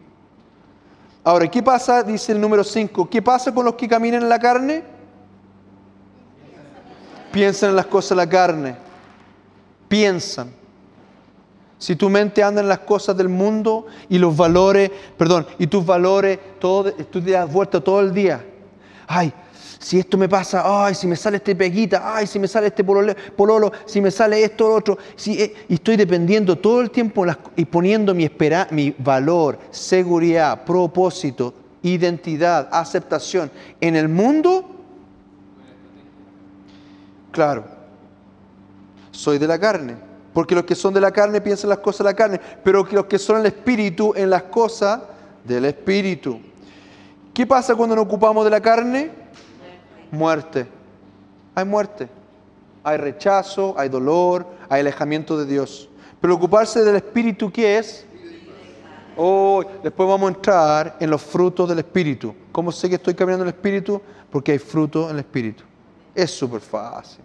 Ahora, 1.22 1.48
¿qué 1.48 1.62
pasa? 1.62 2.02
Dice 2.02 2.32
el 2.32 2.40
número 2.40 2.64
5. 2.64 3.08
¿Qué 3.08 3.22
pasa 3.22 3.52
con 3.54 3.64
los 3.64 3.74
que 3.74 3.86
caminan 3.86 4.22
en 4.22 4.28
la 4.28 4.38
carne? 4.38 4.82
Piensan 7.30 7.70
en 7.70 7.76
las 7.76 7.86
cosas 7.86 8.10
de 8.10 8.16
la 8.16 8.28
carne. 8.28 8.76
Piensan. 9.86 10.59
Si 11.80 11.96
tu 11.96 12.10
mente 12.10 12.42
anda 12.42 12.60
en 12.60 12.68
las 12.68 12.80
cosas 12.80 13.16
del 13.16 13.30
mundo 13.30 13.86
y 14.10 14.18
los 14.18 14.36
valores, 14.36 14.90
perdón, 15.16 15.46
y 15.58 15.66
tus 15.66 15.84
valores, 15.86 16.38
todo, 16.58 16.92
tú 16.92 17.22
te 17.22 17.30
das 17.30 17.50
vuelta 17.50 17.80
todo 17.80 18.00
el 18.00 18.12
día. 18.12 18.44
Ay, 19.06 19.32
si 19.78 19.98
esto 19.98 20.18
me 20.18 20.28
pasa, 20.28 20.62
ay, 20.62 20.94
si 20.94 21.06
me 21.06 21.16
sale 21.16 21.38
este 21.38 21.56
peguita, 21.56 22.14
ay, 22.14 22.26
si 22.26 22.38
me 22.38 22.46
sale 22.46 22.66
este 22.66 22.84
pololo, 22.84 23.72
si 23.86 24.02
me 24.02 24.10
sale 24.10 24.44
esto, 24.44 24.68
lo 24.68 24.74
otro, 24.74 24.98
si, 25.16 25.40
eh, 25.40 25.54
y 25.70 25.74
estoy 25.74 25.96
dependiendo 25.96 26.58
todo 26.58 26.82
el 26.82 26.90
tiempo 26.90 27.24
y 27.56 27.64
poniendo 27.64 28.14
mi, 28.14 28.24
espera, 28.24 28.68
mi 28.70 28.94
valor, 28.98 29.58
seguridad, 29.70 30.64
propósito, 30.64 31.54
identidad, 31.82 32.68
aceptación 32.70 33.50
en 33.80 33.96
el 33.96 34.10
mundo, 34.10 34.68
claro, 37.32 37.64
soy 39.12 39.38
de 39.38 39.46
la 39.46 39.58
carne. 39.58 40.09
Porque 40.32 40.54
los 40.54 40.64
que 40.64 40.74
son 40.74 40.94
de 40.94 41.00
la 41.00 41.10
carne 41.10 41.40
piensan 41.40 41.70
las 41.70 41.78
cosas 41.78 41.98
de 41.98 42.04
la 42.04 42.14
carne, 42.14 42.40
pero 42.62 42.86
los 42.90 43.06
que 43.06 43.18
son 43.18 43.40
el 43.40 43.46
espíritu 43.46 44.12
en 44.16 44.30
las 44.30 44.44
cosas 44.44 45.00
del 45.44 45.64
espíritu. 45.64 46.40
¿Qué 47.34 47.46
pasa 47.46 47.74
cuando 47.74 47.96
nos 47.96 48.04
ocupamos 48.04 48.44
de 48.44 48.50
la 48.50 48.60
carne? 48.60 49.10
muerte. 50.10 50.66
Hay 51.54 51.64
muerte. 51.64 52.08
Hay 52.82 52.96
rechazo, 52.96 53.74
hay 53.76 53.88
dolor, 53.88 54.46
hay 54.68 54.80
alejamiento 54.80 55.36
de 55.38 55.46
Dios. 55.46 55.88
Pero 56.20 56.34
ocuparse 56.34 56.82
del 56.82 56.96
Espíritu, 56.96 57.50
¿qué 57.50 57.78
es? 57.78 58.06
Oh, 59.16 59.62
después 59.82 60.08
vamos 60.08 60.30
a 60.30 60.34
entrar 60.34 60.96
en 60.98 61.10
los 61.10 61.20
frutos 61.20 61.68
del 61.68 61.78
Espíritu. 61.80 62.34
¿Cómo 62.52 62.72
sé 62.72 62.88
que 62.88 62.94
estoy 62.94 63.14
caminando 63.14 63.44
en 63.44 63.48
el 63.48 63.54
Espíritu? 63.54 64.00
Porque 64.30 64.52
hay 64.52 64.58
fruto 64.58 65.04
en 65.04 65.16
el 65.16 65.18
Espíritu. 65.20 65.64
Es 66.14 66.30
súper 66.30 66.60
fácil. 66.60 67.22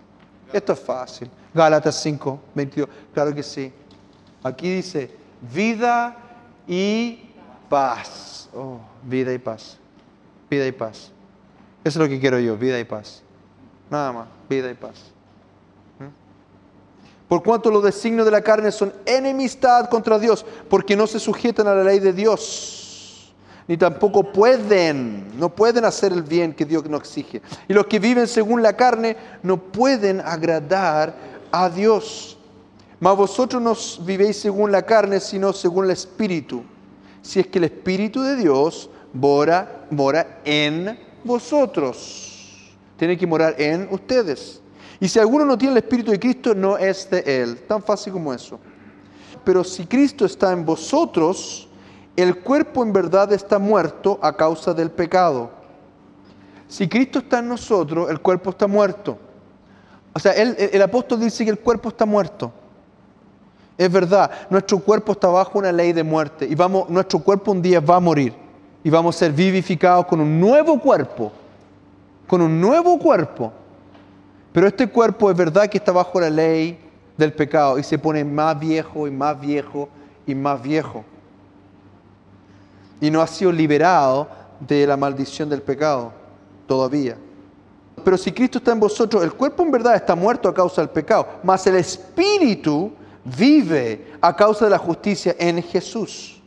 Esto 0.52 0.74
es 0.74 0.80
fácil. 0.80 1.30
Gálatas 1.56 1.96
5, 2.02 2.40
22. 2.54 2.90
Claro 3.14 3.34
que 3.34 3.42
sí. 3.42 3.72
Aquí 4.44 4.76
dice, 4.76 5.10
vida 5.54 6.18
y 6.68 7.30
paz. 7.70 8.50
Oh, 8.54 8.80
vida 9.04 9.32
y 9.32 9.38
paz. 9.38 9.78
Vida 10.50 10.68
y 10.68 10.74
paz. 10.74 11.12
Eso 11.82 11.98
es 12.00 12.04
lo 12.04 12.10
que 12.10 12.20
quiero 12.20 12.40
yo, 12.40 12.58
vida 12.58 12.78
y 12.78 12.84
paz. 12.84 13.24
Nada 13.90 14.12
más, 14.12 14.28
vida 14.50 14.70
y 14.70 14.74
paz. 14.74 14.96
¿Mm? 15.98 17.30
Por 17.30 17.42
cuanto 17.42 17.72
los 17.72 17.84
designios 17.84 18.26
de 18.26 18.32
la 18.32 18.42
carne 18.42 18.70
son 18.70 18.92
enemistad 19.06 19.90
contra 19.90 20.20
Dios, 20.20 20.46
porque 20.70 20.98
no 20.98 21.08
se 21.08 21.22
sujetan 21.22 21.68
a 21.68 21.76
la 21.76 21.86
ley 21.86 22.00
de 22.00 22.12
Dios, 22.12 23.34
ni 23.68 23.78
tampoco 23.78 24.32
pueden, 24.32 25.40
no 25.40 25.50
pueden 25.50 25.86
hacer 25.86 26.12
el 26.12 26.24
bien 26.24 26.54
que 26.54 26.66
Dios 26.66 26.84
nos 26.90 27.00
exige. 27.00 27.42
Y 27.70 27.74
los 27.74 27.88
que 27.88 28.00
viven 28.00 28.28
según 28.28 28.62
la 28.62 28.76
carne 28.76 29.16
no 29.42 29.58
pueden 29.58 30.20
agradar 30.20 31.35
a 31.64 31.70
Dios. 31.70 32.38
Mas 33.00 33.16
vosotros 33.16 33.62
no 33.62 34.06
vivéis 34.06 34.38
según 34.40 34.72
la 34.72 34.82
carne, 34.82 35.20
sino 35.20 35.54
según 35.54 35.86
el 35.86 35.92
Espíritu. 35.92 36.64
Si 37.22 37.40
es 37.40 37.48
que 37.48 37.60
el 37.60 37.66
Espíritu 37.66 38.22
de 38.22 38.36
Dios 38.36 38.90
mora, 39.14 39.86
mora 39.90 40.42
en 40.44 41.00
vosotros. 41.24 42.76
Tiene 42.98 43.18
que 43.18 43.26
morar 43.26 43.56
en 43.58 43.88
ustedes. 43.92 44.62
Y 45.00 45.08
si 45.08 45.20
alguno 45.20 45.46
no 45.46 45.58
tiene 45.58 45.74
el 45.74 45.78
Espíritu 45.78 46.12
de 46.12 46.20
Cristo, 46.20 46.54
no 46.54 46.78
es 46.78 47.10
de 47.10 47.20
Él. 47.26 47.62
Tan 47.68 47.82
fácil 47.82 48.14
como 48.14 48.34
eso. 48.34 48.60
Pero 49.44 49.64
si 49.64 49.86
Cristo 49.86 50.26
está 50.26 50.52
en 50.52 50.66
vosotros, 50.66 51.68
el 52.16 52.40
cuerpo 52.40 52.84
en 52.84 52.92
verdad 52.92 53.32
está 53.32 53.60
muerto 53.60 54.20
a 54.22 54.36
causa 54.36 54.74
del 54.74 54.92
pecado. 54.92 55.52
Si 56.68 56.88
Cristo 56.88 57.20
está 57.20 57.40
en 57.40 57.50
nosotros, 57.50 58.10
el 58.10 58.20
cuerpo 58.20 58.50
está 58.50 58.68
muerto. 58.68 59.20
O 60.16 60.20
sea, 60.20 60.32
el, 60.32 60.82
apóstol 60.82 61.20
dice 61.20 61.44
que 61.44 61.52
el 61.52 61.60
cuerpo 61.60 61.90
está 61.90 62.06
muerto. 62.06 62.50
Es 63.78 63.92
verdad, 63.92 64.32
nuestro 64.50 64.80
cuerpo 64.80 65.12
está 65.12 65.28
bajo 65.28 65.60
una 65.60 65.74
ley 65.74 65.92
de 65.92 66.04
muerte 66.04 66.48
y 66.50 66.56
vamos, 66.56 66.90
nuestro 66.90 67.20
cuerpo 67.20 67.52
un 67.52 67.62
día 67.62 67.82
va 67.82 67.98
a 67.98 68.00
morir 68.00 68.34
y 68.82 68.90
vamos 68.90 69.18
a 69.18 69.20
ser 69.20 69.34
vivificados 69.34 70.06
con 70.06 70.22
un 70.22 70.40
nuevo 70.40 70.80
cuerpo, 70.80 71.34
con 72.28 72.42
un 72.42 72.62
nuevo 72.62 72.98
cuerpo. 72.98 73.52
Pero 74.54 74.68
este 74.68 74.88
cuerpo 74.88 75.30
es 75.30 75.36
verdad 75.36 75.68
que 75.68 75.80
está 75.80 75.92
bajo 75.92 76.18
la 76.22 76.30
ley 76.30 76.80
del 77.18 77.34
pecado 77.34 77.78
y 77.78 77.84
se 77.84 78.00
pone 78.00 78.24
más 78.24 78.58
viejo 78.58 79.10
y 79.10 79.12
más 79.12 79.38
viejo 79.38 79.90
y 80.26 80.34
más 80.34 80.62
viejo. 80.62 81.04
Y 83.02 83.12
no 83.12 83.22
ha 83.22 83.28
sido 83.28 83.52
liberado 83.52 84.30
de 84.62 84.88
la 84.88 84.96
maldición 84.96 85.50
del 85.50 85.62
pecado 85.62 86.14
todavía. 86.68 87.18
Pero 88.06 88.20
si 88.20 88.32
Cristo 88.32 88.60
está 88.60 88.72
en 88.72 88.80
vosotros, 88.80 89.24
el 89.24 89.34
cuerpo 89.34 89.64
en 89.64 89.72
verdad 89.72 89.96
está 89.96 90.14
muerto 90.14 90.48
a 90.48 90.54
causa 90.54 90.80
del 90.80 90.92
pecado, 90.92 91.28
mas 91.42 91.66
el 91.66 91.76
espíritu 91.76 92.92
vive 93.24 94.14
a 94.22 94.36
causa 94.36 94.66
de 94.66 94.72
la 94.72 94.78
justicia 94.78 95.36
en 95.40 95.64
Jesús. 95.64 96.40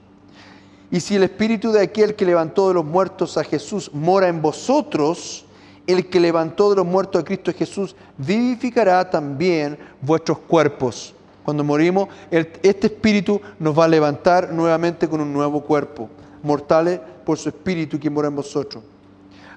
Y 0.89 1.01
si 1.01 1.17
el 1.17 1.25
espíritu 1.25 1.73
de 1.73 1.83
aquel 1.83 2.15
que 2.15 2.25
levantó 2.25 2.69
de 2.69 2.75
los 2.75 2.85
muertos 2.85 3.37
a 3.37 3.43
Jesús 3.43 3.91
mora 3.93 4.29
en 4.29 4.41
vosotros, 4.41 5.47
el 5.89 6.09
que 6.09 6.21
levantó 6.21 6.71
de 6.71 6.77
los 6.77 6.87
muertos 6.87 7.21
a 7.21 7.25
Cristo 7.25 7.53
Jesús 7.53 7.97
vivificará 8.17 9.11
también 9.11 9.77
vuestros 10.01 10.39
cuerpos. 10.39 11.13
Cuando 11.45 11.65
morimos, 11.65 12.09
este 12.31 12.87
espíritu 12.87 13.41
nos 13.59 13.77
va 13.77 13.87
a 13.87 13.89
levantar 13.89 14.53
nuevamente 14.53 15.09
con 15.09 15.21
un 15.21 15.33
nuevo 15.33 15.63
cuerpo, 15.63 16.09
mortales 16.41 17.01
por 17.27 17.37
su 17.37 17.49
espíritu 17.49 17.99
que 17.99 18.09
mora 18.09 18.29
en 18.29 18.37
vosotros. 18.37 18.85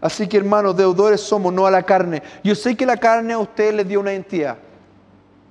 Así 0.01 0.27
que 0.27 0.37
hermanos, 0.37 0.75
deudores 0.75 1.21
somos, 1.21 1.53
no 1.53 1.67
a 1.67 1.71
la 1.71 1.83
carne. 1.83 2.23
Yo 2.43 2.55
sé 2.55 2.75
que 2.75 2.87
la 2.87 2.97
carne 2.97 3.33
a 3.33 3.37
usted 3.37 3.73
le 3.73 3.85
dio 3.85 3.99
una 3.99 4.13
entidad. 4.13 4.57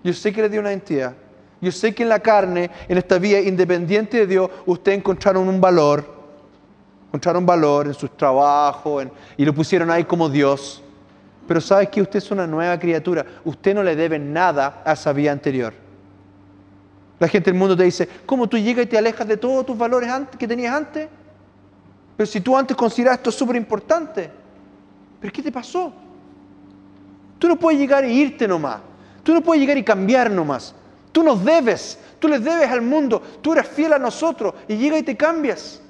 Yo 0.02 0.12
sé 0.12 0.32
que 0.32 0.42
le 0.42 0.48
dio 0.48 0.60
una 0.60 0.72
entidad. 0.72 1.14
Yo 1.60 1.70
sé 1.70 1.94
que 1.94 2.02
en 2.02 2.08
la 2.08 2.18
carne, 2.18 2.70
en 2.88 2.98
esta 2.98 3.18
vida 3.18 3.38
independiente 3.38 4.18
de 4.18 4.26
Dios, 4.26 4.50
usted 4.66 4.92
encontraron 4.92 5.48
un 5.48 5.60
valor, 5.60 6.04
encontraron 7.08 7.46
valor 7.46 7.86
en 7.86 7.94
sus 7.94 8.16
trabajos 8.16 9.06
y 9.36 9.44
lo 9.44 9.54
pusieron 9.54 9.90
ahí 9.90 10.04
como 10.04 10.28
Dios. 10.28 10.82
Pero 11.46 11.60
sabes 11.60 11.88
que 11.88 12.02
usted 12.02 12.18
es 12.18 12.30
una 12.30 12.46
nueva 12.46 12.78
criatura. 12.78 13.24
Usted 13.44 13.74
no 13.74 13.82
le 13.82 13.94
debe 13.94 14.18
nada 14.18 14.82
a 14.84 14.92
esa 14.92 15.12
vida 15.12 15.30
anterior. 15.30 15.74
La 17.20 17.28
gente 17.28 17.50
del 17.50 17.58
mundo 17.58 17.76
te 17.76 17.84
dice, 17.84 18.08
¿cómo 18.24 18.48
tú 18.48 18.56
llegas 18.56 18.86
y 18.86 18.88
te 18.88 18.98
alejas 18.98 19.28
de 19.28 19.36
todos 19.36 19.66
tus 19.66 19.76
valores 19.76 20.10
que 20.38 20.48
tenías 20.48 20.74
antes? 20.74 21.08
Pero 22.16 22.26
si 22.26 22.40
tú 22.40 22.56
antes 22.56 22.76
consideras 22.76 23.18
esto 23.18 23.30
súper 23.30 23.56
importante, 23.56 24.30
¿pero 25.20 25.32
qué 25.32 25.42
te 25.42 25.52
pasó? 25.52 25.92
Tú 27.38 27.48
no 27.48 27.56
puedes 27.56 27.80
llegar 27.80 28.04
e 28.04 28.12
irte 28.12 28.46
nomás. 28.46 28.78
Tú 29.22 29.34
no 29.34 29.42
puedes 29.42 29.60
llegar 29.60 29.76
y 29.76 29.84
cambiar 29.84 30.30
nomás. 30.30 30.74
Tú 31.12 31.22
nos 31.22 31.44
debes, 31.44 31.98
tú 32.18 32.28
les 32.28 32.42
debes 32.42 32.70
al 32.70 32.82
mundo, 32.82 33.20
tú 33.42 33.52
eres 33.52 33.66
fiel 33.68 33.92
a 33.92 33.98
nosotros 33.98 34.54
y 34.68 34.76
llega 34.76 34.96
y 34.98 35.02
te 35.02 35.16
cambias. 35.16 35.80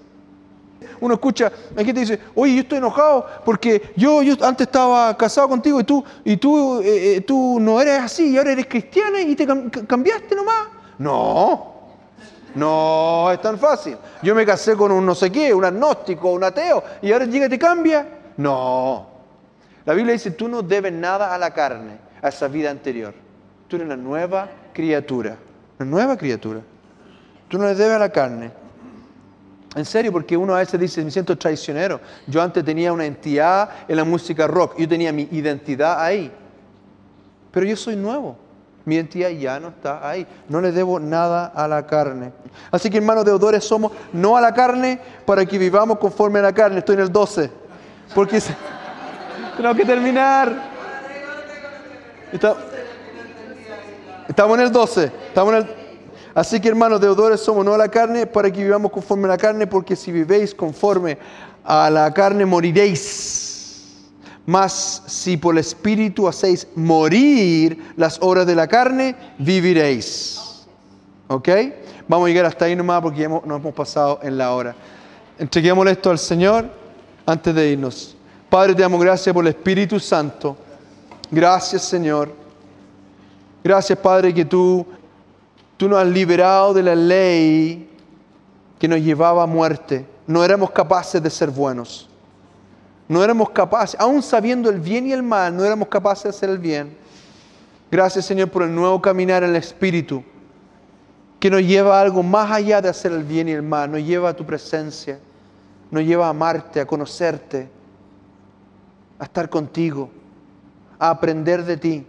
Uno 1.00 1.14
escucha, 1.14 1.52
hay 1.76 1.84
gente 1.84 2.00
dice, 2.00 2.20
oye, 2.34 2.54
yo 2.54 2.60
estoy 2.62 2.78
enojado 2.78 3.26
porque 3.44 3.92
yo, 3.96 4.22
yo 4.22 4.34
antes 4.44 4.66
estaba 4.66 5.14
casado 5.16 5.48
contigo 5.48 5.80
y 5.80 5.84
tú, 5.84 6.04
y 6.24 6.36
tú, 6.38 6.80
eh, 6.80 7.16
eh, 7.16 7.20
tú 7.20 7.58
no 7.60 7.80
eres 7.80 8.00
así 8.00 8.30
y 8.30 8.38
ahora 8.38 8.52
eres 8.52 8.66
cristiana 8.66 9.20
y 9.20 9.36
te 9.36 9.46
cambiaste 9.86 10.34
nomás. 10.34 10.68
No, 10.98 11.74
no 12.54 13.30
es 13.30 13.40
tan 13.40 13.58
fácil. 13.58 13.96
Yo 14.22 14.34
me 14.34 14.46
casé 14.46 14.74
con 14.74 14.90
un 14.90 15.04
no 15.04 15.14
sé 15.14 15.30
qué, 15.30 15.52
un 15.52 15.64
agnóstico, 15.64 16.32
un 16.32 16.44
ateo 16.44 16.82
y 17.02 17.12
ahora 17.12 17.26
llega 17.26 17.46
y 17.46 17.50
te 17.50 17.58
cambia. 17.58 18.06
No. 18.38 19.09
La 19.90 19.96
Biblia 19.96 20.12
dice, 20.12 20.30
tú 20.30 20.46
no 20.46 20.62
debes 20.62 20.92
nada 20.92 21.34
a 21.34 21.36
la 21.36 21.52
carne, 21.52 21.98
a 22.22 22.28
esa 22.28 22.46
vida 22.46 22.70
anterior. 22.70 23.12
Tú 23.66 23.74
eres 23.74 23.86
una 23.86 23.96
nueva 23.96 24.48
criatura, 24.72 25.36
una 25.80 25.90
nueva 25.90 26.16
criatura. 26.16 26.60
Tú 27.48 27.58
no 27.58 27.64
le 27.64 27.74
debes 27.74 27.96
a 27.96 27.98
la 27.98 28.08
carne. 28.10 28.52
En 29.74 29.84
serio, 29.84 30.12
porque 30.12 30.36
uno 30.36 30.54
a 30.54 30.58
veces 30.58 30.78
dice, 30.78 31.02
me 31.02 31.10
siento 31.10 31.36
traicionero. 31.36 32.00
Yo 32.28 32.40
antes 32.40 32.64
tenía 32.64 32.92
una 32.92 33.04
identidad 33.04 33.68
en 33.88 33.96
la 33.96 34.04
música 34.04 34.46
rock, 34.46 34.78
yo 34.78 34.88
tenía 34.88 35.12
mi 35.12 35.26
identidad 35.32 36.00
ahí. 36.00 36.30
Pero 37.50 37.66
yo 37.66 37.74
soy 37.74 37.96
nuevo. 37.96 38.38
Mi 38.84 38.94
identidad 38.94 39.30
ya 39.30 39.58
no 39.58 39.70
está 39.70 40.08
ahí. 40.08 40.24
No 40.48 40.60
le 40.60 40.70
debo 40.70 41.00
nada 41.00 41.46
a 41.46 41.66
la 41.66 41.84
carne. 41.84 42.30
Así 42.70 42.90
que 42.90 42.98
hermanos 42.98 43.24
deudores 43.24 43.64
somos 43.64 43.90
no 44.12 44.36
a 44.36 44.40
la 44.40 44.54
carne 44.54 45.00
para 45.26 45.44
que 45.44 45.58
vivamos 45.58 45.98
conforme 45.98 46.38
a 46.38 46.42
la 46.42 46.52
carne. 46.52 46.78
Estoy 46.78 46.94
en 46.94 47.00
el 47.00 47.10
12. 47.10 47.50
Porque 48.14 48.40
tengo 49.62 49.74
que 49.74 49.84
terminar. 49.84 50.70
estamos 54.28 54.58
en 54.58 54.64
el 54.64 54.72
12. 54.72 55.12
Estamos 55.28 55.54
en 55.54 55.58
el 55.60 55.80
Así 56.34 56.60
que 56.60 56.68
hermanos, 56.68 57.00
deudores 57.00 57.40
somos 57.40 57.64
no 57.64 57.74
a 57.74 57.78
la 57.78 57.88
carne 57.88 58.24
para 58.24 58.50
que 58.52 58.62
vivamos 58.62 58.92
conforme 58.92 59.24
a 59.24 59.30
la 59.30 59.36
carne, 59.36 59.66
porque 59.66 59.96
si 59.96 60.12
vivéis 60.12 60.54
conforme 60.54 61.18
a 61.64 61.90
la 61.90 62.12
carne 62.14 62.46
moriréis. 62.46 63.96
Mas 64.46 65.02
si 65.06 65.36
por 65.36 65.54
el 65.54 65.58
Espíritu 65.58 66.28
hacéis 66.28 66.68
morir 66.76 67.92
las 67.96 68.18
obras 68.22 68.46
de 68.46 68.54
la 68.54 68.68
carne, 68.68 69.16
viviréis. 69.38 70.66
¿Ok? 71.26 71.48
Vamos 72.08 72.26
a 72.26 72.28
llegar 72.28 72.46
hasta 72.46 72.64
ahí 72.64 72.76
nomás 72.76 73.02
porque 73.02 73.20
ya 73.20 73.28
nos 73.28 73.44
hemos 73.44 73.74
pasado 73.74 74.20
en 74.22 74.38
la 74.38 74.52
hora. 74.52 74.74
Entreguemos 75.38 75.86
esto 75.88 76.10
al 76.10 76.18
Señor 76.18 76.70
antes 77.26 77.54
de 77.54 77.70
irnos. 77.70 78.16
Padre, 78.50 78.74
te 78.74 78.82
damos 78.82 79.00
gracias 79.00 79.32
por 79.32 79.44
el 79.44 79.48
Espíritu 79.48 79.98
Santo. 79.98 80.56
Gracias, 81.30 81.82
Señor. 81.82 82.34
Gracias, 83.64 83.98
Padre, 83.98 84.34
que 84.34 84.44
tú 84.44 84.86
Tú 85.80 85.88
nos 85.88 85.98
has 85.98 86.08
liberado 86.08 86.74
de 86.74 86.82
la 86.82 86.94
ley 86.94 87.88
que 88.78 88.86
nos 88.86 89.00
llevaba 89.00 89.44
a 89.44 89.46
muerte. 89.46 90.04
No 90.26 90.44
éramos 90.44 90.72
capaces 90.72 91.22
de 91.22 91.30
ser 91.30 91.48
buenos. 91.48 92.06
No 93.08 93.24
éramos 93.24 93.48
capaces, 93.48 93.98
aún 93.98 94.22
sabiendo 94.22 94.68
el 94.68 94.78
bien 94.78 95.06
y 95.06 95.12
el 95.12 95.22
mal, 95.22 95.56
no 95.56 95.64
éramos 95.64 95.88
capaces 95.88 96.24
de 96.24 96.28
hacer 96.28 96.50
el 96.50 96.58
bien. 96.58 96.94
Gracias 97.90 98.26
Señor 98.26 98.50
por 98.50 98.62
el 98.62 98.74
nuevo 98.74 99.00
caminar 99.00 99.42
en 99.42 99.50
el 99.50 99.56
Espíritu, 99.56 100.22
que 101.40 101.48
nos 101.48 101.62
lleva 101.62 101.98
a 101.98 102.02
algo 102.02 102.22
más 102.22 102.52
allá 102.52 102.82
de 102.82 102.90
hacer 102.90 103.12
el 103.12 103.24
bien 103.24 103.48
y 103.48 103.52
el 103.52 103.62
mal, 103.62 103.90
nos 103.90 104.02
lleva 104.02 104.28
a 104.28 104.36
tu 104.36 104.44
presencia, 104.44 105.18
nos 105.90 106.04
lleva 106.04 106.26
a 106.26 106.30
amarte, 106.30 106.78
a 106.78 106.86
conocerte, 106.86 107.70
a 109.20 109.24
estar 109.24 109.48
contigo, 109.48 110.10
a 110.98 111.10
aprender 111.10 111.64
de 111.64 111.76
ti. 111.76 112.06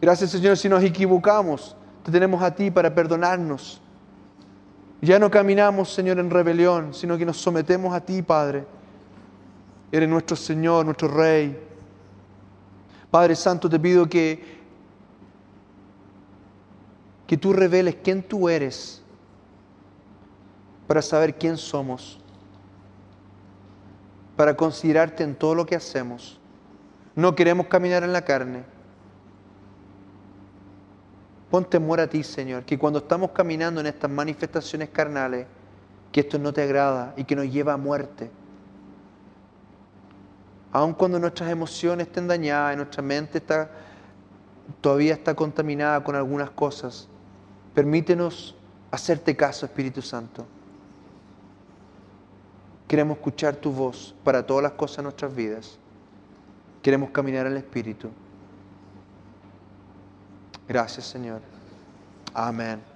Gracias 0.00 0.30
Señor 0.30 0.56
si 0.56 0.68
nos 0.68 0.84
equivocamos 0.84 1.74
te 2.02 2.10
tenemos 2.10 2.42
a 2.42 2.54
ti 2.54 2.70
para 2.70 2.94
perdonarnos. 2.94 3.80
Ya 5.00 5.18
no 5.18 5.30
caminamos, 5.30 5.92
Señor, 5.92 6.18
en 6.18 6.30
rebelión, 6.30 6.94
sino 6.94 7.16
que 7.16 7.26
nos 7.26 7.36
sometemos 7.36 7.94
a 7.94 8.00
ti, 8.00 8.22
Padre. 8.22 8.64
Eres 9.90 10.08
nuestro 10.08 10.36
Señor, 10.36 10.84
nuestro 10.84 11.08
Rey. 11.08 11.58
Padre 13.10 13.36
Santo, 13.36 13.68
te 13.68 13.78
pido 13.78 14.08
que, 14.08 14.60
que 17.26 17.36
tú 17.36 17.52
reveles 17.52 17.96
quién 18.02 18.22
tú 18.22 18.48
eres 18.48 19.02
para 20.86 21.02
saber 21.02 21.36
quién 21.36 21.56
somos, 21.56 22.18
para 24.36 24.56
considerarte 24.56 25.24
en 25.24 25.34
todo 25.34 25.54
lo 25.54 25.66
que 25.66 25.76
hacemos. 25.76 26.40
No 27.14 27.34
queremos 27.34 27.66
caminar 27.66 28.02
en 28.02 28.12
la 28.12 28.24
carne, 28.24 28.64
Pon 31.52 31.66
temor 31.66 32.00
a 32.00 32.06
ti, 32.06 32.22
Señor, 32.22 32.64
que 32.64 32.78
cuando 32.78 33.00
estamos 33.00 33.32
caminando 33.32 33.82
en 33.82 33.86
estas 33.86 34.10
manifestaciones 34.10 34.88
carnales, 34.88 35.46
que 36.10 36.20
esto 36.20 36.38
no 36.38 36.50
te 36.50 36.62
agrada 36.62 37.12
y 37.14 37.24
que 37.24 37.36
nos 37.36 37.44
lleva 37.44 37.74
a 37.74 37.76
muerte. 37.76 38.30
Aun 40.72 40.94
cuando 40.94 41.18
nuestras 41.18 41.50
emociones 41.50 42.06
estén 42.06 42.26
dañadas 42.26 42.74
nuestra 42.78 43.02
mente 43.02 43.36
está, 43.36 43.70
todavía 44.80 45.12
está 45.12 45.34
contaminada 45.34 46.02
con 46.02 46.16
algunas 46.16 46.48
cosas, 46.48 47.06
permítenos 47.74 48.56
hacerte 48.90 49.36
caso, 49.36 49.66
Espíritu 49.66 50.00
Santo. 50.00 50.46
Queremos 52.92 53.16
escuchar 53.16 53.56
tu 53.56 53.72
voz 53.72 54.14
para 54.22 54.44
todas 54.44 54.62
las 54.62 54.72
cosas 54.72 54.98
de 54.98 55.02
nuestras 55.04 55.34
vidas. 55.34 55.78
Queremos 56.82 57.08
caminar 57.08 57.46
en 57.46 57.52
el 57.52 57.56
Espíritu. 57.56 58.10
Gracias, 60.68 61.06
Señor. 61.06 61.40
Amén. 62.34 62.91